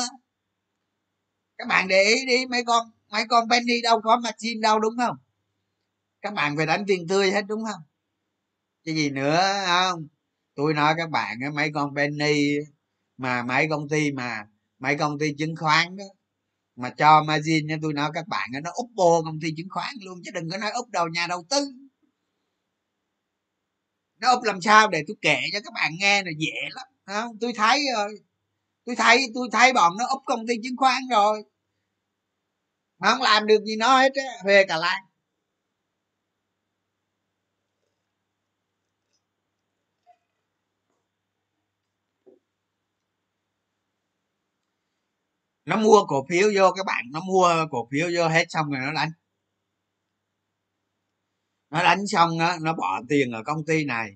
Các 1.57 1.67
bạn 1.67 1.87
để 1.87 2.03
ý 2.03 2.25
đi, 2.25 2.45
mấy 2.45 2.63
con 2.63 2.87
mấy 3.11 3.23
con 3.29 3.49
penny 3.49 3.81
đâu 3.81 4.01
có 4.01 4.17
margin 4.17 4.61
đâu, 4.61 4.79
đúng 4.79 4.93
không? 4.97 5.17
Các 6.21 6.33
bạn 6.33 6.57
phải 6.57 6.65
đánh 6.65 6.83
tiền 6.87 7.07
tươi 7.07 7.31
hết, 7.31 7.41
đúng 7.47 7.63
không? 7.65 7.81
Cái 8.83 8.95
gì 8.95 9.09
nữa, 9.09 9.41
không? 9.67 10.07
Tôi 10.55 10.73
nói 10.73 10.93
các 10.97 11.09
bạn 11.09 11.37
mấy 11.55 11.71
con 11.73 11.95
penny 11.95 12.55
mà 13.17 13.43
mấy 13.43 13.67
công 13.69 13.89
ty 13.89 14.11
mà, 14.11 14.47
mấy 14.79 14.97
công 14.97 15.19
ty 15.19 15.33
chứng 15.37 15.55
khoán 15.55 15.97
đó 15.97 16.05
mà 16.75 16.89
cho 16.89 17.23
margin 17.23 17.67
nha 17.67 17.77
tôi 17.81 17.93
nói 17.93 18.11
các 18.13 18.27
bạn 18.27 18.49
nó 18.63 18.71
úp 18.73 18.89
bô 18.95 19.23
công 19.23 19.39
ty 19.41 19.49
chứng 19.57 19.69
khoán 19.69 19.95
luôn, 20.05 20.21
chứ 20.25 20.31
đừng 20.33 20.49
có 20.51 20.57
nói 20.57 20.71
úp 20.71 20.89
đầu 20.89 21.07
nhà 21.07 21.27
đầu 21.27 21.45
tư 21.49 21.86
nó 24.19 24.29
úp 24.31 24.43
làm 24.43 24.61
sao? 24.61 24.87
Để 24.89 25.03
tôi 25.07 25.17
kể 25.21 25.39
cho 25.53 25.59
các 25.63 25.73
bạn 25.73 25.91
nghe 25.99 26.23
là 26.23 26.31
dễ 26.37 26.69
lắm 26.75 26.87
không? 27.05 27.37
Tôi 27.41 27.53
thấy 27.55 27.85
rồi 27.95 28.19
tôi 28.85 28.95
thấy 28.95 29.27
tôi 29.35 29.49
thấy 29.51 29.73
bọn 29.73 29.97
nó 29.99 30.05
úp 30.07 30.21
công 30.25 30.47
ty 30.47 30.55
chứng 30.63 30.77
khoán 30.77 31.03
rồi. 31.11 31.43
Mà 32.99 33.11
không 33.11 33.21
làm 33.21 33.47
được 33.47 33.63
gì 33.63 33.75
nó 33.75 33.99
hết 33.99 34.11
á 34.15 34.23
huề 34.43 34.65
cả 34.65 34.77
lan 34.77 35.03
nó 45.67 45.75
mua 45.77 46.05
cổ 46.07 46.25
phiếu 46.29 46.49
vô, 46.55 46.71
các 46.71 46.85
bạn, 46.85 47.05
nó 47.11 47.19
mua 47.19 47.49
cổ 47.71 47.87
phiếu 47.91 48.07
vô 48.15 48.27
hết 48.27 48.45
xong 48.49 48.71
rồi 48.71 48.79
nó 48.85 48.93
đánh 48.93 49.09
nó 51.69 51.83
đánh 51.83 52.07
xong 52.07 52.39
đó, 52.39 52.57
nó 52.61 52.73
bỏ 52.73 53.01
tiền 53.09 53.31
ở 53.31 53.43
công 53.43 53.65
ty 53.65 53.85
này. 53.85 54.09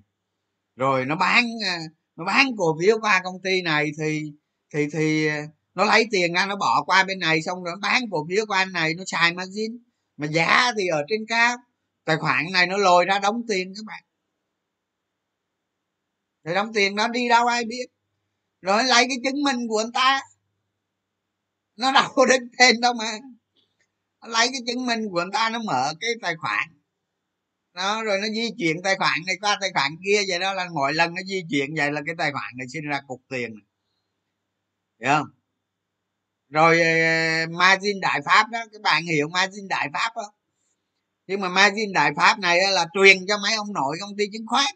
Rồi 0.75 1.05
nó 1.05 1.15
bán 1.15 1.45
ờ, 1.65 1.77
nó 2.15 2.25
bán 2.25 2.47
cổ 2.57 2.77
phiếu 2.81 2.99
qua 3.01 3.21
công 3.23 3.41
ty 3.43 3.61
này 3.61 3.91
thì 3.99 4.31
thì 4.73 4.87
thì 4.93 5.27
ờ, 5.27 5.35
nó 5.75 5.85
lấy 5.85 6.05
tiền 6.11 6.33
ra 6.33 6.45
nó 6.45 6.55
bỏ 6.55 6.83
qua 6.85 7.03
bên 7.03 7.19
này 7.19 7.41
xong 7.41 7.63
rồi 7.63 7.73
nó 7.75 7.79
bán 7.89 8.03
cổ 8.11 8.25
phiếu 8.29 8.45
qua 8.45 8.57
anh 8.57 8.71
này 8.71 8.93
nó 8.93 9.03
xài 9.07 9.33
margin. 9.33 9.77
Mà 10.17 10.27
giá 10.27 10.71
thì 10.77 10.87
ở 10.87 11.03
trên 11.09 11.25
cao 11.27 11.57
tài 12.05 12.17
khoản 12.17 12.45
này 12.53 12.67
nó 12.67 12.77
lồi 12.77 13.05
ra 13.05 13.19
đóng 13.19 13.41
tiền 13.47 13.73
các 13.75 13.85
bạn. 13.85 14.03
Rồi 16.43 16.55
đóng 16.55 16.73
tiền 16.73 16.95
nó 16.95 17.07
đi 17.07 17.29
đâu 17.29 17.47
ai 17.47 17.65
biết. 17.65 17.85
Rồi 18.61 18.83
lấy 18.83 19.05
cái 19.07 19.17
chứng 19.23 19.43
minh 19.43 19.67
của 19.67 19.77
anh 19.77 19.91
ta. 19.91 20.21
Nó 21.75 21.91
đâu 21.91 22.11
có 22.15 22.25
đứng 22.25 22.49
tên 22.57 22.81
đâu 22.81 22.93
mà. 22.93 23.11
Lấy 24.27 24.47
cái 24.51 24.61
chứng 24.67 24.85
minh 24.85 25.09
của 25.11 25.19
anh 25.19 25.31
ta 25.31 25.49
nó 25.49 25.59
mở 25.65 25.93
cái 25.99 26.09
tài 26.21 26.35
khoản 26.35 26.80
nó 27.73 28.03
rồi 28.03 28.17
nó 28.21 28.27
di 28.27 28.49
chuyển 28.57 28.77
tài 28.83 28.95
khoản 28.97 29.19
này 29.27 29.35
qua 29.41 29.57
tài 29.61 29.71
khoản 29.73 29.91
kia, 30.05 30.21
vậy 30.27 30.39
đó 30.39 30.53
là 30.53 30.69
mỗi 30.73 30.93
lần 30.93 31.13
nó 31.15 31.21
di 31.27 31.41
chuyển 31.49 31.75
vậy 31.77 31.91
là 31.91 32.01
cái 32.05 32.15
tài 32.17 32.31
khoản 32.31 32.53
này 32.57 32.67
sinh 32.73 32.83
ra 32.83 33.01
cục 33.07 33.21
tiền. 33.29 33.51
Hiểu 35.01 35.09
không? 35.09 35.27
Rồi 36.49 36.81
ờ, 36.81 37.47
margin 37.51 37.99
đại 38.01 38.21
pháp 38.25 38.49
đó, 38.51 38.59
các 38.71 38.81
bạn 38.81 39.03
hiểu 39.03 39.27
margin 39.29 39.67
đại 39.67 39.89
pháp 39.93 40.11
không? 40.15 40.33
Nhưng 41.27 41.41
mà 41.41 41.49
margin 41.49 41.93
đại 41.93 42.11
pháp 42.17 42.39
này 42.39 42.59
là 42.71 42.85
truyền 42.93 43.17
cho 43.27 43.37
mấy 43.43 43.53
ông 43.55 43.73
nội 43.73 43.97
công 44.01 44.17
ty 44.17 44.25
chứng 44.33 44.47
khoán. 44.47 44.75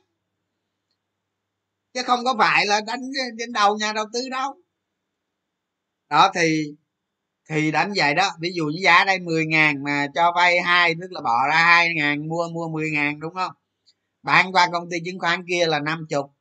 Chứ 1.93 2.03
không 2.03 2.19
có 2.25 2.35
phải 2.39 2.65
là 2.65 2.81
đánh 2.81 3.01
ờ, 3.01 3.25
trên 3.39 3.51
đầu 3.53 3.77
nhà 3.77 3.93
đầu 3.93 4.05
tư 4.13 4.29
đâu. 4.29 4.53
Đó, 6.09 6.31
thì 6.35 6.75
thì 7.49 7.71
đánh 7.71 7.93
vậy 7.95 8.13
đó 8.15 8.31
ví 8.39 8.51
dụ 8.55 8.65
như 8.65 8.79
giá 8.83 9.05
đây 9.05 9.19
10 9.19 9.45
ngàn 9.45 9.83
mà 9.83 10.07
cho 10.15 10.31
vay 10.35 10.61
hai 10.61 10.95
tức 11.01 11.11
là 11.11 11.21
bỏ 11.21 11.47
ra 11.47 11.55
hai 11.55 11.93
ngàn 11.95 12.29
mua 12.29 12.47
mua 12.49 12.67
10 12.69 12.91
ngàn 12.91 13.19
đúng 13.19 13.33
không? 13.33 13.51
Bán 14.23 14.51
qua 14.51 14.69
công 14.73 14.89
ty 14.89 14.97
chứng 15.05 15.19
khoán 15.19 15.45
kia 15.47 15.65
là 15.67 15.79
năm 15.79 16.05
chục. 16.09 16.31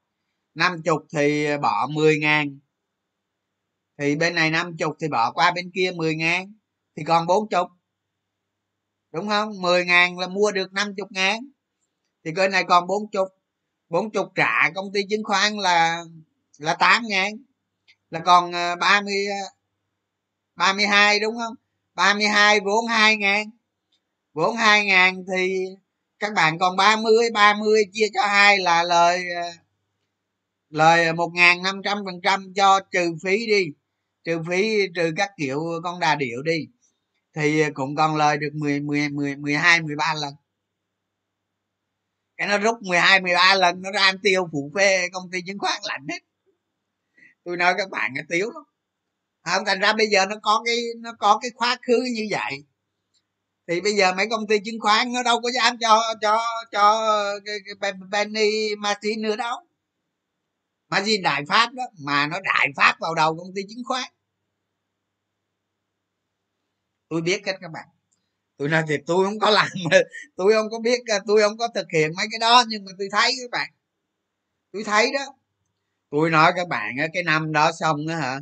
năm 0.55 0.83
chục 0.85 1.07
thì 1.13 1.57
bỏ 1.63 1.87
10 1.87 2.19
ngàn. 2.19 2.59
Thì 3.99 4.17
bên 4.17 4.35
này 4.35 4.51
năm 4.51 4.77
chục 4.77 4.97
thì 5.01 5.09
bỏ 5.09 5.33
qua 5.33 5.53
bên 5.53 5.71
kia 5.75 5.93
10 5.97 6.15
ngàn 6.15 6.53
thì 6.97 7.05
còn 7.05 7.27
bốn 7.27 7.49
chục. 7.49 7.69
Đúng 9.13 9.29
không? 9.29 9.63
10 9.63 9.85
ngàn 9.85 10.19
là 10.19 10.29
mua 10.29 10.53
được 10.53 10.73
50 10.73 11.07
ngàn 11.11 11.41
thì 12.25 12.33
bên 12.33 12.53
này 12.53 12.65
còn 12.69 12.87
bốn 12.87 13.11
chục. 13.11 13.29
bốn 13.89 14.11
chục 14.11 14.33
trả 14.35 14.71
công 14.75 14.93
ty 14.93 15.01
chứng 15.11 15.25
khoán 15.25 15.59
là 15.59 16.05
là 16.59 16.75
8 16.75 17.03
ngàn 17.09 17.33
là 18.11 18.21
còn 18.21 18.53
30 18.81 19.27
ờ, 19.27 19.35
ờ 19.45 19.64
32 20.57 21.21
đúng 21.21 21.37
không? 21.37 21.55
32 21.95 22.61
vốn 22.61 22.87
2 22.87 23.17
ngàn. 23.17 23.51
Vốn 24.33 24.57
2 24.57 24.85
ngàn 24.85 25.25
thì 25.33 25.65
các 26.19 26.33
bạn 26.35 26.59
còn 26.59 26.77
30 26.77 27.31
30 27.35 27.83
chia 27.93 28.07
cho 28.15 28.27
hai 28.27 28.59
là 28.59 28.83
lời 28.83 29.25
ờ, 29.35 29.51
lời 30.71 31.13
một 31.13 31.31
ngàn 31.35 31.63
năm 31.63 31.81
trăm 31.85 31.99
phần 32.05 32.21
trăm 32.23 32.53
cho 32.57 32.81
trừ 32.91 33.15
phí 33.23 33.47
đi. 33.47 33.65
Trừ 34.25 34.43
phí 34.49 34.79
trừ 34.95 35.13
các 35.17 35.31
kiểu 35.37 35.61
con 35.85 36.01
đà 36.01 36.15
điệu 36.15 36.43
đi. 36.43 36.69
Thì 37.35 37.65
cũng 37.75 37.97
còn 37.97 38.17
lời 38.17 38.37
được 38.39 38.51
mười 38.55 38.81
mười 38.81 39.09
mười 39.09 39.37
mười 39.37 39.55
hai, 39.55 39.83
mười 39.83 39.97
ba 39.97 40.15
lần. 40.15 40.35
Cái 42.37 42.49
nó 42.49 42.59
rút 42.59 42.83
12 42.83 43.21
13 43.21 43.55
lần, 43.55 43.83
nó 43.83 43.91
ra 43.91 44.01
ăn 44.03 44.19
tiêu 44.23 44.49
phụ 44.53 44.73
phê 44.75 45.09
công 45.13 45.31
ty 45.31 45.39
chứng 45.47 45.59
khoán 45.59 45.81
lạnh 45.85 46.07
hết. 46.11 46.19
Tôi 47.45 47.57
nói 47.57 47.75
các 47.79 47.91
bạn 47.91 48.13
cái 48.15 48.25
tiếu 48.29 48.51
lắm 48.55 48.63
không 49.45 49.65
thành 49.67 49.81
ra 49.81 49.93
bây 49.93 50.07
giờ 50.07 50.27
nó 50.27 50.37
có 50.43 50.63
cái 50.67 50.77
nó 50.97 51.13
có 51.19 51.39
cái 51.43 51.51
khóa 51.55 51.77
khứ 51.87 52.05
như 52.15 52.27
vậy. 52.31 52.65
Thì 53.69 53.81
bây 53.81 53.95
giờ 53.95 54.15
mấy 54.15 54.27
công 54.31 54.47
ty 54.47 54.59
chứng 54.65 54.81
khoán 54.81 55.13
nó 55.13 55.23
đâu 55.23 55.41
có 55.41 55.51
dám 55.51 55.77
cho 55.81 56.15
cho 56.21 56.39
cho 56.73 57.07
cái, 57.45 57.59
cái 57.81 57.93
Benny 58.11 58.77
Martin 58.77 59.23
nữa 59.23 59.37
đâu. 59.37 59.59
Martin 60.89 61.23
đại 61.23 61.43
pháp 61.49 61.73
đó 61.73 61.83
mà 61.99 62.27
nó 62.27 62.41
đại 62.41 62.69
pháp 62.77 62.97
vào 63.01 63.15
đầu 63.15 63.37
công 63.39 63.55
ty 63.55 63.63
chứng 63.69 63.85
khoán. 63.85 64.05
Tôi 67.09 67.21
biết 67.21 67.47
hết 67.47 67.57
các 67.61 67.71
bạn. 67.71 67.89
Tôi 68.57 68.69
nói 68.69 68.83
thì 68.89 68.97
tôi 69.07 69.25
không 69.25 69.39
có 69.39 69.51
làm 69.51 69.69
tôi 70.37 70.53
không 70.53 70.71
có 70.71 70.79
biết 70.79 71.01
tôi 71.27 71.41
không 71.43 71.59
có 71.59 71.69
thực 71.75 71.87
hiện 71.93 72.13
mấy 72.17 72.27
cái 72.33 72.39
đó 72.39 72.65
nhưng 72.69 72.85
mà 72.85 72.93
tôi 72.99 73.09
thấy 73.13 73.35
các 73.43 73.51
bạn. 73.51 73.71
Tôi 74.73 74.85
thấy 74.85 75.13
đó. 75.13 75.35
Tôi 76.11 76.31
nói 76.31 76.53
các 76.57 76.69
bạn 76.69 76.97
cái 77.15 77.23
năm 77.23 77.53
đó 77.53 77.73
xong 77.73 78.07
đó 78.07 78.17
hả 78.17 78.41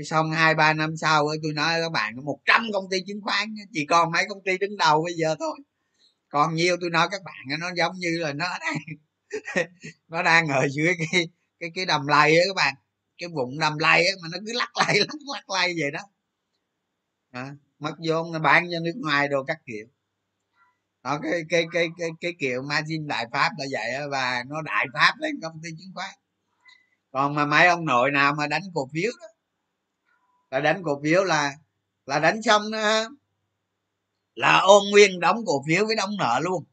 cái 0.00 0.04
xong 0.04 0.30
hai 0.30 0.54
ba 0.54 0.72
năm 0.72 0.96
sau 0.96 1.28
tôi 1.42 1.52
nói 1.52 1.80
các 1.80 1.92
bạn 1.92 2.24
một 2.24 2.38
trăm 2.44 2.66
công 2.72 2.90
ty 2.90 3.00
chứng 3.06 3.20
khoán 3.22 3.54
chỉ 3.72 3.86
còn 3.86 4.12
mấy 4.12 4.24
công 4.28 4.42
ty 4.44 4.58
đứng 4.58 4.76
đầu 4.76 5.02
bây 5.02 5.14
giờ 5.14 5.34
thôi. 5.38 5.58
Còn 6.28 6.54
nhiều 6.54 6.76
tôi 6.80 6.90
nói 6.90 7.08
các 7.10 7.20
bạn 7.24 7.60
nó 7.60 7.70
giống 7.76 7.92
như 7.98 8.18
là 8.18 8.32
nó 8.32 8.46
đang 8.60 8.76
nó 10.08 10.22
đang 10.22 10.48
ở 10.48 10.68
dưới 10.68 10.94
cái 10.98 11.28
cái 11.60 11.70
cái 11.74 11.86
đầm 11.86 12.06
lầy 12.06 12.38
á 12.38 12.44
các 12.48 12.56
bạn. 12.56 12.74
Cái 13.18 13.28
bụng 13.28 13.58
đầm 13.58 13.78
lầy 13.78 14.06
á 14.06 14.12
mà 14.22 14.28
nó 14.32 14.38
cứ 14.46 14.52
lắc 14.52 14.70
lay 14.76 14.98
lắc 14.98 15.18
lắc 15.34 15.50
lay 15.50 15.74
vậy 15.80 15.90
đó. 15.90 16.00
À, 17.30 17.54
mất 17.78 17.94
vốn 18.08 18.32
nó 18.32 18.38
bán 18.38 18.68
cho 18.72 18.80
nước 18.80 18.96
ngoài 18.96 19.28
đồ 19.28 19.44
các 19.44 19.58
kiểu. 19.66 19.86
Đó 21.02 21.18
cái 21.22 21.42
cái 21.48 21.66
cái 21.72 21.88
cái 21.98 22.10
cái 22.20 22.32
kiểu 22.38 22.62
margin 22.62 23.06
đại 23.06 23.26
pháp 23.32 23.50
là 23.58 23.66
vậy 23.72 23.92
đó, 23.92 24.08
và 24.10 24.44
nó 24.48 24.62
đại 24.62 24.86
pháp 24.94 25.14
lên 25.18 25.40
công 25.42 25.60
ty 25.62 25.70
chứng 25.78 25.94
khoán. 25.94 26.14
Còn 27.10 27.34
mà 27.34 27.46
mấy 27.46 27.66
ông 27.66 27.84
nội 27.84 28.10
nào 28.10 28.34
mà 28.34 28.46
đánh 28.46 28.62
cổ 28.74 28.88
phiếu 28.94 29.10
đó 29.20 29.26
là 30.50 30.60
đánh 30.60 30.82
cổ 30.84 31.00
phiếu 31.02 31.24
là 31.24 31.56
là 32.06 32.18
đánh 32.18 32.42
xong 32.42 32.70
đó, 32.70 33.08
là 34.34 34.58
ôm 34.58 34.82
nguyên 34.90 35.20
đóng 35.20 35.36
cổ 35.46 35.64
phiếu 35.66 35.86
với 35.86 35.96
đóng 35.96 36.10
nợ 36.18 36.40
luôn. 36.42 36.64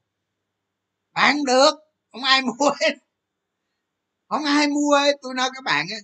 Bán 1.14 1.44
được 1.46 1.72
không 2.12 2.24
ai 2.24 2.42
mua 2.42 2.72
hết. 2.82 2.94
Không 4.28 4.46
ai 4.46 4.68
mua 4.68 4.98
hết 4.98 5.16
tôi 5.22 5.34
nói 5.34 5.50
các 5.54 5.64
bạn 5.64 5.86
ấy, 5.92 6.02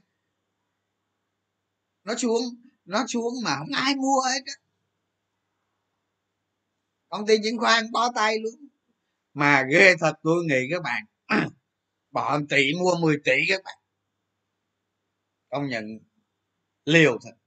nó 2.03 2.15
xuống 2.15 2.41
nó 2.85 3.05
xuống 3.07 3.33
mà 3.43 3.55
không 3.57 3.71
ai 3.75 3.95
mua 3.95 4.21
hết 4.21 4.39
á. 4.45 4.53
Công 7.09 7.25
ty 7.27 7.35
chứng 7.43 7.57
khoán 7.57 7.91
bó 7.91 8.11
tay 8.15 8.39
luôn. 8.39 8.67
Mà 9.33 9.63
ghê 9.71 9.95
thật 9.99 10.13
tôi 10.23 10.45
nghĩ 10.45 10.67
các 10.71 10.81
bạn 10.83 11.05
bỏ 12.11 12.39
tỷ 12.49 12.73
mua 12.79 12.95
10 12.95 13.17
tỷ 13.25 13.33
các 13.49 13.61
bạn. 13.63 13.77
Công 15.49 15.67
nhận 15.67 15.99
liều 16.85 17.17
thật 17.23 17.42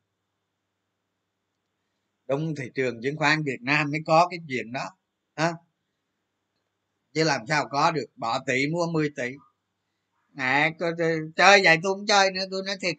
đúng 2.28 2.54
thị 2.54 2.64
trường 2.74 3.02
chứng 3.02 3.16
khoán 3.16 3.42
việt 3.42 3.58
nam 3.62 3.90
mới 3.90 4.00
có 4.06 4.28
cái 4.30 4.38
chuyện 4.48 4.72
đó. 4.72 4.84
Ha 5.36 5.52
chứ 7.14 7.24
làm 7.24 7.40
sao 7.48 7.68
có 7.70 7.90
được 7.90 8.06
bỏ 8.16 8.38
tỷ 8.46 8.66
mua 8.66 8.86
10 8.86 9.10
tỷ. 9.16 9.32
À, 10.36 10.70
chơi 11.36 11.60
vậy 11.64 11.76
tôi 11.82 11.94
không 11.94 12.06
chơi 12.06 12.30
nữa 12.30 12.44
tôi 12.50 12.62
nói 12.66 12.76
thiệt 12.80 12.96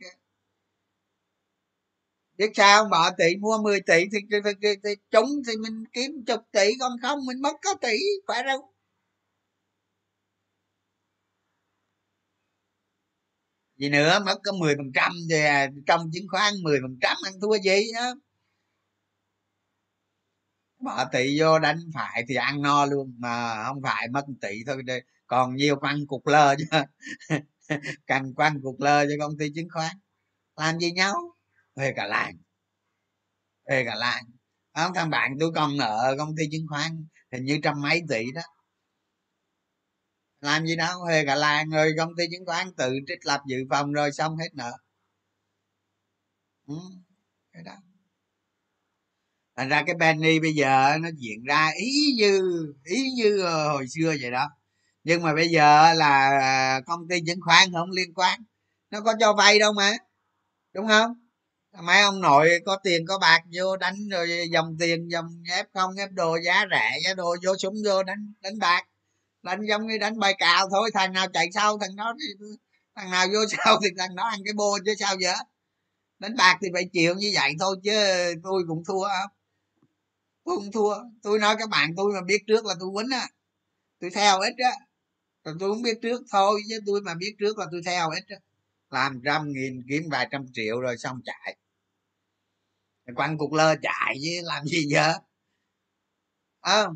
biết 2.38 2.52
sao 2.56 2.84
không? 2.84 2.90
Bỏ 2.90 3.10
tỷ 3.18 3.36
mua 3.40 3.58
10 3.64 3.80
tỷ 3.82 4.04
thì, 4.12 4.18
thì, 4.32 4.38
thì, 4.46 4.52
thì, 4.62 4.70
thì 4.84 4.90
trúng 5.12 5.30
thì 5.48 5.58
mình 5.58 5.84
kiếm 5.94 6.12
chục 6.28 6.40
tỷ 6.52 6.72
còn 6.80 6.92
không 7.02 7.26
mình 7.26 7.42
mất 7.42 7.54
có 7.64 7.76
tỷ 7.82 7.98
phải 8.28 8.44
đâu. 8.44 8.74
Gì 13.78 13.90
nữa 13.90 14.20
mất 14.26 14.36
có 14.44 14.52
10 14.52 14.76
phần 14.78 14.92
trăm 14.94 15.12
thì 15.30 15.36
trong 15.88 16.10
chứng 16.14 16.28
khoán 16.32 16.54
10 16.64 16.80
phần 16.82 16.98
trăm 17.02 17.18
ăn 17.26 17.34
thua 17.42 17.58
gì 17.58 17.92
á 18.00 18.12
bỏ 20.80 21.06
tỷ 21.12 21.40
vô 21.40 21.60
đánh 21.60 21.80
phải 21.94 22.24
thì 22.28 22.36
ăn 22.36 22.62
no 22.62 22.86
luôn. 22.86 23.16
Mà 23.18 23.64
không 23.64 23.82
phải 23.84 24.08
mất 24.08 24.26
tỷ 24.42 24.64
thôi 24.68 24.84
đây 24.84 25.04
còn 25.28 25.56
nhiều 25.56 25.76
quăng 25.76 26.08
cục 26.08 26.28
lơ 26.28 26.56
chứ. 26.58 26.66
Cần 28.08 28.34
quăng 28.34 28.62
cục 28.62 28.80
lơ 28.80 29.06
cho 29.06 29.14
công 29.20 29.38
ty 29.38 29.52
chứng 29.56 29.70
khoán. 29.74 29.98
Làm 30.56 30.80
gì 30.80 30.92
nhau? 30.92 31.16
Về 31.76 31.94
cả 31.96 32.08
làng. 32.08 32.38
Về 33.70 33.84
cả 33.86 33.96
làng. 33.96 34.24
Không 34.74 34.94
thằng 34.94 35.10
bạn 35.10 35.36
tôi 35.40 35.52
còn 35.56 35.78
nợ 35.78 36.16
công 36.18 36.36
ty 36.36 36.44
chứng 36.52 36.68
khoán 36.70 37.06
hình 37.32 37.46
như 37.46 37.60
trăm 37.64 37.82
mấy 37.82 38.02
tỷ 38.10 38.32
đó. 38.32 38.42
Làm 40.42 40.66
gì 40.66 40.76
đâu 40.76 41.06
về 41.08 41.26
cả 41.26 41.36
làng 41.36 41.70
rồi 41.70 41.94
công 41.98 42.16
ty 42.18 42.24
chứng 42.32 42.46
khoán 42.46 42.74
tự 42.78 42.94
trích 43.08 43.26
lập 43.26 43.42
dự 43.48 43.58
phòng 43.70 43.94
rồi 43.94 44.12
xong 44.12 44.38
hết 44.38 44.50
nợ. 44.54 44.72
Ừ, 46.68 46.76
cái 47.54 47.64
đó 47.64 47.76
thành 49.58 49.70
ra 49.70 49.84
cái 49.88 49.96
Benny 49.96 50.40
bây 50.40 50.54
giờ 50.54 50.98
nó 51.02 51.10
diễn 51.18 51.44
ra 51.44 51.72
ý 51.76 52.14
như 52.18 52.42
ý 52.84 53.12
như 53.12 53.42
ờ, 53.42 53.70
hồi 53.72 53.86
xưa 53.88 54.16
vậy 54.22 54.32
đó. 54.32 54.50
Nhưng 55.04 55.24
mà 55.24 55.34
bây 55.36 55.48
giờ 55.50 55.94
là 55.94 56.40
à, 56.42 56.82
công 56.86 57.08
ty 57.10 57.20
chứng 57.28 57.40
khoán 57.42 57.74
không 57.74 57.92
liên 57.92 58.14
quan. 58.14 58.40
Nó 58.92 59.02
có 59.02 59.14
cho 59.20 59.34
vay 59.34 59.60
đâu 59.60 59.74
mà, 59.74 59.92
đúng 60.74 60.88
không? 60.88 61.14
Mấy 61.84 62.02
ông 62.02 62.22
nội 62.22 62.50
có 62.66 62.78
tiền 62.84 63.06
có 63.08 63.20
bạc 63.20 63.42
vô 63.58 63.78
đánh 63.78 64.10
rồi 64.12 64.30
dòng 64.52 64.78
tiền, 64.80 65.12
dòng 65.12 65.44
ép 65.52 65.68
không, 65.74 65.96
ép 65.98 66.12
đồ, 66.12 66.38
giá 66.46 66.66
rẻ, 66.72 66.92
giá 67.06 67.14
đồ 67.14 67.36
vô 67.46 67.58
súng 67.58 67.76
vô 67.86 68.04
đánh 68.04 68.34
đánh 68.42 68.60
bạc. 68.60 68.84
Đánh 69.44 69.60
giống 69.70 69.88
như 69.88 69.98
đánh 69.98 70.20
bài 70.20 70.36
cào 70.40 70.70
thôi, 70.72 70.92
thằng 70.94 71.14
nào 71.14 71.28
chạy 71.34 71.50
sau, 71.54 71.80
thằng 71.80 71.96
đó 71.96 72.14
thì, 72.20 72.46
thằng 72.96 73.12
nào 73.12 73.28
vô 73.28 73.40
sau 73.66 73.80
thì 73.84 73.90
thằng 73.98 74.16
đó 74.16 74.24
ăn 74.24 74.40
cái 74.46 74.54
bô 74.54 74.78
chứ 74.86 74.94
sao 75.00 75.16
vậy? 75.22 75.36
Đánh 76.20 76.36
bạc 76.38 76.58
thì 76.62 76.68
phải 76.74 76.84
chịu 76.94 77.16
như 77.16 77.32
vậy 77.36 77.54
thôi 77.60 77.78
chứ 77.84 77.92
tôi 78.44 78.64
cũng 78.68 78.84
thua 78.88 79.04
không 79.04 79.37
tôi 80.48 80.58
không 80.58 80.72
thua. 80.72 80.96
Tôi 81.24 81.40
nói 81.40 81.56
các 81.60 81.70
bạn 81.70 81.90
tôi 81.98 82.14
mà 82.14 82.22
biết 82.22 82.44
trước 82.48 82.66
là 82.66 82.76
tôi 82.80 82.90
quýnh 82.96 83.12
á. 83.12 83.28
Tôi 84.00 84.10
theo 84.10 84.40
ít 84.40 84.54
á. 84.58 84.72
Còn 85.44 85.58
tôi 85.60 85.74
không 85.74 85.82
biết 85.82 86.00
trước 86.02 86.22
thôi 86.32 86.62
chứ 86.70 86.80
tôi 86.86 87.02
mà 87.02 87.14
biết 87.14 87.36
trước 87.40 87.58
là 87.58 87.66
tôi 87.72 87.82
theo 87.86 88.10
ít 88.10 88.24
á. 88.28 88.38
Làm 88.90 89.22
trăm 89.26 89.52
nghìn 89.52 89.84
kiếm 89.90 90.04
vài 90.12 90.28
trăm 90.32 90.46
triệu 90.54 90.80
rồi 90.80 90.98
xong 90.98 91.22
chạy. 91.26 91.58
Quăng 93.16 93.38
cục 93.38 93.54
lơ 93.54 93.76
chạy 93.82 94.18
chứ 94.24 94.42
làm 94.44 94.66
gì 94.66 94.86
giờ? 94.90 95.14
À, 96.62 96.88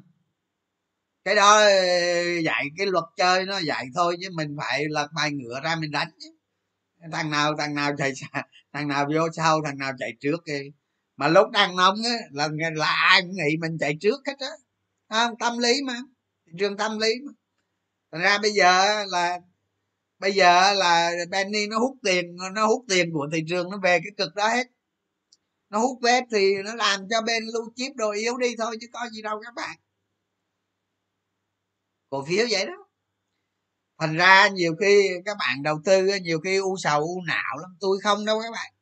cái 1.23 1.35
đó 1.35 1.59
ờ, 1.59 2.39
dạy 2.43 2.65
cái 2.77 2.87
luật 2.87 3.03
chơi 3.17 3.45
nó 3.45 3.59
dạy 3.59 3.85
thôi 3.95 4.17
chứ 4.21 4.29
mình 4.33 4.55
phải 4.57 4.85
lật 4.89 5.07
bài 5.15 5.31
ngựa 5.31 5.61
ra 5.63 5.75
mình 5.75 5.91
đánh 5.91 6.11
thằng 7.11 7.29
nào 7.31 7.55
thằng 7.57 7.75
nào 7.75 7.91
chạy 7.97 8.13
thằng 8.73 8.87
nào 8.87 9.05
vô 9.15 9.27
sau 9.33 9.61
thằng 9.65 9.77
nào 9.77 9.91
chạy 9.99 10.13
trước 10.19 10.45
đi 10.45 10.71
mà 11.21 11.27
lúc 11.27 11.51
đang 11.51 11.75
nóng 11.75 11.95
á, 12.05 12.17
là 12.31 12.49
là 12.75 12.85
ai 12.85 13.21
cũng 13.21 13.31
nghĩ 13.31 13.57
mình 13.59 13.77
chạy 13.79 13.97
trước 14.01 14.19
hết 14.27 14.33
á. 14.39 14.47
Không? 15.09 15.37
Tâm 15.39 15.57
lý 15.57 15.81
mà, 15.83 15.97
thị 16.45 16.51
trường 16.59 16.77
tâm 16.77 16.99
lý 16.99 17.13
mà. 17.25 17.33
Thành 18.11 18.21
ra 18.21 18.37
bây 18.41 18.51
giờ 18.51 19.03
là, 19.05 19.39
bây 20.19 20.31
giờ 20.31 20.73
là 20.73 21.11
Benny 21.29 21.67
nó 21.67 21.79
hút 21.79 21.97
tiền, 22.03 22.37
nó 22.53 22.67
hút 22.67 22.85
tiền 22.89 23.13
của 23.13 23.27
thị 23.33 23.43
trường 23.49 23.69
nó 23.69 23.77
về 23.83 23.99
cái 23.99 24.11
cực 24.17 24.35
đó 24.35 24.47
hết. 24.47 24.67
Nó 25.69 25.79
hút 25.79 25.99
hết 26.03 26.23
thì 26.31 26.53
nó 26.65 26.75
làm 26.75 26.99
cho 27.09 27.21
bên 27.21 27.43
lưu 27.53 27.71
chip 27.75 27.91
đồ 27.95 28.11
yếu 28.11 28.37
đi 28.37 28.55
thôi, 28.57 28.77
chứ 28.81 28.87
có 28.93 29.09
gì 29.11 29.21
đâu 29.21 29.41
các 29.45 29.53
bạn. 29.53 29.77
Cổ 32.09 32.25
phiếu 32.25 32.45
vậy 32.49 32.65
đó. 32.65 32.87
Thành 33.99 34.17
ra 34.17 34.47
nhiều 34.47 34.75
khi 34.79 35.09
các 35.25 35.37
bạn 35.39 35.63
đầu 35.63 35.81
tư 35.85 36.07
nhiều 36.21 36.39
khi 36.39 36.57
u 36.57 36.77
sầu 36.77 37.01
u 37.01 37.21
não 37.27 37.57
lắm. 37.61 37.77
Tôi 37.79 37.97
không 38.03 38.25
đâu 38.25 38.41
các 38.41 38.51
bạn 38.51 38.73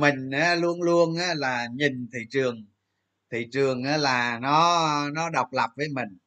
mình 0.00 0.30
luôn 0.58 0.82
luôn 0.82 1.16
là 1.36 1.68
nhìn 1.74 2.08
thị 2.12 2.18
trường. 2.30 2.64
Thị 3.32 3.48
trường 3.52 3.84
là 3.84 4.38
nó 4.38 5.10
nó 5.10 5.30
độc 5.30 5.52
lập 5.52 5.70
với 5.76 5.88
mình. 5.88 6.18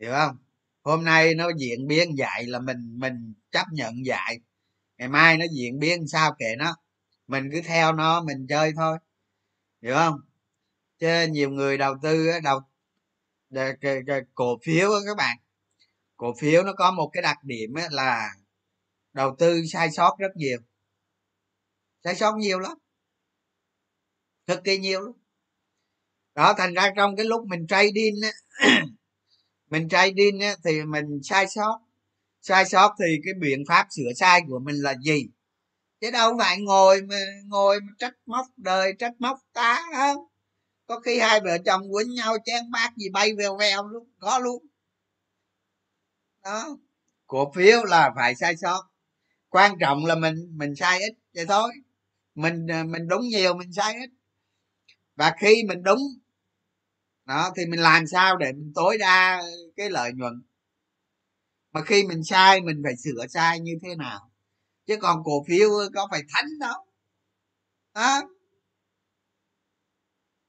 Hiểu 0.00 0.12
không? 0.12 0.36
Hôm 0.82 1.04
nay 1.04 1.34
nó 1.34 1.50
diễn 1.58 1.86
biến 1.86 2.18
dạy 2.18 2.46
là 2.46 2.60
mình 2.60 2.98
mình 2.98 3.34
chấp 3.50 3.66
nhận 3.72 4.06
dạy 4.06 4.40
ngày 5.00 5.08
mai 5.08 5.36
nó 5.36 5.44
diễn 5.52 5.78
biến 5.78 6.08
sao 6.08 6.34
kệ 6.38 6.56
nó. 6.58 6.76
Mình 7.26 7.48
cứ 7.52 7.60
theo 7.62 7.92
nó, 7.92 8.22
mình 8.22 8.46
chơi 8.48 8.72
thôi. 8.76 8.98
Hiểu 9.82 9.94
không? 9.94 10.20
Chứ 10.98 11.26
nhiều 11.30 11.50
người 11.50 11.78
đầu 11.78 11.94
tư 12.02 12.30
đầu 12.42 12.60
cổ 14.34 14.58
phiếu 14.64 14.90
các 15.06 15.16
bạn. 15.16 15.36
Cổ 16.16 16.34
phiếu 16.40 16.62
nó 16.62 16.72
có 16.72 16.90
một 16.90 17.10
cái 17.12 17.22
đặc 17.22 17.44
điểm 17.44 17.74
là 17.90 18.30
đầu 19.12 19.36
tư 19.38 19.62
sai 19.72 19.90
sót 19.90 20.16
rất 20.18 20.36
nhiều 20.36 20.58
sai 22.04 22.14
sót 22.14 22.36
nhiều 22.36 22.58
lắm. 22.58 22.72
Cực 24.46 24.64
kỳ 24.64 24.78
nhiều 24.78 25.00
lắm. 25.00 25.12
Đó, 26.34 26.54
thành 26.58 26.74
ra 26.74 26.90
trong 26.96 27.16
cái 27.16 27.26
lúc 27.26 27.46
mình 27.46 27.66
trading 27.66 28.14
á, 28.22 28.30
mình 29.70 29.88
trading 29.88 30.40
á, 30.40 30.56
thì 30.64 30.82
mình 30.84 31.20
sai 31.22 31.46
sót. 31.48 31.80
Sai 32.42 32.64
sót 32.64 32.94
thì 33.00 33.16
cái 33.24 33.34
biện 33.40 33.64
pháp 33.68 33.86
sửa 33.90 34.12
sai 34.16 34.40
của 34.48 34.58
mình 34.58 34.76
là 34.76 34.94
gì? 35.04 35.26
Chứ 36.00 36.10
đâu 36.10 36.32
phải 36.38 36.60
ngồi 36.60 37.02
mà 37.02 37.16
ngồi 37.46 37.80
mà 37.80 37.92
trách 37.98 38.14
móc 38.26 38.46
đời, 38.56 38.92
trách 38.98 39.12
móc 39.18 39.38
ta 39.52 39.82
không 39.96 40.24
có 40.86 41.00
khi 41.00 41.18
hai 41.18 41.40
vợ 41.40 41.58
chồng 41.64 41.82
quýnh 41.92 42.14
nhau, 42.14 42.36
chén 42.44 42.70
bát 42.70 42.90
gì 42.96 43.08
bay 43.12 43.30
vèo 43.38 43.56
vèo 43.56 43.88
luôn, 43.88 44.08
có 44.18 44.38
luôn. 44.38 44.66
Đó, 46.44 46.76
cổ 47.26 47.52
phiếu 47.56 47.84
là 47.84 48.12
phải 48.16 48.34
sai 48.34 48.56
sót. 48.56 48.82
Quan 49.48 49.72
trọng 49.80 50.06
là 50.06 50.14
mình 50.14 50.34
mình 50.56 50.76
sai 50.76 50.98
ít 51.00 51.12
vậy 51.34 51.46
thôi 51.46 51.72
mình 52.40 52.66
à, 52.70 52.84
mình 52.84 53.08
đúng 53.08 53.22
nhiều 53.22 53.54
mình 53.54 53.72
sai 53.72 53.94
ít 53.94 54.10
và 55.16 55.34
khi 55.40 55.64
mình 55.68 55.82
đúng 55.82 55.98
đó 57.26 57.52
thì 57.56 57.66
mình 57.66 57.80
làm 57.80 58.06
sao 58.06 58.36
để 58.36 58.52
mình 58.52 58.72
tối 58.74 58.98
đa 58.98 59.42
cái 59.76 59.90
lợi 59.90 60.12
nhuận? 60.14 60.42
Mà 61.72 61.82
khi 61.84 62.06
mình 62.06 62.24
sai 62.24 62.60
mình 62.60 62.80
phải 62.84 62.96
sửa 62.96 63.26
sai 63.26 63.60
như 63.60 63.72
thế 63.82 63.94
nào? 63.96 64.30
Chứ 64.86 64.96
còn 65.00 65.24
cổ 65.24 65.44
phiếu 65.48 65.70
có 65.94 66.08
phải 66.10 66.22
thánh 66.28 66.58
đâu? 66.60 66.84
Đó 67.94 68.22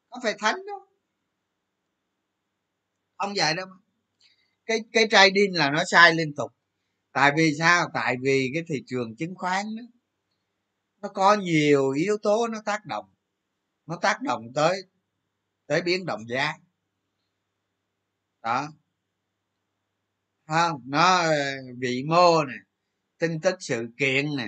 có 0.09 0.19
phải 0.23 0.35
thánh 0.39 0.65
đâu? 0.65 0.79
Không 3.17 3.33
vậy 3.35 3.53
đâu 3.55 3.67
cái 4.65 4.79
cái 4.93 5.07
trading 5.11 5.55
là 5.57 5.69
nó 5.71 5.83
sai 5.91 6.15
liên 6.15 6.33
tục. 6.35 6.51
Tại 7.13 7.31
vì 7.37 7.53
sao? 7.59 7.89
Tại 7.93 8.15
vì 8.21 8.51
cái 8.53 8.63
thị 8.69 8.83
trường 8.87 9.15
chứng 9.15 9.35
khoán 9.35 9.65
đó, 9.75 9.83
nó 11.01 11.09
có 11.09 11.33
nhiều 11.35 11.91
yếu 11.91 12.17
tố 12.17 12.47
nó 12.47 12.61
tác 12.65 12.85
động. 12.85 13.05
Nó 13.85 13.97
tác 14.01 14.21
động 14.21 14.53
tới 14.55 14.83
tới 15.67 15.81
biến 15.81 16.05
động 16.05 16.27
giá. 16.29 16.53
Đó. 18.41 18.67
Không, 20.47 20.81
nó, 20.85 21.23
vị 21.77 22.03
mô 22.07 22.43
nè 22.43 22.53
tin 23.17 23.41
tức 23.41 23.55
sự 23.59 23.87
kiện 23.97 24.35
nè, 24.37 24.47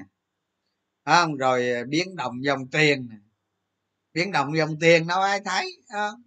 không, 1.05 1.35
rồi 1.35 1.71
à, 1.71 1.83
biến 1.89 2.15
động 2.15 2.43
dòng 2.43 2.67
tiền 2.71 3.07
nè. 3.09 3.15
Biến 4.13 4.31
động 4.31 4.57
dòng 4.57 4.79
tiền 4.79 5.07
đâu 5.07 5.21
ai 5.21 5.41
thấy 5.45 5.77
không? 5.93 6.23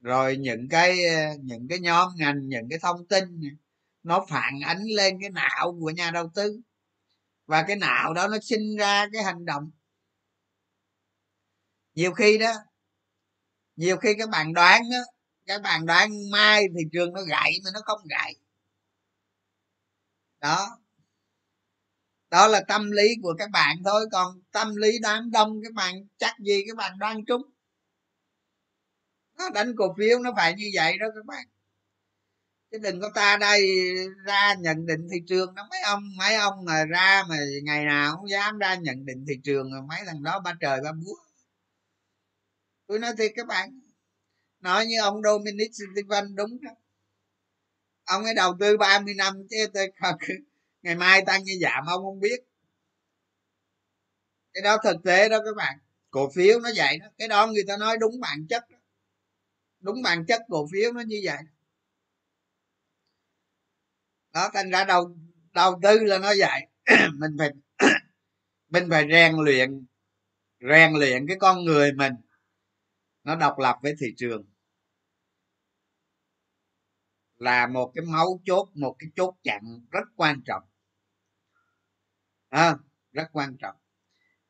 rồi 0.00 0.36
những 0.36 0.68
cái 0.68 1.04
à, 1.08 1.34
những 1.42 1.68
cái 1.68 1.78
nhóm 1.78 2.08
ngành, 2.16 2.48
những 2.48 2.68
cái 2.70 2.78
thông 2.78 3.06
tin 3.06 3.40
nó 4.02 4.26
phản 4.28 4.60
ánh 4.64 4.82
lên 4.96 5.18
cái 5.20 5.30
não 5.30 5.76
của 5.80 5.90
nhà 5.90 6.10
đầu 6.10 6.30
tư 6.34 6.60
và 7.48 7.64
cái 7.66 7.76
não 7.76 8.14
đó 8.14 8.28
nó 8.28 8.36
sinh 8.42 8.76
ra 8.78 9.06
cái 9.12 9.22
hành 9.22 9.44
động. 9.44 9.70
Nhiều 11.94 12.12
khi 12.12 12.38
đó, 12.38 12.52
nhiều 13.76 13.96
khi 13.96 14.14
các 14.18 14.28
bạn 14.28 14.52
đoán 14.52 14.82
đó 14.92 14.98
các 15.46 15.62
bạn 15.62 15.86
đoán 15.86 16.10
mai 16.32 16.62
thị 16.74 16.82
trường 16.92 17.12
nó 17.12 17.22
gãy 17.22 17.52
mà 17.64 17.70
nó 17.74 17.80
không 17.84 18.00
gãy. 18.10 18.34
Đó. 20.40 20.78
Đó 22.30 22.48
là 22.48 22.62
tâm 22.68 22.90
lý 22.90 23.08
của 23.22 23.34
các 23.38 23.50
bạn 23.50 23.76
thôi, 23.84 24.06
còn 24.12 24.40
tâm 24.50 24.76
lý 24.76 24.98
đám 25.02 25.30
đông 25.30 25.60
các 25.64 25.72
bạn, 25.74 25.94
chắc 26.18 26.34
gì 26.38 26.64
các 26.68 26.76
bạn 26.76 26.98
đoán 26.98 27.24
trúng. 27.26 27.42
Nó 29.38 29.50
đánh 29.50 29.72
cổ 29.76 29.94
phiếu 29.98 30.18
nó 30.18 30.32
phải 30.36 30.54
như 30.54 30.70
vậy 30.74 30.98
đó 30.98 31.06
các 31.14 31.26
bạn 31.26 31.46
chứ 32.70 32.78
đừng 32.78 33.00
có 33.00 33.10
ta 33.14 33.36
đây 33.40 33.62
ra 34.24 34.54
nhận 34.54 34.86
định 34.86 35.08
thị 35.12 35.18
trường 35.26 35.54
đó 35.54 35.66
mấy 35.70 35.80
ông 35.80 36.02
mấy 36.18 36.34
ông 36.34 36.64
mà 36.64 36.84
ra 36.84 37.24
mà 37.28 37.36
ngày 37.62 37.84
nào 37.84 38.16
cũng 38.16 38.30
dám 38.30 38.58
ra 38.58 38.74
nhận 38.74 39.06
định 39.06 39.24
thị 39.28 39.34
trường 39.44 39.72
rồi 39.72 39.82
mấy 39.88 39.98
thằng 40.06 40.22
đó 40.22 40.40
ba 40.40 40.54
trời 40.60 40.80
ba 40.84 40.92
búa. 40.92 41.16
Tôi 42.86 42.98
nói 42.98 43.12
thiệt 43.18 43.32
các 43.36 43.46
bạn, 43.46 43.80
nói 44.60 44.86
như 44.86 45.00
ông 45.00 45.22
Dominic 45.22 45.70
Stephen 45.74 46.34
đúng 46.34 46.58
đó. 46.62 46.70
Ông 48.04 48.24
ấy 48.24 48.34
đầu 48.34 48.56
tư 48.60 48.76
30 48.76 49.14
năm 49.14 49.34
chứ 49.50 49.56
tôi 49.74 49.92
ngày 50.82 50.94
mai 50.94 51.22
tăng 51.26 51.44
như 51.44 51.58
giảm 51.62 51.86
ông 51.86 52.02
không 52.02 52.20
biết. 52.20 52.40
Cái 54.52 54.62
đó 54.62 54.78
thực 54.84 54.96
tế 55.04 55.28
đó 55.28 55.38
các 55.44 55.56
bạn. 55.56 55.78
Cổ 56.10 56.30
phiếu 56.34 56.60
nó 56.60 56.70
vậy 56.76 56.98
đó. 56.98 57.06
Cái 57.18 57.28
đó 57.28 57.46
người 57.46 57.64
ta 57.68 57.76
nói 57.76 57.96
đúng 57.96 58.20
bản 58.20 58.46
chất 58.48 58.70
đó. 58.70 58.78
đúng 59.80 60.02
bản 60.02 60.26
chất 60.26 60.40
cổ 60.48 60.68
phiếu 60.72 60.92
nó 60.92 61.00
như 61.00 61.20
vậy. 61.24 61.36
đó 61.36 61.57
thành 64.54 64.70
ra 64.70 64.84
đầu 64.84 65.16
đầu 65.54 65.80
tư 65.82 65.98
là 65.98 66.18
nó 66.18 66.32
vậy. 66.38 66.66
Mình 67.14 67.36
phải 67.38 67.50
mình 68.68 68.86
phải 68.90 69.06
rèn 69.10 69.36
luyện 69.36 69.86
rèn 70.60 70.92
luyện 70.94 71.26
cái 71.28 71.36
con 71.40 71.64
người 71.64 71.92
mình. 71.92 72.12
Nó 73.24 73.36
độc 73.36 73.58
lập 73.58 73.76
với 73.82 73.94
thị 74.00 74.06
trường. 74.16 74.44
Là 77.36 77.66
một 77.66 77.92
cái 77.94 78.04
máu 78.04 78.40
chốt 78.44 78.68
một 78.74 78.96
cái 78.98 79.10
chốt 79.16 79.34
chặn 79.42 79.60
rất 79.90 80.04
quan 80.16 80.40
trọng. 80.46 80.62
À, 82.48 82.76
rất 83.12 83.28
quan 83.32 83.56
trọng. 83.56 83.76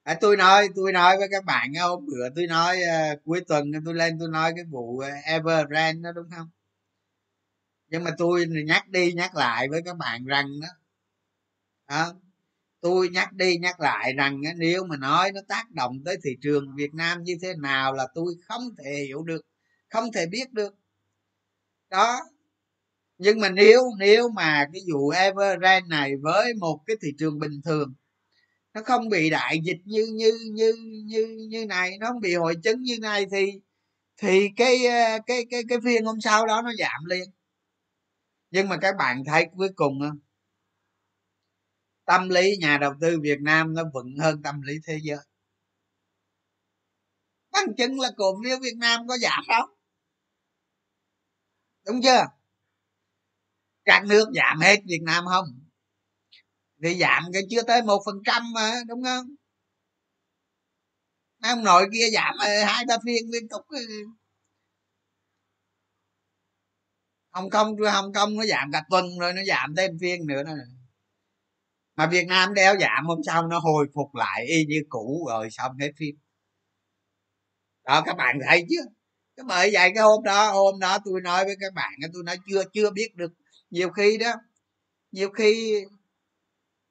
À, 0.03 0.19
tôi 0.21 0.37
nói 0.37 0.69
tôi 0.75 0.93
nói 0.93 1.19
với 1.19 1.29
các 1.31 1.45
bạn 1.45 1.75
hôm 1.75 2.07
bữa 2.07 2.29
tôi 2.37 2.47
nói 2.47 2.79
uh, 2.79 3.25
cuối 3.25 3.45
tuần 3.49 3.73
tôi 3.85 3.95
lên 3.95 4.19
tôi 4.19 4.29
nói 4.29 4.53
cái 4.57 4.65
vụ 4.65 4.99
à, 4.99 5.09
uh, 5.09 5.25
Evergrande 5.25 6.03
đó 6.03 6.13
đúng 6.13 6.31
không? 6.37 6.49
Nhưng 7.91 8.05
mà 8.05 8.11
tôi 8.19 8.47
nhắc 8.67 8.89
đi 8.89 9.13
nhắc 9.13 9.35
lại 9.37 9.69
với 9.69 9.83
các 9.85 9.97
bạn 9.97 10.25
rằng 10.25 10.47
đó 10.61 10.69
đó 11.89 12.15
tôi 12.81 13.09
nhắc 13.09 13.33
đi 13.33 13.57
nhắc 13.59 13.81
lại 13.81 14.13
rằng 14.19 14.43
nếu 14.57 14.85
mà 14.85 14.97
nói 14.97 15.33
nó 15.33 15.41
tác 15.49 15.71
động 15.71 16.03
tới 16.05 16.17
thị 16.25 16.31
trường 16.43 16.77
việt 16.77 16.95
nam 16.95 17.23
như 17.25 17.39
thế 17.43 17.55
nào 17.55 17.95
là 17.95 18.09
tôi 18.15 18.35
không 18.49 18.63
thể 18.79 19.05
hiểu 19.07 19.23
được, 19.23 19.43
không 19.89 20.13
thể 20.13 20.27
biết 20.27 20.53
được. 20.53 20.75
Đó. 21.91 22.21
Nhưng 23.19 23.41
mà 23.41 23.51
nếu 23.51 23.83
nếu 23.99 24.29
mà 24.29 24.67
cái 24.73 24.83
vụ 24.93 25.09
evergrande 25.09 25.89
này 25.89 26.13
với 26.23 26.55
một 26.55 26.81
cái 26.87 26.97
thị 27.03 27.09
trường 27.19 27.39
bình 27.39 27.61
thường, 27.65 27.95
nó 28.75 28.83
không 28.87 29.09
bị 29.09 29.31
đại 29.31 29.61
dịch 29.65 29.79
như 29.85 30.07
như 30.15 30.33
như 30.53 30.75
như 31.07 31.47
như 31.51 31.67
này, 31.67 31.99
nó 32.01 32.07
không 32.09 32.21
bị 32.21 32.35
hội 32.35 32.57
chứng 32.65 32.83
như 32.83 32.99
này 33.01 33.27
thì 33.33 33.53
thì 34.17 34.49
cái 34.57 34.79
cái 35.27 35.47
cái 35.51 35.63
cái 35.69 35.79
phiên 35.85 36.05
hôm 36.05 36.21
sau 36.21 36.47
đó 36.47 36.63
nó 36.63 36.73
giảm 36.79 37.05
liền 37.07 37.31
nhưng 38.51 38.69
mà 38.69 38.77
các 38.81 38.97
bạn 38.99 39.25
thấy 39.25 39.47
cuối 39.57 39.69
cùng 39.77 40.01
không 40.01 40.19
tâm 42.09 42.29
lý 42.29 42.57
nhà 42.61 42.79
đầu 42.79 42.93
tư 43.01 43.19
việt 43.23 43.41
nam 43.41 43.75
nó 43.75 43.83
vững 43.95 44.17
hơn 44.19 44.43
tâm 44.43 44.63
lý 44.63 44.75
thế 44.87 44.99
giới. 45.03 45.19
Bằng 47.53 47.75
chứng 47.79 48.01
là 48.01 48.11
cổ 48.17 48.41
phiếu 48.45 48.59
việt 48.63 48.77
nam 48.77 49.09
có 49.09 49.19
giảm 49.19 49.45
không, 49.49 49.71
đúng 51.87 52.01
chưa? 52.03 52.25
Các 53.85 54.05
nước 54.05 54.25
giảm 54.35 54.61
hết 54.61 54.77
việt 54.87 55.03
nam 55.03 55.25
không? 55.27 55.47
Thì 56.83 56.95
giảm 57.01 57.23
cái 57.33 57.43
chưa 57.51 57.63
tới 57.63 57.83
một 57.83 58.03
phần 58.07 58.17
trăm 58.25 58.53
mà 58.53 58.73
đúng 58.89 59.05
không? 59.05 59.27
Ông 61.43 61.65
nội 61.65 61.87
kia 61.93 62.07
giảm 62.15 62.35
ờ, 62.39 62.65
hai 62.65 62.85
ba 62.89 62.97
phiên 63.05 63.31
liên 63.33 63.49
tục 63.49 63.63
ừ. 63.69 63.87
Hồng 67.31 67.51
kông 67.51 67.77
hồng 67.93 68.13
kông 68.13 68.37
nó 68.37 68.45
giảm 68.47 68.73
cả 68.73 68.83
tuần 68.91 69.19
rồi, 69.21 69.33
nó 69.33 69.43
giảm 69.49 69.75
thêm 69.77 69.91
phiên 70.01 70.27
nữa 70.27 70.43
nè. 70.47 70.53
Mà 71.97 72.07
việt 72.07 72.27
nam 72.29 72.55
đeo 72.55 72.79
giảm 72.81 73.07
hôm 73.07 73.19
sau 73.27 73.47
nó 73.47 73.59
hồi 73.59 73.87
phục 73.95 74.15
lại 74.15 74.47
y 74.47 74.65
như 74.65 74.83
cũ 74.89 75.27
rồi, 75.29 75.49
xong 75.51 75.73
hết 75.81 75.91
phim 75.99 76.17
đó, 77.85 78.03
các 78.07 78.17
bạn 78.17 78.39
thấy 78.49 78.65
chứ 78.69 78.77
cái 79.37 79.45
bởi 79.49 79.71
vậy 79.73 79.91
cái 79.95 80.05
hôm 80.05 80.25
đó 80.25 80.53
hôm 80.53 80.81
đó 80.81 80.99
tôi 81.05 81.21
nói 81.21 81.45
với 81.45 81.57
các 81.61 81.75
bạn, 81.75 81.93
tôi 82.13 82.23
nói 82.25 82.37
chưa 82.51 82.63
chưa 82.73 82.91
biết 82.91 83.15
được. 83.17 83.33
Nhiều 83.71 83.91
khi 83.91 84.19
đó, 84.19 84.33
nhiều 85.13 85.31
khi 85.31 85.85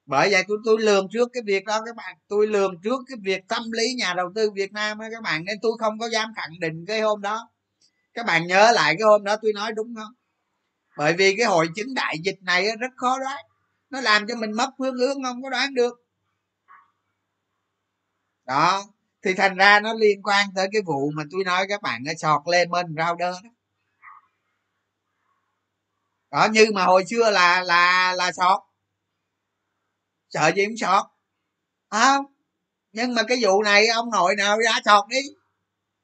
bởi 0.06 0.30
vậy 0.30 0.42
tôi 0.48 0.58
tôi 0.64 0.80
lường 0.80 1.08
trước 1.12 1.28
cái 1.32 1.42
việc 1.46 1.64
đó 1.64 1.80
các 1.86 1.96
bạn. 1.96 2.16
Tôi 2.28 2.46
lường 2.46 2.74
trước 2.84 3.00
cái 3.08 3.18
việc 3.24 3.42
tâm 3.48 3.62
lý 3.72 3.94
nhà 3.98 4.14
đầu 4.14 4.32
tư 4.34 4.50
việt 4.50 4.72
nam 4.72 4.98
á 4.98 5.08
các 5.12 5.22
bạn, 5.22 5.44
nên 5.44 5.58
tôi 5.62 5.72
không 5.80 5.98
có 5.98 6.08
dám 6.08 6.32
khẳng 6.36 6.60
định 6.60 6.84
cái 6.86 7.00
hôm 7.00 7.20
đó. 7.22 7.50
Các 8.14 8.26
bạn 8.26 8.46
nhớ 8.46 8.72
lại 8.74 8.94
cái 8.98 9.04
hôm 9.06 9.24
đó 9.24 9.36
tôi 9.42 9.52
nói 9.54 9.72
đúng 9.72 9.94
không? 9.96 10.12
Bởi 10.98 11.14
vì 11.18 11.34
cái 11.36 11.46
hội 11.46 11.68
chứng 11.76 11.94
đại 11.94 12.18
dịch 12.24 12.42
này 12.42 12.66
rất 12.80 12.90
khó 12.96 13.18
đoán. 13.18 13.44
Nó 13.90 14.00
làm 14.00 14.26
cho 14.28 14.34
mình 14.36 14.52
mất 14.52 14.70
phương 14.78 14.94
hướng, 14.94 15.22
không 15.24 15.42
có 15.42 15.50
đoán 15.50 15.74
được. 15.74 15.94
Đó. 18.44 18.84
Thì 19.22 19.34
thành 19.34 19.56
ra 19.56 19.80
nó 19.80 19.94
liên 19.94 20.22
quan 20.22 20.46
tới 20.54 20.68
cái 20.72 20.82
vụ 20.82 21.10
mà 21.14 21.22
tôi 21.30 21.44
nói 21.44 21.66
các 21.68 21.82
bạn 21.82 22.02
nó 22.04 22.12
sọt 22.18 22.42
lên 22.46 22.70
bên 22.70 22.94
rau 22.96 23.14
đơ 23.16 23.30
đó. 23.30 23.50
Đó, 26.30 26.48
như 26.52 26.66
mà 26.74 26.84
hồi 26.84 27.04
xưa 27.10 27.30
là 27.30 27.62
là 27.62 28.12
là 28.12 28.32
sọt. 28.32 28.60
Sợ 30.30 30.52
gì 30.56 30.64
cũng 30.66 30.76
sọt. 30.76 31.04
Không? 31.90 32.26
Nhưng 32.92 33.14
mà 33.14 33.22
cái 33.22 33.38
vụ 33.42 33.62
này 33.62 33.86
ông 33.86 34.10
nội 34.10 34.36
nào 34.36 34.56
ra 34.64 34.80
sọt 34.84 35.08
đi. 35.08 35.20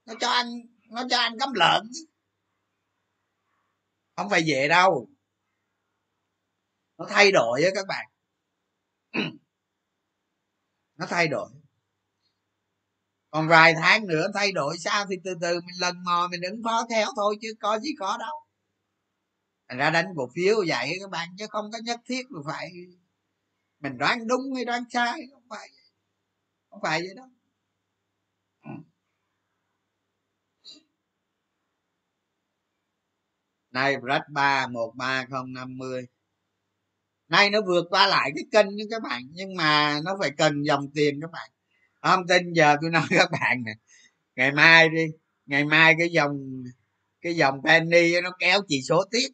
Nó 0.07 0.15
cho 0.21 0.29
anh 0.29 0.47
nó 0.91 1.03
cho 1.11 1.19
anh 1.19 1.39
cấm 1.39 1.53
lợn 1.55 1.91
không 4.17 4.31
phải 4.31 4.43
về 4.47 4.69
đâu. 4.69 5.09
Nó 6.99 7.07
thay 7.09 7.33
đổi 7.33 7.63
á 7.63 7.71
các 7.75 7.87
bạn. 7.89 8.07
Nó 10.97 11.07
thay 11.07 11.29
đổi. 11.29 11.51
Còn 13.31 13.49
vài 13.49 13.75
tháng 13.81 14.07
nữa 14.07 14.27
thay 14.35 14.53
đổi 14.53 14.79
sao 14.79 15.07
thì 15.11 15.17
từ 15.25 15.35
từ 15.41 15.61
mình 15.61 15.81
lần 15.81 16.05
mò 16.05 16.29
mình 16.31 16.43
ứng 16.43 16.63
phó 16.65 16.87
theo 16.91 17.09
thôi 17.17 17.37
chứ 17.41 17.55
có 17.61 17.79
gì 17.79 17.91
có 17.99 18.17
đâu. 18.21 18.35
Thành 19.69 19.79
ra 19.79 19.91
đánh 19.91 20.07
cổ 20.17 20.29
phiếu 20.35 20.57
vậy 20.67 20.97
các 21.01 21.11
bạn, 21.11 21.29
chứ 21.39 21.47
không 21.51 21.71
có 21.73 21.79
nhất 21.85 22.01
thiết 22.05 22.23
là 22.31 22.41
phải 22.47 22.73
mình 23.81 23.99
đoán 23.99 24.27
đúng 24.27 24.55
hay 24.55 24.65
đoán 24.65 24.85
sai, 24.91 25.21
không 25.33 25.47
phải 25.51 25.69
không 26.71 26.81
phải 26.83 27.01
vậy 27.01 27.15
đâu. 27.17 27.27
Nay 33.75 33.97
rách 34.03 34.23
ba, 34.29 34.67
một, 34.67 34.93
ba, 34.97 35.27
không, 35.31 35.53
năm, 35.53 35.79
mươi. 35.79 36.07
Nay 37.29 37.51
nó 37.51 37.61
vượt 37.67 37.87
qua 37.91 38.07
lại 38.07 38.31
cái 38.35 38.45
kênh 38.53 38.77
nha 38.77 38.85
các 38.91 39.03
bạn, 39.03 39.23
nhưng 39.33 39.55
mà 39.57 40.01
nó 40.05 40.17
phải 40.21 40.31
cần 40.39 40.63
dòng 40.63 40.91
tiền 40.95 41.21
các 41.21 41.31
bạn. 41.31 41.51
Không 42.03 42.27
tin, 42.27 42.53
giờ 42.53 42.77
tôi 42.81 42.91
nói 42.91 43.07
các 43.11 43.31
bạn 43.31 43.63
nè. 43.65 43.73
Ngày 44.37 44.53
mai 44.53 44.89
đi, 44.89 45.07
ngày 45.47 45.65
mai 45.65 45.95
cái 45.99 46.09
dòng 46.09 46.63
cái 47.21 47.37
dòng 47.37 47.63
penny 47.65 48.21
nó 48.21 48.31
kéo 48.39 48.61
chỉ 48.69 48.83
số 48.83 49.05
tiếp. 49.11 49.29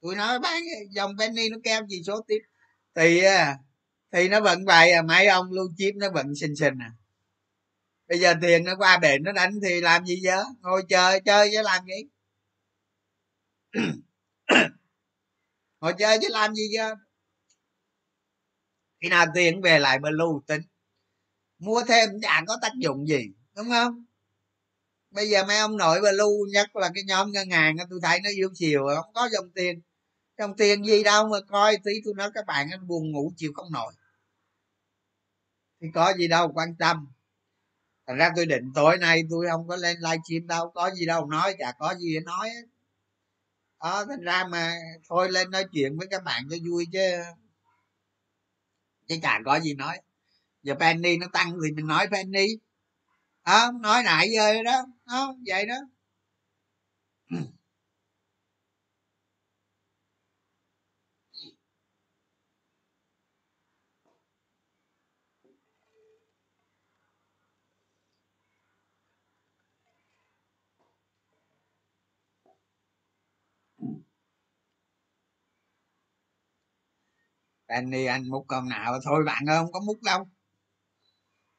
Tôi 0.00 0.16
nói 0.16 0.38
bán 0.38 0.62
dòng 0.90 1.16
penny 1.18 1.48
nó 1.48 1.58
kéo 1.64 1.82
chỉ 1.88 2.02
số 2.06 2.24
tiếp. 2.28 2.38
Thì 2.94 3.22
thì 4.12 4.28
nó 4.28 4.40
vẫn 4.40 4.64
vậy 4.64 4.92
à 4.92 5.02
mấy 5.02 5.26
ông 5.26 5.52
lưu 5.52 5.68
chip 5.76 5.94
nó 5.96 6.10
vẫn 6.10 6.34
xinh 6.34 6.56
xinh 6.56 6.78
à. 6.78 6.92
Bây 8.08 8.18
giờ 8.18 8.34
tiền 8.42 8.64
nó 8.64 8.76
qua 8.76 8.98
bển 8.98 9.22
nó 9.22 9.32
đánh 9.32 9.52
thì 9.62 9.80
làm 9.80 10.04
gì 10.06 10.16
giờ? 10.22 10.44
Ngồi 10.60 10.82
chơi 10.88 11.20
chơi 11.20 11.50
chứ 11.52 11.62
làm 11.62 11.84
gì? 11.84 12.08
Họ 15.78 15.92
chơi 15.98 16.18
chứ 16.22 16.28
làm 16.30 16.54
gì 16.54 16.62
chứ 16.72 16.94
khi 19.00 19.08
nào 19.08 19.26
tiền 19.34 19.62
về 19.62 19.78
lại 19.78 19.98
blue 19.98 20.40
tính 20.46 20.62
mua 21.58 21.82
thêm 21.88 22.10
chả 22.22 22.42
có 22.46 22.58
tác 22.62 22.72
dụng 22.78 23.08
gì, 23.08 23.22
đúng 23.56 23.70
không? 23.70 24.04
Bây 25.10 25.28
giờ 25.28 25.44
mấy 25.44 25.58
ông 25.58 25.76
nội 25.76 26.00
lưu 26.14 26.46
nhất 26.52 26.76
là 26.76 26.90
cái 26.94 27.04
nhóm 27.06 27.32
ngân 27.32 27.50
hàng 27.50 27.76
tôi 27.90 28.00
thấy 28.02 28.20
nó 28.24 28.30
yếu 28.30 28.50
chiều 28.54 28.86
không 28.96 29.14
có 29.14 29.28
dòng 29.32 29.50
tiền. 29.54 29.80
Dòng 30.38 30.56
tiền 30.56 30.84
gì 30.84 31.02
đâu 31.02 31.28
mà 31.28 31.40
coi 31.48 31.76
tí 31.84 31.92
tôi 32.04 32.14
nói 32.14 32.30
các 32.34 32.46
bạn, 32.46 32.70
anh 32.70 32.86
buồn 32.86 33.12
ngủ 33.12 33.32
chịu 33.36 33.52
không 33.54 33.72
nổi. 33.72 33.92
Thì 35.80 35.86
có 35.94 36.12
gì 36.18 36.28
đâu, 36.28 36.52
quan 36.54 36.76
tâm. 36.78 37.06
Thành 38.06 38.16
ra 38.16 38.30
tôi 38.36 38.46
định 38.46 38.72
tối 38.74 38.98
nay 38.98 39.22
tôi 39.30 39.46
không 39.50 39.68
có 39.68 39.76
lên 39.76 39.96
livestream 40.00 40.46
đâu, 40.46 40.70
có 40.74 40.90
gì 40.90 41.06
đâu, 41.06 41.26
nói 41.26 41.54
chả 41.58 41.72
có 41.78 41.94
gì 41.94 42.14
để 42.14 42.20
nói 42.20 42.50
đó, 43.82 44.04
thành 44.08 44.20
ra 44.20 44.44
mà 44.44 44.74
thôi 45.08 45.30
lên 45.30 45.50
nói 45.50 45.64
chuyện 45.72 45.98
với 45.98 46.06
các 46.10 46.24
bạn 46.24 46.42
cho 46.50 46.56
vui 46.70 46.86
chứ. 46.92 47.22
Chứ 49.08 49.16
chả 49.22 49.40
có 49.44 49.60
gì 49.60 49.74
nói? 49.74 50.00
Giờ 50.62 50.74
penny 50.80 51.16
nó 51.16 51.26
tăng 51.32 51.52
thì 51.64 51.72
mình 51.72 51.86
nói 51.86 52.06
penny. 52.12 52.46
Đó 53.46 53.72
nói 53.80 54.02
nãy 54.02 54.30
giờ 54.34 54.62
đó 54.62 54.86
đó 55.06 55.34
vậy 55.46 55.66
đó. 55.66 55.76
Anh 77.72 77.90
đi, 77.90 78.04
anh 78.06 78.28
múc 78.30 78.44
con 78.48 78.68
nào 78.68 78.98
thôi, 79.04 79.24
bạn 79.26 79.46
ơi, 79.46 79.58
không 79.58 79.72
có 79.72 79.80
múc 79.80 80.02
đâu. 80.02 80.24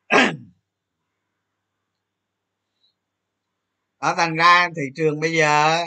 Đó 4.01 4.13
thành 4.17 4.35
ra 4.35 4.69
thị 4.75 4.81
trường 4.95 5.19
bây 5.19 5.31
giờ 5.37 5.77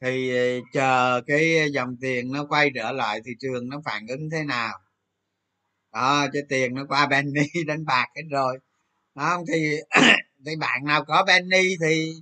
thì 0.00 0.36
ờ, 0.36 0.60
chờ 0.72 1.20
cái 1.26 1.70
dòng 1.74 1.96
tiền 2.00 2.32
nó 2.32 2.44
quay 2.48 2.70
trở 2.74 2.92
lại 2.92 3.20
thị 3.24 3.32
trường 3.40 3.68
nó 3.68 3.80
phản 3.84 4.06
ứng 4.06 4.30
thế 4.30 4.44
nào? 4.44 4.78
Đó, 5.92 6.26
chứ 6.32 6.40
tiền 6.48 6.74
nó 6.74 6.84
qua 6.88 7.06
Benny 7.06 7.42
đánh 7.66 7.84
bạc 7.84 8.06
hết 8.16 8.22
rồi. 8.30 8.58
Đó, 9.14 9.42
thì 9.48 9.76
thì 10.46 10.56
bạn 10.56 10.84
nào 10.84 11.04
có 11.04 11.24
Benny 11.26 11.76
thì 11.82 12.14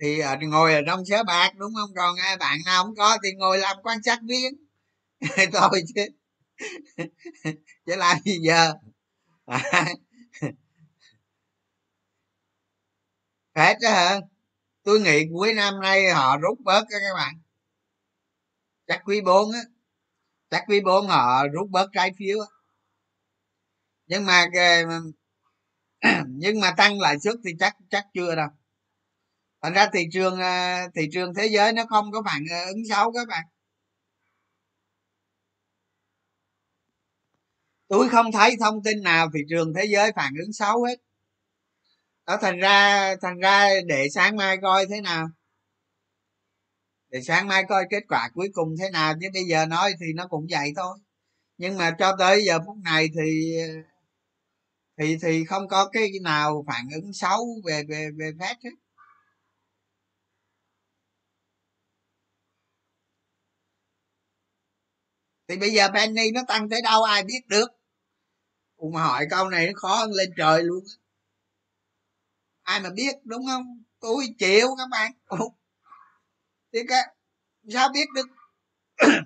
thì 0.00 0.18
à, 0.18 0.38
ngồi 0.42 0.74
ở 0.74 0.80
trong 0.86 1.04
sớ 1.04 1.22
bạc, 1.24 1.50
đúng 1.56 1.74
không? 1.74 1.90
Còn 1.96 2.16
ai, 2.16 2.36
bạn 2.36 2.58
nào 2.66 2.84
không 2.84 2.94
có 2.96 3.18
thì 3.24 3.32
ngồi 3.32 3.58
làm 3.58 3.76
quan 3.82 4.02
sát 4.02 4.18
viên. 4.28 4.52
Thôi 5.52 5.82
chứ. 5.94 6.02
Chứ 7.86 7.96
làm 7.96 8.18
gì 8.24 8.38
giờ? 8.42 8.74
Hết 13.54 13.76
chứ 13.80 13.88
hả? 13.88 14.20
Tôi 14.84 15.00
nghĩ 15.00 15.24
cuối 15.34 15.54
năm 15.54 15.80
nay 15.80 16.10
họ 16.10 16.38
rút 16.38 16.60
bớt 16.60 16.84
các 16.90 16.98
bạn. 17.14 17.34
Chắc 18.86 19.02
quý 19.04 19.20
bốn 19.20 19.52
á. 19.52 19.60
Chắc 20.50 20.64
quý 20.68 20.80
bốn 20.80 21.06
họ 21.08 21.48
rút 21.48 21.70
bớt 21.70 21.90
trái 21.92 22.12
phiếu 22.18 22.40
á. 22.40 22.46
Nhưng 24.06 24.26
mà 24.26 24.46
nhưng 26.28 26.60
mà 26.60 26.74
tăng 26.76 27.00
lãi 27.00 27.16
suất 27.20 27.34
thì 27.44 27.50
chắc 27.58 27.76
chắc 27.90 28.06
chưa 28.14 28.34
đâu 28.34 28.48
thành 29.62 29.72
ra 29.72 29.88
thị 29.92 30.00
trường 30.12 30.40
à, 30.40 30.86
thị 30.94 31.02
trường 31.12 31.34
thế 31.34 31.46
giới 31.46 31.72
nó 31.72 31.84
không 31.88 32.12
có 32.12 32.22
phản 32.26 32.42
à, 32.50 32.64
ứng 32.66 32.82
xấu 32.90 33.12
các 33.12 33.28
bạn. 33.28 33.44
Tôi 37.88 38.08
không 38.08 38.32
thấy 38.32 38.56
thông 38.60 38.82
tin 38.82 39.02
nào 39.02 39.28
thị 39.34 39.40
trường 39.48 39.74
thế 39.74 39.84
giới 39.84 40.12
phản 40.16 40.32
ứng 40.40 40.52
xấu 40.52 40.84
hết. 40.84 40.96
Đó, 42.26 42.36
thành 42.40 42.58
ra 42.58 43.14
thành 43.22 43.38
ra 43.38 43.68
để 43.86 44.08
sáng 44.14 44.36
mai 44.36 44.56
coi 44.62 44.86
thế 44.86 45.00
nào. 45.00 45.28
Để 47.10 47.20
sáng 47.22 47.48
mai 47.48 47.64
coi 47.68 47.84
kết 47.90 48.02
quả 48.08 48.30
cuối 48.34 48.48
cùng 48.52 48.68
thế 48.80 48.90
nào, 48.90 49.14
chứ 49.20 49.28
bây 49.34 49.44
giờ 49.44 49.66
nói 49.66 49.92
thì 50.00 50.06
nó 50.14 50.26
cũng 50.26 50.46
vậy 50.50 50.72
thôi. 50.76 50.98
Nhưng 51.58 51.76
mà 51.78 51.90
cho 51.98 52.16
tới 52.18 52.44
giờ 52.46 52.58
phút 52.66 52.76
này 52.84 53.08
thì 53.14 53.56
thì 54.98 55.16
thì 55.22 55.44
không 55.44 55.68
có 55.68 55.88
cái 55.92 56.10
nào 56.22 56.64
phản 56.66 56.88
ứng 56.94 57.12
xấu 57.12 57.46
về 57.66 57.82
về 57.88 58.08
về 58.18 58.30
phép 58.40 58.54
hết. 58.64 58.70
Thì 65.48 65.56
bây 65.56 65.70
giờ 65.72 65.88
penny 65.94 66.30
nó 66.30 66.40
tăng 66.48 66.68
tới 66.68 66.82
đâu 66.82 67.02
ai 67.02 67.24
biết 67.24 67.40
được. 67.46 67.68
Ủa 68.76 68.90
mà 68.90 69.02
hỏi 69.02 69.26
câu 69.30 69.48
này 69.48 69.66
nó 69.66 69.72
khó 69.76 69.96
hơn 69.96 70.12
lên 70.12 70.30
trời 70.36 70.62
luôn 70.62 70.84
ai 72.68 72.80
mà 72.80 72.90
biết 72.90 73.14
đúng 73.24 73.46
không? 73.46 73.82
Tôi 74.00 74.26
chịu 74.38 74.66
các 74.78 74.88
bạn. 74.90 75.12
Ủa, 75.26 75.50
thì 76.72 76.78
cái 76.88 77.14
sao 77.72 77.88
biết 77.94 78.06
được? 78.14 78.26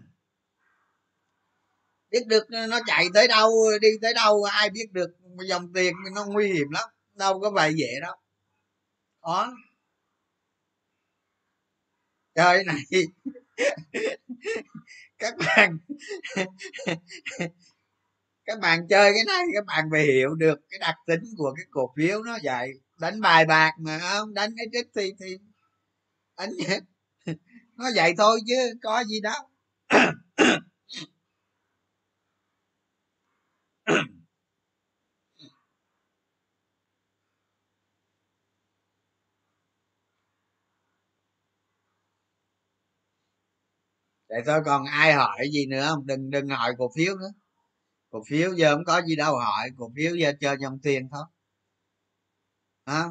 Biết 2.11 2.27
được 2.27 2.47
nó 2.68 2.79
chạy 2.87 3.07
tới 3.14 3.29
đâu 3.29 3.51
đi 3.81 3.89
tới 4.03 4.14
đâu 4.14 4.43
ai 4.43 4.70
biết 4.70 4.87
được. 4.93 5.11
Dòng 5.49 5.73
tiền 5.75 5.95
nó 6.14 6.27
nguy 6.27 6.53
hiểm 6.53 6.70
lắm 6.70 6.89
đâu 7.14 7.41
có 7.41 7.51
vậy 7.51 7.75
dễ 7.77 8.01
đâu. 8.03 8.14
Đó 9.23 9.53
trời 12.35 12.64
này. 12.64 12.83
các 15.19 15.35
bạn 15.39 15.79
các 18.47 18.59
bạn 18.61 18.87
chơi 18.91 19.13
cái 19.15 19.25
này, 19.27 19.43
các 19.55 19.65
bạn 19.67 19.85
phải 19.93 20.03
hiểu 20.05 20.35
được 20.35 20.59
cái 20.71 20.79
đặc 20.81 20.95
tính 21.07 21.21
của 21.39 21.53
cái 21.57 21.65
cổ 21.73 21.93
phiếu 21.97 22.23
nó 22.25 22.39
vậy. 22.45 22.69
Đánh 23.01 23.21
bài 23.21 23.45
bạc 23.47 23.71
mà, 23.81 23.99
không, 24.01 24.35
đánh 24.35 24.51
cái 24.57 24.67
trích 24.73 24.87
thì 24.97 25.13
thì 25.21 25.39
đánh 26.39 26.51
nó 27.79 27.87
vậy 27.97 28.15
thôi 28.19 28.41
chứ 28.49 28.75
có 28.83 29.05
gì 29.05 29.21
đâu. 29.23 29.43
để 44.33 44.43
thôi 44.47 44.61
còn 44.64 44.85
ai 44.85 45.12
hỏi 45.12 45.49
gì 45.53 45.66
nữa 45.66 45.87
không? 45.89 46.07
Đừng 46.07 46.30
đừng 46.30 46.49
hỏi 46.49 46.72
cổ 46.78 46.91
phiếu 46.97 47.16
nữa. 47.16 47.33
Cổ 48.11 48.22
phiếu 48.28 48.55
giờ 48.55 48.74
không 48.74 48.85
có 48.85 49.03
gì 49.03 49.16
đâu, 49.16 49.37
hỏi 49.39 49.70
cổ 49.78 49.93
phiếu 49.97 50.16
giờ 50.16 50.33
chơi 50.41 50.57
dòng 50.61 50.78
tiền 50.83 51.09
thôi. 51.12 51.24
Hả? 52.87 53.05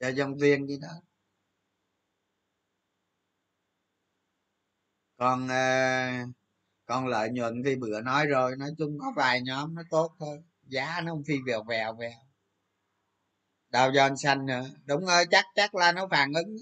Chơi 0.00 0.14
dòng 0.14 0.38
tiền 0.40 0.66
gì 0.66 0.78
đó. 0.82 0.88
Còn 5.16 5.48
ờ, 5.48 6.08
còn 6.86 7.06
lợi 7.06 7.30
nhuận 7.30 7.62
thì 7.64 7.76
bữa 7.76 8.00
nói 8.00 8.26
rồi, 8.26 8.56
nói 8.56 8.70
chung 8.78 8.98
có 9.00 9.12
vài 9.16 9.42
nhóm 9.42 9.74
nó 9.74 9.82
tốt 9.90 10.16
thôi. 10.18 10.38
Giá 10.62 11.00
nó 11.04 11.12
không 11.12 11.22
phi 11.26 11.34
vèo 11.46 11.64
vèo 11.64 11.94
vèo. 11.94 12.18
Đào 13.68 13.92
giòn 13.94 14.16
xanh 14.16 14.46
nữa. 14.46 14.70
Đúng 14.84 15.06
rồi, 15.06 15.24
chắc 15.30 15.44
chắc 15.54 15.74
là 15.74 15.92
nó 15.92 16.08
phản 16.10 16.32
ứng. 16.32 16.56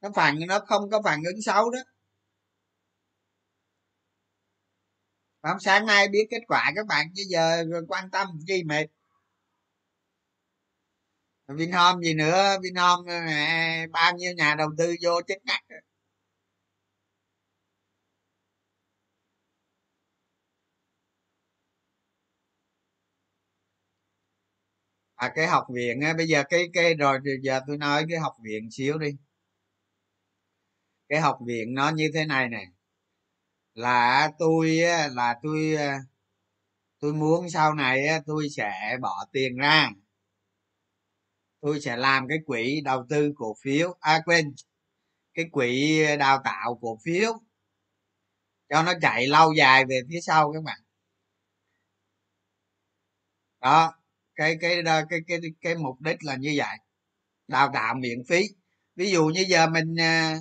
Nó 0.00 0.10
phản, 0.14 0.38
nó 0.48 0.58
không 0.60 0.90
có 0.90 1.02
phản 1.02 1.22
ứng 1.24 1.42
xấu 1.42 1.70
đó. 1.70 1.78
Không 5.48 5.60
sáng 5.60 5.86
nay 5.86 6.08
biết 6.08 6.26
kết 6.30 6.40
quả 6.48 6.72
các 6.76 6.86
bạn 6.86 7.06
chứ 7.14 7.22
giờ 7.28 7.64
quan 7.88 8.10
tâm 8.10 8.28
gì 8.48 8.62
mệt. 8.64 8.86
Vinhome 11.48 12.04
gì 12.04 12.14
nữa? 12.14 12.56
Vinhome 12.62 13.12
ờ, 13.14 13.20
mẹ, 13.26 13.86
bao 13.86 14.12
nhiêu 14.16 14.32
nhà 14.36 14.54
đầu 14.54 14.68
tư 14.78 14.94
vô 15.02 15.20
chết 15.26 15.36
ngắt 15.44 15.60
à 25.16 25.32
cái 25.34 25.46
học 25.46 25.64
viện 25.74 26.00
á 26.00 26.14
bây 26.16 26.26
giờ 26.28 26.42
cái 26.48 26.68
cái 26.72 26.94
rồi 26.94 27.18
giờ 27.42 27.60
tôi 27.66 27.76
nói 27.78 28.04
cái 28.08 28.18
học 28.18 28.32
viện 28.44 28.70
xíu 28.70 28.98
đi. 28.98 29.08
Cái 31.08 31.20
học 31.20 31.38
viện 31.46 31.74
nó 31.74 31.90
như 31.90 32.10
thế 32.14 32.24
này 32.24 32.48
nè 32.48 32.75
là 33.76 34.30
tôi 34.38 34.70
là 35.12 35.36
tôi 35.42 35.74
ờ, 35.78 35.92
tôi 37.00 37.12
muốn 37.14 37.50
sau 37.50 37.74
này 37.74 38.06
tôi 38.26 38.48
sẽ 38.56 38.96
bỏ 39.00 39.24
tiền 39.32 39.56
ra. 39.56 39.90
Tôi 41.60 41.80
sẽ 41.80 41.96
làm 41.96 42.28
cái 42.28 42.38
quỹ 42.46 42.80
đầu 42.84 43.06
tư 43.08 43.32
cổ 43.36 43.56
phiếu. 43.62 43.96
À 44.00 44.20
quên 44.24 44.54
cái 45.34 45.46
quỹ 45.52 46.02
đào 46.18 46.40
tạo 46.44 46.78
cổ 46.82 46.98
phiếu. 47.04 47.32
Cho 48.68 48.82
nó 48.82 48.92
chạy 49.02 49.26
lâu 49.26 49.52
dài 49.52 49.84
về 49.88 50.00
phía 50.10 50.20
sau 50.20 50.52
các 50.52 50.62
bạn. 50.62 50.78
Đó 53.60 53.92
cái 54.34 54.56
cái 54.60 54.82
cái 54.84 55.04
cái 55.10 55.20
cái, 55.26 55.40
cái 55.60 55.74
mục 55.74 56.00
đích 56.00 56.24
là 56.24 56.36
như 56.36 56.54
vậy. 56.56 56.76
Đào 57.48 57.70
tạo 57.74 57.94
miễn 57.94 58.18
phí. 58.28 58.42
Ví 58.96 59.10
dụ 59.10 59.26
như 59.26 59.44
giờ 59.48 59.66
mình 59.66 59.96
ờ, 59.98 60.34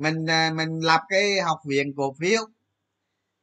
mình 0.00 0.26
à, 0.30 0.50
mình 0.56 0.80
lập 0.82 1.00
cái 1.08 1.40
học 1.40 1.58
viện 1.66 1.92
cổ 1.96 2.14
phiếu. 2.20 2.42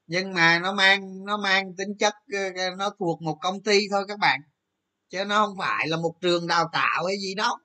Nhưng 0.08 0.34
mà 0.34 0.60
nó 0.60 0.74
mang 0.74 1.26
nó 1.26 1.38
mang 1.38 1.76
tính 1.76 1.97
chất 1.99 2.14
ờ, 2.34 2.39
ờ, 2.58 2.76
nó 2.78 2.89
thuộc 2.99 3.22
một 3.22 3.38
công 3.41 3.64
ty 3.64 3.80
thôi 3.91 4.05
các 4.08 4.20
bạn. 4.20 4.41
Chứ 5.10 5.26
nó 5.26 5.45
không 5.47 5.58
phải 5.60 5.88
là 5.88 5.97
một 5.97 6.16
trường 6.22 6.47
đào 6.47 6.70
tạo 6.74 7.05
hay 7.05 7.18
gì 7.18 7.36
đâu. 7.36 7.55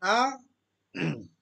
Đó. 0.00 0.30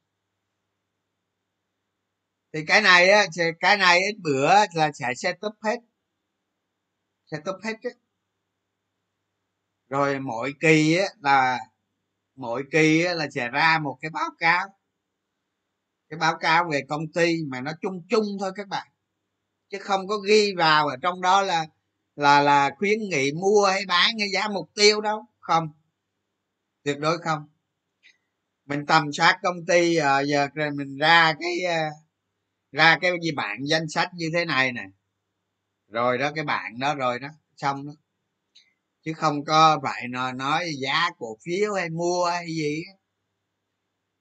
Thì 2.53 2.61
cái 2.67 2.83
này 2.83 3.09
á 3.11 3.27
cái 3.61 3.77
này 3.77 3.99
ít 3.99 4.17
bữa 4.23 4.55
là 4.75 4.93
sẽ 4.95 5.07
setup 5.17 5.53
hết. 5.65 5.77
Setup 7.31 7.57
hết 7.65 7.77
á 7.83 7.91
rồi 9.93 10.21
mỗi 10.21 10.53
kỳ 10.61 10.97
á 10.97 11.05
là, 11.21 11.59
mỗi 12.37 12.65
kỳ 12.73 13.05
á 13.05 13.15
là 13.15 13.29
sẽ 13.31 13.49
ra 13.49 13.79
một 13.85 13.99
cái 14.03 14.11
báo 14.11 14.31
cáo 14.39 14.69
cái 16.13 16.19
báo 16.19 16.37
cáo 16.41 16.65
về 16.73 16.83
công 16.89 17.13
ty 17.13 17.37
mà 17.49 17.61
nó 17.61 17.73
chung 17.83 18.03
chung 18.09 18.25
thôi 18.41 18.53
các 18.57 18.69
bạn. 18.69 18.87
Chứ 19.71 19.79
không 19.81 20.09
có 20.09 20.17
ghi 20.19 20.55
vào 20.57 20.89
ở 20.89 20.97
trong 21.03 21.21
đó 21.21 21.43
là 21.43 21.67
là 22.17 22.41
là 22.41 22.71
khuyến 22.79 22.99
nghị 23.11 23.33
mua 23.33 23.67
hay 23.67 23.83
bán 23.89 24.19
hay 24.19 24.29
giá 24.33 24.49
mục 24.49 24.71
tiêu 24.75 25.01
đâu. 25.01 25.25
Không. 25.41 25.69
Tuyệt 26.83 26.99
đối 26.99 27.19
không. 27.19 27.49
Mình 28.67 28.87
tầm 28.87 29.13
soát 29.13 29.39
công 29.43 29.67
ty 29.67 29.97
à, 29.97 30.21
giờ 30.21 30.49
mình 30.75 30.97
ra 30.99 31.35
cái 31.41 31.65
ờ, 31.65 31.83
ra 32.73 32.99
cái 33.01 33.11
gì 33.23 33.31
bạn 33.33 33.59
danh 33.65 33.89
sách 33.89 34.09
như 34.15 34.31
thế 34.35 34.45
này 34.45 34.73
nè. 34.73 34.85
Rồi 35.89 36.19
đó 36.19 36.33
cái 36.35 36.45
bạn 36.45 36.79
đó 36.79 36.95
rồi 36.95 37.19
đó 37.19 37.29
xong 37.57 37.87
đó. 37.87 37.93
Chứ 39.05 39.13
không 39.13 39.45
có 39.45 39.81
phải 39.83 40.09
nói 40.35 40.71
giá 40.83 41.11
cổ 41.19 41.37
phiếu 41.45 41.75
hay 41.75 41.91
mua 41.91 42.25
hay 42.25 42.47
gì 42.47 42.83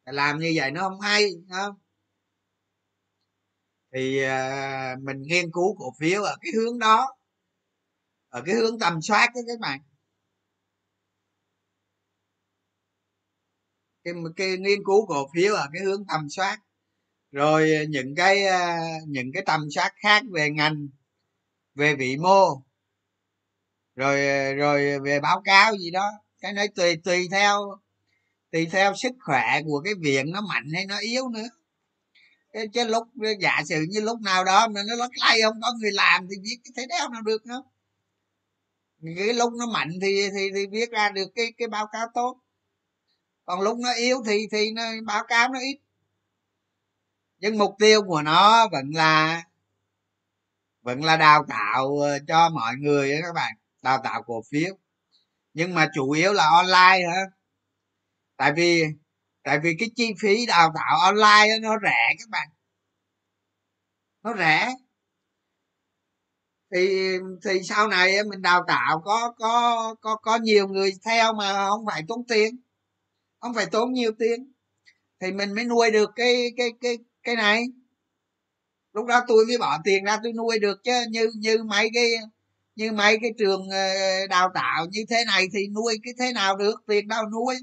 làm 0.06 0.40
như 0.40 0.52
vậy 0.56 0.72
nó 0.72 0.82
không 0.82 1.00
hay 1.00 1.30
không? 1.50 1.81
Thì 3.94 4.26
uh, 4.26 5.04
mình 5.04 5.22
nghiên 5.22 5.52
cứu 5.52 5.76
cổ 5.80 5.94
phiếu 6.00 6.24
ở 6.24 6.36
cái 6.42 6.52
hướng 6.56 6.80
đó 6.80 7.16
ở 8.30 8.42
cái 8.46 8.56
hướng 8.56 8.80
tầm 8.80 9.02
soát 9.02 9.30
đó 9.36 9.42
các 9.48 9.60
bạn 9.60 9.80
cái, 14.04 14.14
cái 14.36 14.58
nghiên 14.58 14.84
cứu 14.86 15.06
cổ 15.06 15.30
phiếu 15.36 15.56
ở 15.56 15.68
cái 15.74 15.82
hướng 15.84 16.06
tầm 16.08 16.30
soát. 16.30 16.60
Rồi 17.32 17.76
à, 17.76 17.84
những 17.90 18.16
cái 18.16 18.46
à, 18.46 18.80
những 19.08 19.32
cái 19.34 19.44
tầm 19.46 19.62
soát 19.76 19.94
khác 19.96 20.24
về 20.32 20.50
ngành 20.50 20.88
về 21.76 21.96
vị 21.96 22.18
mô 22.18 22.62
rồi 23.96 24.20
rồi 24.54 25.00
về 25.00 25.20
báo 25.20 25.42
cáo 25.46 25.78
gì 25.78 25.92
đó. 25.92 26.12
Cái 26.42 26.54
nói 26.54 26.68
tùy 26.76 26.96
tùy 27.04 27.28
theo 27.32 27.80
tùy 28.52 28.68
theo 28.72 28.94
sức 28.96 29.12
khỏe 29.20 29.62
của 29.66 29.82
cái 29.86 29.94
viện 30.00 30.32
nó 30.32 30.42
mạnh 30.42 30.70
hay 30.74 30.86
nó 30.86 30.98
yếu 31.00 31.30
nữa 31.30 31.50
cái 32.54 32.68
chứ 32.74 32.86
lúc 32.86 33.08
giả 33.40 33.62
sử 33.66 33.86
như 33.90 34.02
lúc 34.02 34.22
nào 34.22 34.44
đó 34.44 34.68
mà 34.68 34.82
nó 34.88 34.96
lắc 34.96 35.12
lay 35.22 35.42
không 35.42 35.62
có 35.62 35.74
người 35.80 35.92
làm 35.92 36.28
thì 36.30 36.36
viết 36.44 36.58
cái 36.64 36.72
thế 36.76 36.86
đéo 36.90 37.10
nào 37.10 37.22
được 37.22 37.46
nữa. 37.46 37.64
Cái 39.18 39.34
lúc 39.34 39.54
nó 39.54 39.66
mạnh 39.66 39.92
thì 40.02 40.30
thì 40.32 40.50
thì 40.56 40.68
viết 40.72 40.92
ra 40.92 41.10
được 41.10 41.28
cái 41.36 41.54
cái 41.58 41.68
báo 41.68 41.88
cáo 41.92 42.08
tốt. 42.14 42.38
Còn 43.46 43.62
lúc 43.62 43.78
nó 43.78 43.94
yếu 43.94 44.24
thì 44.26 44.48
thì 44.52 44.72
nó, 44.72 44.84
báo 45.06 45.24
cáo 45.28 45.50
nó 45.50 45.60
ít. 45.60 45.80
Nhưng 47.40 47.58
mục 47.58 47.76
tiêu 47.80 48.02
của 48.08 48.22
nó 48.22 48.68
vẫn 48.72 48.92
là 48.96 49.44
vẫn 50.82 51.04
là 51.04 51.18
đào 51.18 51.46
tạo 51.50 51.98
ờ, 52.00 52.20
cho 52.28 52.50
mọi 52.50 52.76
người 52.76 53.12
các 53.22 53.34
bạn, 53.36 53.54
đào 53.82 54.02
tạo 54.04 54.24
cổ 54.24 54.44
phiếu. 54.52 54.76
Nhưng 55.54 55.74
mà 55.74 55.90
chủ 55.96 56.12
yếu 56.12 56.34
là 56.34 56.44
online 56.52 57.08
hả? 57.08 57.22
Tại 58.38 58.54
vì 58.56 58.84
tại 59.44 59.60
vì 59.64 59.76
cái 59.80 59.90
chi 59.96 60.14
phí 60.22 60.46
đào 60.46 60.72
tạo 60.76 61.00
online 61.00 61.60
nó 61.62 61.78
rẻ 61.84 62.16
các 62.20 62.30
bạn. 62.30 62.48
Nó 64.24 64.34
rẻ. 64.38 64.76
Thì 66.74 67.18
thì 67.46 67.64
sau 67.64 67.88
này 67.88 68.24
mình 68.24 68.42
đào 68.42 68.64
tạo 68.68 69.02
có 69.06 69.34
có 69.38 69.96
có 70.02 70.16
có 70.16 70.38
nhiều 70.38 70.68
người 70.68 70.92
theo 71.06 71.34
mà 71.34 71.70
không 71.70 71.86
phải 71.86 72.04
tốn 72.08 72.24
tiền. 72.28 72.58
Không 73.40 73.54
phải 73.54 73.66
tốn 73.72 73.94
nhiều 73.94 74.12
tiền. 74.20 74.52
Thì 75.22 75.32
mình 75.32 75.56
mới 75.56 75.66
nuôi 75.66 75.92
được 75.92 76.10
cái 76.16 76.54
cái 76.58 76.72
cái 76.82 76.98
cái 77.24 77.36
này. 77.36 77.66
Lúc 78.94 79.06
đó 79.08 79.22
tôi 79.28 79.46
mới 79.46 79.58
bỏ 79.58 79.78
tiền 79.84 80.04
ra 80.04 80.20
tôi 80.24 80.34
nuôi 80.34 80.60
được 80.60 80.84
chứ, 80.84 80.92
như 81.10 81.32
như 81.36 81.64
mấy 81.64 81.90
cái, 81.94 82.12
như 82.76 82.92
mấy 82.92 83.18
cái 83.22 83.32
trường 83.40 83.70
ờ, 83.70 83.88
đào 84.30 84.52
tạo 84.54 84.86
như 84.92 85.06
thế 85.10 85.26
này 85.28 85.48
thì 85.54 85.68
nuôi 85.68 85.98
cái 86.04 86.14
thế 86.20 86.34
nào 86.34 86.58
được, 86.58 86.76
tiền 86.88 87.08
đâu 87.08 87.24
nuôi 87.30 87.56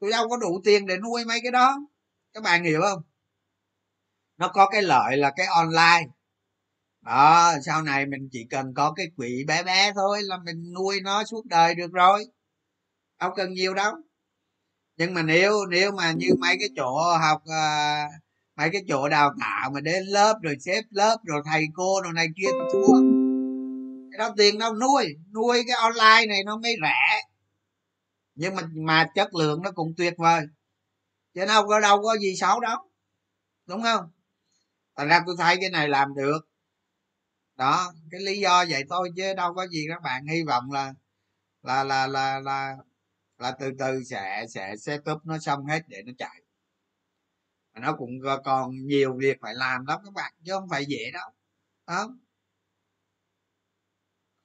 tôi 0.00 0.10
đâu 0.10 0.28
có 0.28 0.36
đủ 0.36 0.60
tiền 0.64 0.86
để 0.86 0.96
nuôi 0.98 1.24
mấy 1.24 1.40
cái 1.42 1.52
đó. 1.52 1.76
Các 2.32 2.42
bạn 2.42 2.64
hiểu 2.64 2.80
không? 2.82 3.02
Nó 4.38 4.48
có 4.48 4.68
cái 4.68 4.82
lợi 4.82 5.16
là 5.16 5.32
cái 5.36 5.46
online. 5.46 6.12
Đó 7.00 7.52
sau 7.66 7.82
này 7.82 8.06
mình 8.06 8.28
chỉ 8.32 8.46
cần 8.50 8.74
có 8.74 8.92
cái 8.92 9.06
quỹ 9.16 9.44
bé 9.46 9.62
bé 9.62 9.92
thôi 9.94 10.22
là 10.22 10.38
mình 10.44 10.72
nuôi 10.74 11.00
nó 11.00 11.24
suốt 11.24 11.46
đời 11.46 11.74
được 11.74 11.92
rồi. 11.92 12.26
Đâu 13.20 13.30
cần 13.36 13.52
nhiều 13.52 13.74
đâu. 13.74 13.94
Nhưng 14.96 15.14
mà 15.14 15.22
nếu 15.22 15.66
nếu 15.70 15.92
mà 15.92 16.12
như 16.12 16.28
mấy 16.38 16.56
cái 16.60 16.68
chỗ 16.76 17.16
học 17.20 17.42
uh, 17.42 18.12
mấy 18.56 18.70
cái 18.72 18.82
chỗ 18.88 19.08
đào 19.08 19.34
tạo 19.40 19.70
mà 19.70 19.80
đến 19.80 20.04
lớp 20.04 20.38
rồi 20.42 20.56
xếp 20.60 20.82
lớp 20.90 21.16
rồi 21.24 21.42
thầy 21.44 21.66
cô 21.74 22.00
rồi 22.02 22.12
này 22.12 22.26
kia 22.36 22.50
thua. 22.72 22.94
Cái 24.10 24.18
đó 24.18 24.34
tiền 24.36 24.58
đâu 24.58 24.74
nuôi. 24.74 25.16
Nuôi 25.34 25.64
cái 25.66 25.76
online 25.76 26.26
này 26.28 26.44
nó 26.44 26.56
mới 26.56 26.76
rẻ 26.82 27.22
nhưng 28.36 28.54
mà 28.56 28.62
mà 28.74 29.06
chất 29.14 29.34
lượng 29.34 29.62
nó 29.62 29.70
cũng 29.72 29.94
tuyệt 29.96 30.14
vời. 30.18 30.42
Chứ 31.34 31.46
đâu 31.46 31.66
có 31.68 31.80
đâu 31.80 32.02
có 32.02 32.16
gì 32.18 32.36
xấu 32.36 32.60
đâu. 32.60 32.78
Đúng 33.66 33.82
không? 33.82 34.10
Thành 34.96 35.08
ra 35.08 35.22
tôi 35.26 35.36
thấy 35.38 35.56
cái 35.60 35.70
này 35.70 35.88
làm 35.88 36.14
được. 36.14 36.38
Đó, 37.56 37.92
cái 38.10 38.20
lý 38.20 38.40
do 38.40 38.64
vậy 38.68 38.84
thôi 38.90 39.10
chứ 39.16 39.34
đâu 39.36 39.54
có 39.54 39.66
gì 39.66 39.86
các 39.88 40.02
bạn 40.02 40.26
hy 40.26 40.42
vọng 40.42 40.72
là 40.72 40.94
là 41.62 41.84
là 41.84 42.06
là 42.06 42.40
là 42.40 42.76
là 43.38 43.52
từ 43.60 43.70
từ 43.78 44.04
sẽ 44.04 44.46
sẽ 44.48 44.76
setup 44.76 45.26
nó 45.26 45.38
xong 45.38 45.66
hết 45.66 45.82
để 45.88 46.02
nó 46.06 46.12
chạy. 46.18 46.42
Mà 47.74 47.80
nó 47.80 47.92
cũng 47.92 48.10
còn 48.44 48.70
nhiều 48.86 49.16
việc 49.18 49.36
phải 49.40 49.54
làm 49.54 49.86
lắm 49.86 50.00
các 50.04 50.14
bạn, 50.14 50.32
chứ 50.44 50.52
không 50.52 50.68
phải 50.70 50.84
dễ 50.86 51.10
đâu. 51.12 51.30
Đó 51.86 52.08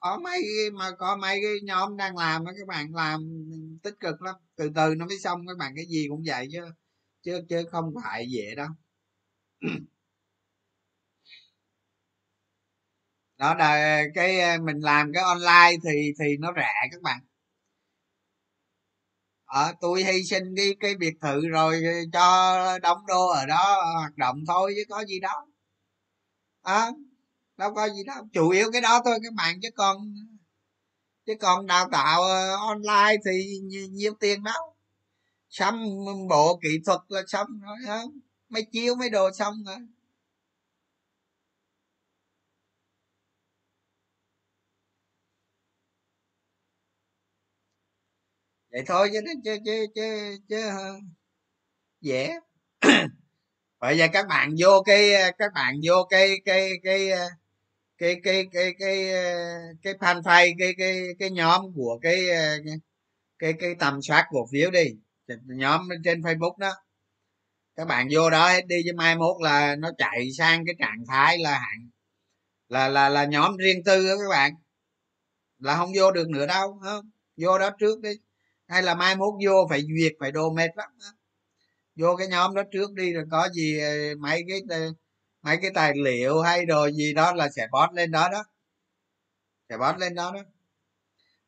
có 0.02 0.20
mấy 0.20 0.42
mà 0.74 0.92
có 1.00 1.18
mấy 1.18 1.40
cái 1.44 1.54
nhóm 1.64 1.98
đang 1.98 2.18
làm 2.18 2.46
các 2.46 2.68
bạn 2.68 2.96
làm 2.96 3.22
tích 3.84 3.96
cực 4.02 4.22
lắm. 4.22 4.36
Từ 4.58 4.70
từ 4.76 4.96
nó 4.96 5.06
mới 5.08 5.20
xong 5.20 5.48
các 5.48 5.58
bạn 5.58 5.74
cái 5.76 5.86
gì 5.86 6.08
cũng 6.10 6.24
vậy 6.28 6.48
chứ 6.52 6.60
chứ 7.24 7.42
chứ 7.50 7.64
không 7.72 7.94
phải 8.04 8.26
dễ 8.32 8.56
đâu. 8.56 8.70
Đó 13.38 13.54
là 13.56 14.02
cái 14.16 14.40
ờ, 14.42 14.58
mình 14.64 14.80
làm 14.80 15.12
cái 15.14 15.24
online 15.24 15.78
thì 15.84 16.12
thì 16.20 16.38
nó 16.40 16.54
rẻ 16.56 16.74
các 16.92 17.02
bạn. 17.02 17.20
Ở 19.46 19.74
tôi 19.82 20.04
hy 20.04 20.24
sinh 20.24 20.56
đi 20.56 20.74
cái 20.80 20.96
biệt 20.96 21.14
thự 21.22 21.48
rồi 21.50 21.82
cho 22.14 22.80
đóng 22.82 23.06
đô 23.08 23.28
ở 23.28 23.46
đó 23.46 23.82
hoạt 24.00 24.18
động 24.18 24.44
thôi 24.48 24.74
chứ 24.76 24.84
có 24.90 25.06
gì 25.06 25.20
đâu. 25.20 25.42
À, 26.64 26.92
đâu 27.62 27.74
có 27.76 27.90
gì 27.90 28.04
đâu. 28.04 28.24
Chủ 28.34 28.50
yếu 28.50 28.72
cái 28.72 28.82
đó 28.82 29.02
thôi 29.06 29.20
các 29.24 29.34
bạn 29.34 29.60
chứ 29.62 29.70
còn 29.76 29.98
chứ 31.26 31.34
còn 31.40 31.68
đào 31.68 31.90
tạo 31.92 32.22
ờ, 32.24 32.56
online 32.56 33.18
thì 33.26 33.60
nhiều 33.92 34.14
tiền 34.20 34.44
đâu 34.44 34.76
xong 35.50 35.76
bộ 36.30 36.60
kỹ 36.64 36.70
thuật 36.86 37.00
là 37.10 37.22
xong 37.28 37.48
rồi 37.62 37.78
hả? 37.88 38.02
Mấy 38.50 38.64
chiếu 38.72 38.96
mấy 38.96 39.10
đồ 39.10 39.32
xong 39.32 39.56
rồi. 39.66 39.78
Vậy 48.72 48.84
thôi 48.88 49.10
chứ 49.14 49.20
chứ 49.46 49.58
chứ 49.66 49.86
chứ, 49.96 50.38
chứ 50.50 50.58
dễ. 52.02 52.34
Bây 53.80 53.98
giờ 53.98 54.08
các 54.14 54.28
bạn 54.30 54.56
vô 54.60 54.84
cái 54.86 55.14
ờ, 55.14 55.32
các 55.38 55.52
bạn 55.56 55.76
vô 55.88 56.04
cái 56.10 56.30
cái 56.46 56.72
cái 56.84 57.10
cái 57.12 57.30
cái 58.02 58.16
cái 58.24 58.48
cái 58.52 58.74
cái 58.80 59.12
ờ, 59.12 59.60
cái 59.82 59.94
fanpage 59.94 60.56
cái 60.60 60.74
cái 60.78 61.02
cái 61.20 61.32
nhóm 61.32 61.62
của 61.76 62.00
cái 62.02 62.30
ờ, 62.30 62.58
cái 63.40 63.54
cái 63.60 63.76
tầm 63.80 64.02
soát 64.02 64.28
cổ 64.32 64.48
phiếu 64.52 64.72
đi. 64.72 64.86
Nhóm 65.46 65.90
trên 66.04 66.22
facebook 66.22 66.58
đó. 66.58 66.72
Các 67.76 67.86
bạn 67.86 68.08
vô 68.12 68.30
đó 68.30 68.50
hết 68.50 68.68
đi, 68.68 68.76
chứ 68.86 68.92
mai 68.96 69.16
mốt 69.16 69.36
là 69.42 69.76
nó 69.76 69.92
chạy 69.98 70.32
sang 70.38 70.66
cái 70.66 70.76
trạng 70.80 71.04
thái 71.08 71.38
là 71.38 71.52
hạn, 71.52 71.90
là 72.70 72.88
là 72.90 73.10
là 73.10 73.26
nhóm 73.26 73.58
riêng 73.58 73.84
tư 73.86 74.08
đó 74.08 74.14
các 74.24 74.30
bạn. 74.30 74.54
Là 75.60 75.76
không 75.78 75.92
vô 75.98 76.12
được 76.12 76.30
nữa 76.30 76.46
đâu 76.46 76.80
không? 76.84 77.12
Vô 77.38 77.60
đó 77.60 77.70
trước 77.80 78.02
đi. 78.02 78.12
Hay 78.68 78.84
là 78.84 78.96
mai 78.96 79.16
mốt 79.16 79.34
vô 79.46 79.68
phải 79.70 79.82
duyệt, 79.82 80.14
phải 80.20 80.32
đồ 80.32 80.54
mệt 80.54 80.70
lắm 80.76 80.90
vô 81.96 82.16
cái 82.16 82.28
nhóm 82.28 82.56
đó 82.56 82.64
trước 82.72 82.94
đi, 82.94 83.14
rồi 83.14 83.24
có 83.32 83.50
gì 83.54 83.80
ờ, 83.80 84.16
mấy 84.20 84.44
cái 84.48 84.62
mấy 85.42 85.58
cái 85.62 85.72
tài 85.74 85.94
liệu 85.96 86.42
hay 86.42 86.66
đồ 86.66 86.90
gì 86.90 87.14
đó 87.14 87.34
là 87.34 87.50
sẽ 87.50 87.68
post 87.68 87.94
lên 87.94 88.12
đó 88.12 88.30
đó. 88.32 88.44
Sẽ 89.70 89.78
post 89.78 89.98
lên 89.98 90.16
đó 90.16 90.32
đó. 90.36 90.42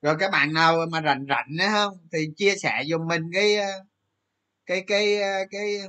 Rồi 0.02 0.16
các 0.20 0.32
bạn 0.32 0.54
nào 0.54 0.86
mà 0.92 1.02
rảnh 1.02 1.26
rảnh 1.30 1.48
nữa 1.50 1.68
không 1.72 1.98
thì 2.12 2.28
chia 2.38 2.56
sẻ 2.56 2.84
dùm 2.90 3.08
mình 3.08 3.22
cái 3.34 3.56
ờ, 3.56 3.68
cái 4.66 4.84
cái 4.88 5.18
cái 5.52 5.80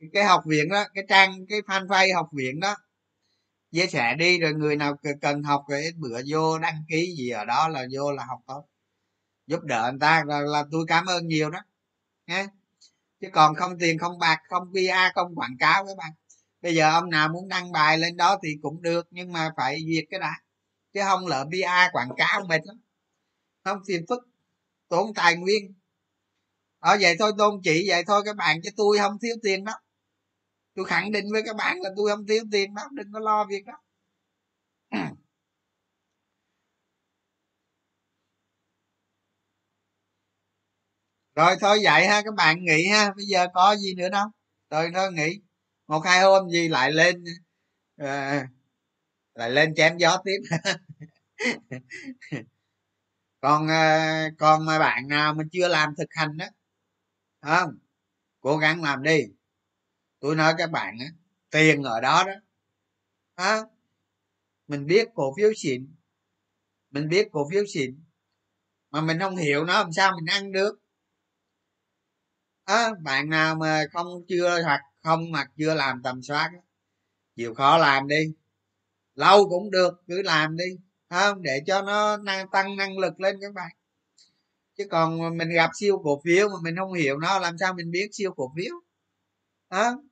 cái, 0.00 0.08
cái 0.12 0.24
học 0.24 0.42
viện 0.46 0.68
đó 0.68 0.84
cái 0.94 1.04
trang 1.08 1.46
cái 1.48 1.60
fanpage 1.60 2.14
học 2.14 2.28
viện 2.32 2.60
đó. 2.60 2.76
Chia 3.72 3.86
sẻ 3.86 4.14
đi 4.18 4.38
rồi 4.40 4.52
người 4.54 4.76
nào 4.76 4.96
cần 5.20 5.42
học 5.42 5.64
rồi 5.68 5.84
bữa 5.96 6.20
vô 6.28 6.58
đăng 6.58 6.84
ký 6.88 7.14
gì 7.18 7.30
ở 7.30 7.44
đó 7.44 7.68
là 7.68 7.86
vô 7.92 8.12
là 8.12 8.24
học 8.24 8.40
thôi 8.48 8.62
giúp 9.46 9.64
đỡ 9.64 9.84
anh 9.84 9.98
ta 9.98 10.24
là, 10.26 10.40
là 10.40 10.64
tôi 10.72 10.84
cảm 10.88 11.06
ơn 11.06 11.28
nhiều 11.28 11.50
đó 11.50 11.60
nghe 12.26 12.46
chứ 13.20 13.28
còn 13.32 13.54
không 13.54 13.78
tiền 13.78 13.98
không 13.98 14.18
bạc 14.18 14.38
không 14.48 14.72
pa 14.74 15.12
không 15.14 15.34
quảng 15.36 15.56
cáo 15.60 15.86
các 15.86 15.96
bạn 15.98 16.12
bây 16.62 16.74
giờ 16.74 16.90
ông 16.90 17.10
nào 17.10 17.28
muốn 17.28 17.48
đăng 17.48 17.72
bài 17.72 17.98
lên 17.98 18.16
đó 18.16 18.38
thì 18.42 18.56
cũng 18.62 18.82
được, 18.82 19.06
nhưng 19.10 19.32
mà 19.32 19.50
phải 19.56 19.78
duyệt 19.86 20.04
cái 20.10 20.20
đã. 20.20 20.32
Chứ 20.92 21.00
không 21.04 21.26
lỡ 21.26 21.44
pa 21.52 21.88
quảng 21.92 22.10
cáo 22.16 22.44
mệt 22.48 22.60
lắm. 22.64 22.76
Không 23.64 23.78
phiền 23.88 24.04
phức. 24.08 24.18
Tốn 24.88 25.14
tài 25.14 25.36
nguyên. 25.36 25.74
Ở 26.78 26.96
vậy 27.00 27.16
thôi, 27.18 27.32
tôn 27.38 27.60
chỉ 27.64 27.84
vậy 27.88 28.04
thôi. 28.06 28.22
Các 28.26 28.36
bạn, 28.36 28.62
chứ 28.62 28.70
tôi 28.76 28.98
không 28.98 29.18
thiếu 29.22 29.36
tiền 29.42 29.64
đó. 29.64 29.72
Tôi 30.74 30.84
khẳng 30.84 31.12
định 31.12 31.24
với 31.32 31.42
các 31.46 31.56
bạn 31.56 31.80
là 31.80 31.90
tôi 31.96 32.10
không 32.10 32.26
thiếu 32.26 32.44
tiền 32.52 32.74
đó. 32.74 32.82
Đừng 32.92 33.12
có 33.12 33.20
lo 33.20 33.44
việc 33.44 33.64
đó. 33.66 33.74
Rồi 41.34 41.56
thôi, 41.60 41.78
vậy 41.84 42.06
ha. 42.06 42.22
Các 42.22 42.34
bạn 42.34 42.64
nghỉ 42.64 42.86
ha. 42.92 43.12
Bây 43.16 43.26
giờ 43.26 43.46
có 43.54 43.76
gì 43.76 43.94
nữa 43.94 44.08
đâu? 44.08 44.26
Rồi 44.70 44.90
thôi 44.94 45.12
nghỉ 45.12 45.40
một 45.88 46.00
hai 46.04 46.20
hôm 46.22 46.50
gì 46.50 46.68
lại 46.68 46.92
lên 46.92 47.24
à, 47.96 48.46
lại 49.34 49.50
lên 49.50 49.74
chém 49.76 49.96
gió 49.98 50.22
tiếp. 50.24 50.38
Còn 53.40 53.68
à, 53.68 54.28
còn 54.38 54.66
mà 54.66 54.78
bạn 54.78 55.08
nào 55.08 55.34
mà 55.34 55.44
chưa 55.52 55.68
làm 55.68 55.94
thực 55.98 56.08
hành 56.10 56.36
đó 56.36 56.46
không? 57.42 57.78
Cố 58.40 58.56
gắng 58.58 58.82
làm 58.82 59.02
đi. 59.02 59.20
Tôi 60.20 60.36
nói 60.36 60.54
các 60.58 60.70
bạn 60.70 60.98
á 61.00 61.06
tiền 61.50 61.82
ở 61.82 62.00
đó 62.00 62.24
đó 62.26 62.32
à, 63.34 63.60
mình 64.68 64.86
biết 64.86 65.08
cổ 65.14 65.34
phiếu 65.36 65.50
xịn 65.56 65.94
mình 66.90 67.08
biết 67.08 67.28
cổ 67.32 67.48
phiếu 67.52 67.64
xịn 67.74 68.04
mà 68.90 69.00
mình 69.00 69.18
không 69.20 69.36
hiểu 69.36 69.64
nó 69.64 69.72
làm 69.72 69.92
sao 69.92 70.12
mình 70.16 70.26
ăn 70.26 70.52
được. 70.52 70.78
À, 72.64 72.90
bạn 73.02 73.30
nào 73.30 73.54
mà 73.54 73.84
không 73.92 74.06
chưa 74.28 74.62
hoặc 74.62 74.80
không 75.02 75.30
hoặc 75.30 75.50
chưa 75.56 75.74
làm 75.74 76.02
tầm 76.02 76.22
soát 76.22 76.50
chịu 77.36 77.54
khó 77.54 77.78
làm 77.78 78.08
đi. 78.08 78.32
Lâu 79.14 79.48
cũng 79.48 79.70
được 79.70 80.02
cứ 80.06 80.22
làm 80.22 80.56
đi. 80.56 80.64
Không? 81.10 81.42
Để 81.42 81.62
cho 81.66 81.82
nó 81.82 82.16
năng, 82.16 82.48
tăng 82.50 82.76
năng 82.76 82.98
lực 82.98 83.20
lên 83.20 83.36
các 83.40 83.54
bạn. 83.54 83.70
Chứ 84.76 84.84
còn 84.90 85.38
mình 85.38 85.48
gặp 85.48 85.70
siêu 85.74 86.00
cổ 86.04 86.20
phiếu 86.24 86.48
mà 86.48 86.54
mình 86.62 86.76
không 86.76 86.92
hiểu 86.92 87.18
nó 87.18 87.38
làm 87.38 87.58
sao 87.58 87.74
mình 87.74 87.90
biết 87.90 88.08
siêu 88.12 88.32
cổ 88.36 88.52
phiếu? 88.56 88.74
Đó 89.70 90.02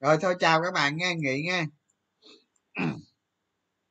rồi 0.00 0.18
thôi 0.20 0.34
chào 0.40 0.62
các 0.62 0.74
bạn 0.74 0.96
nghe 0.96 1.14
nghỉ 1.14 1.42
nghe 1.42 1.64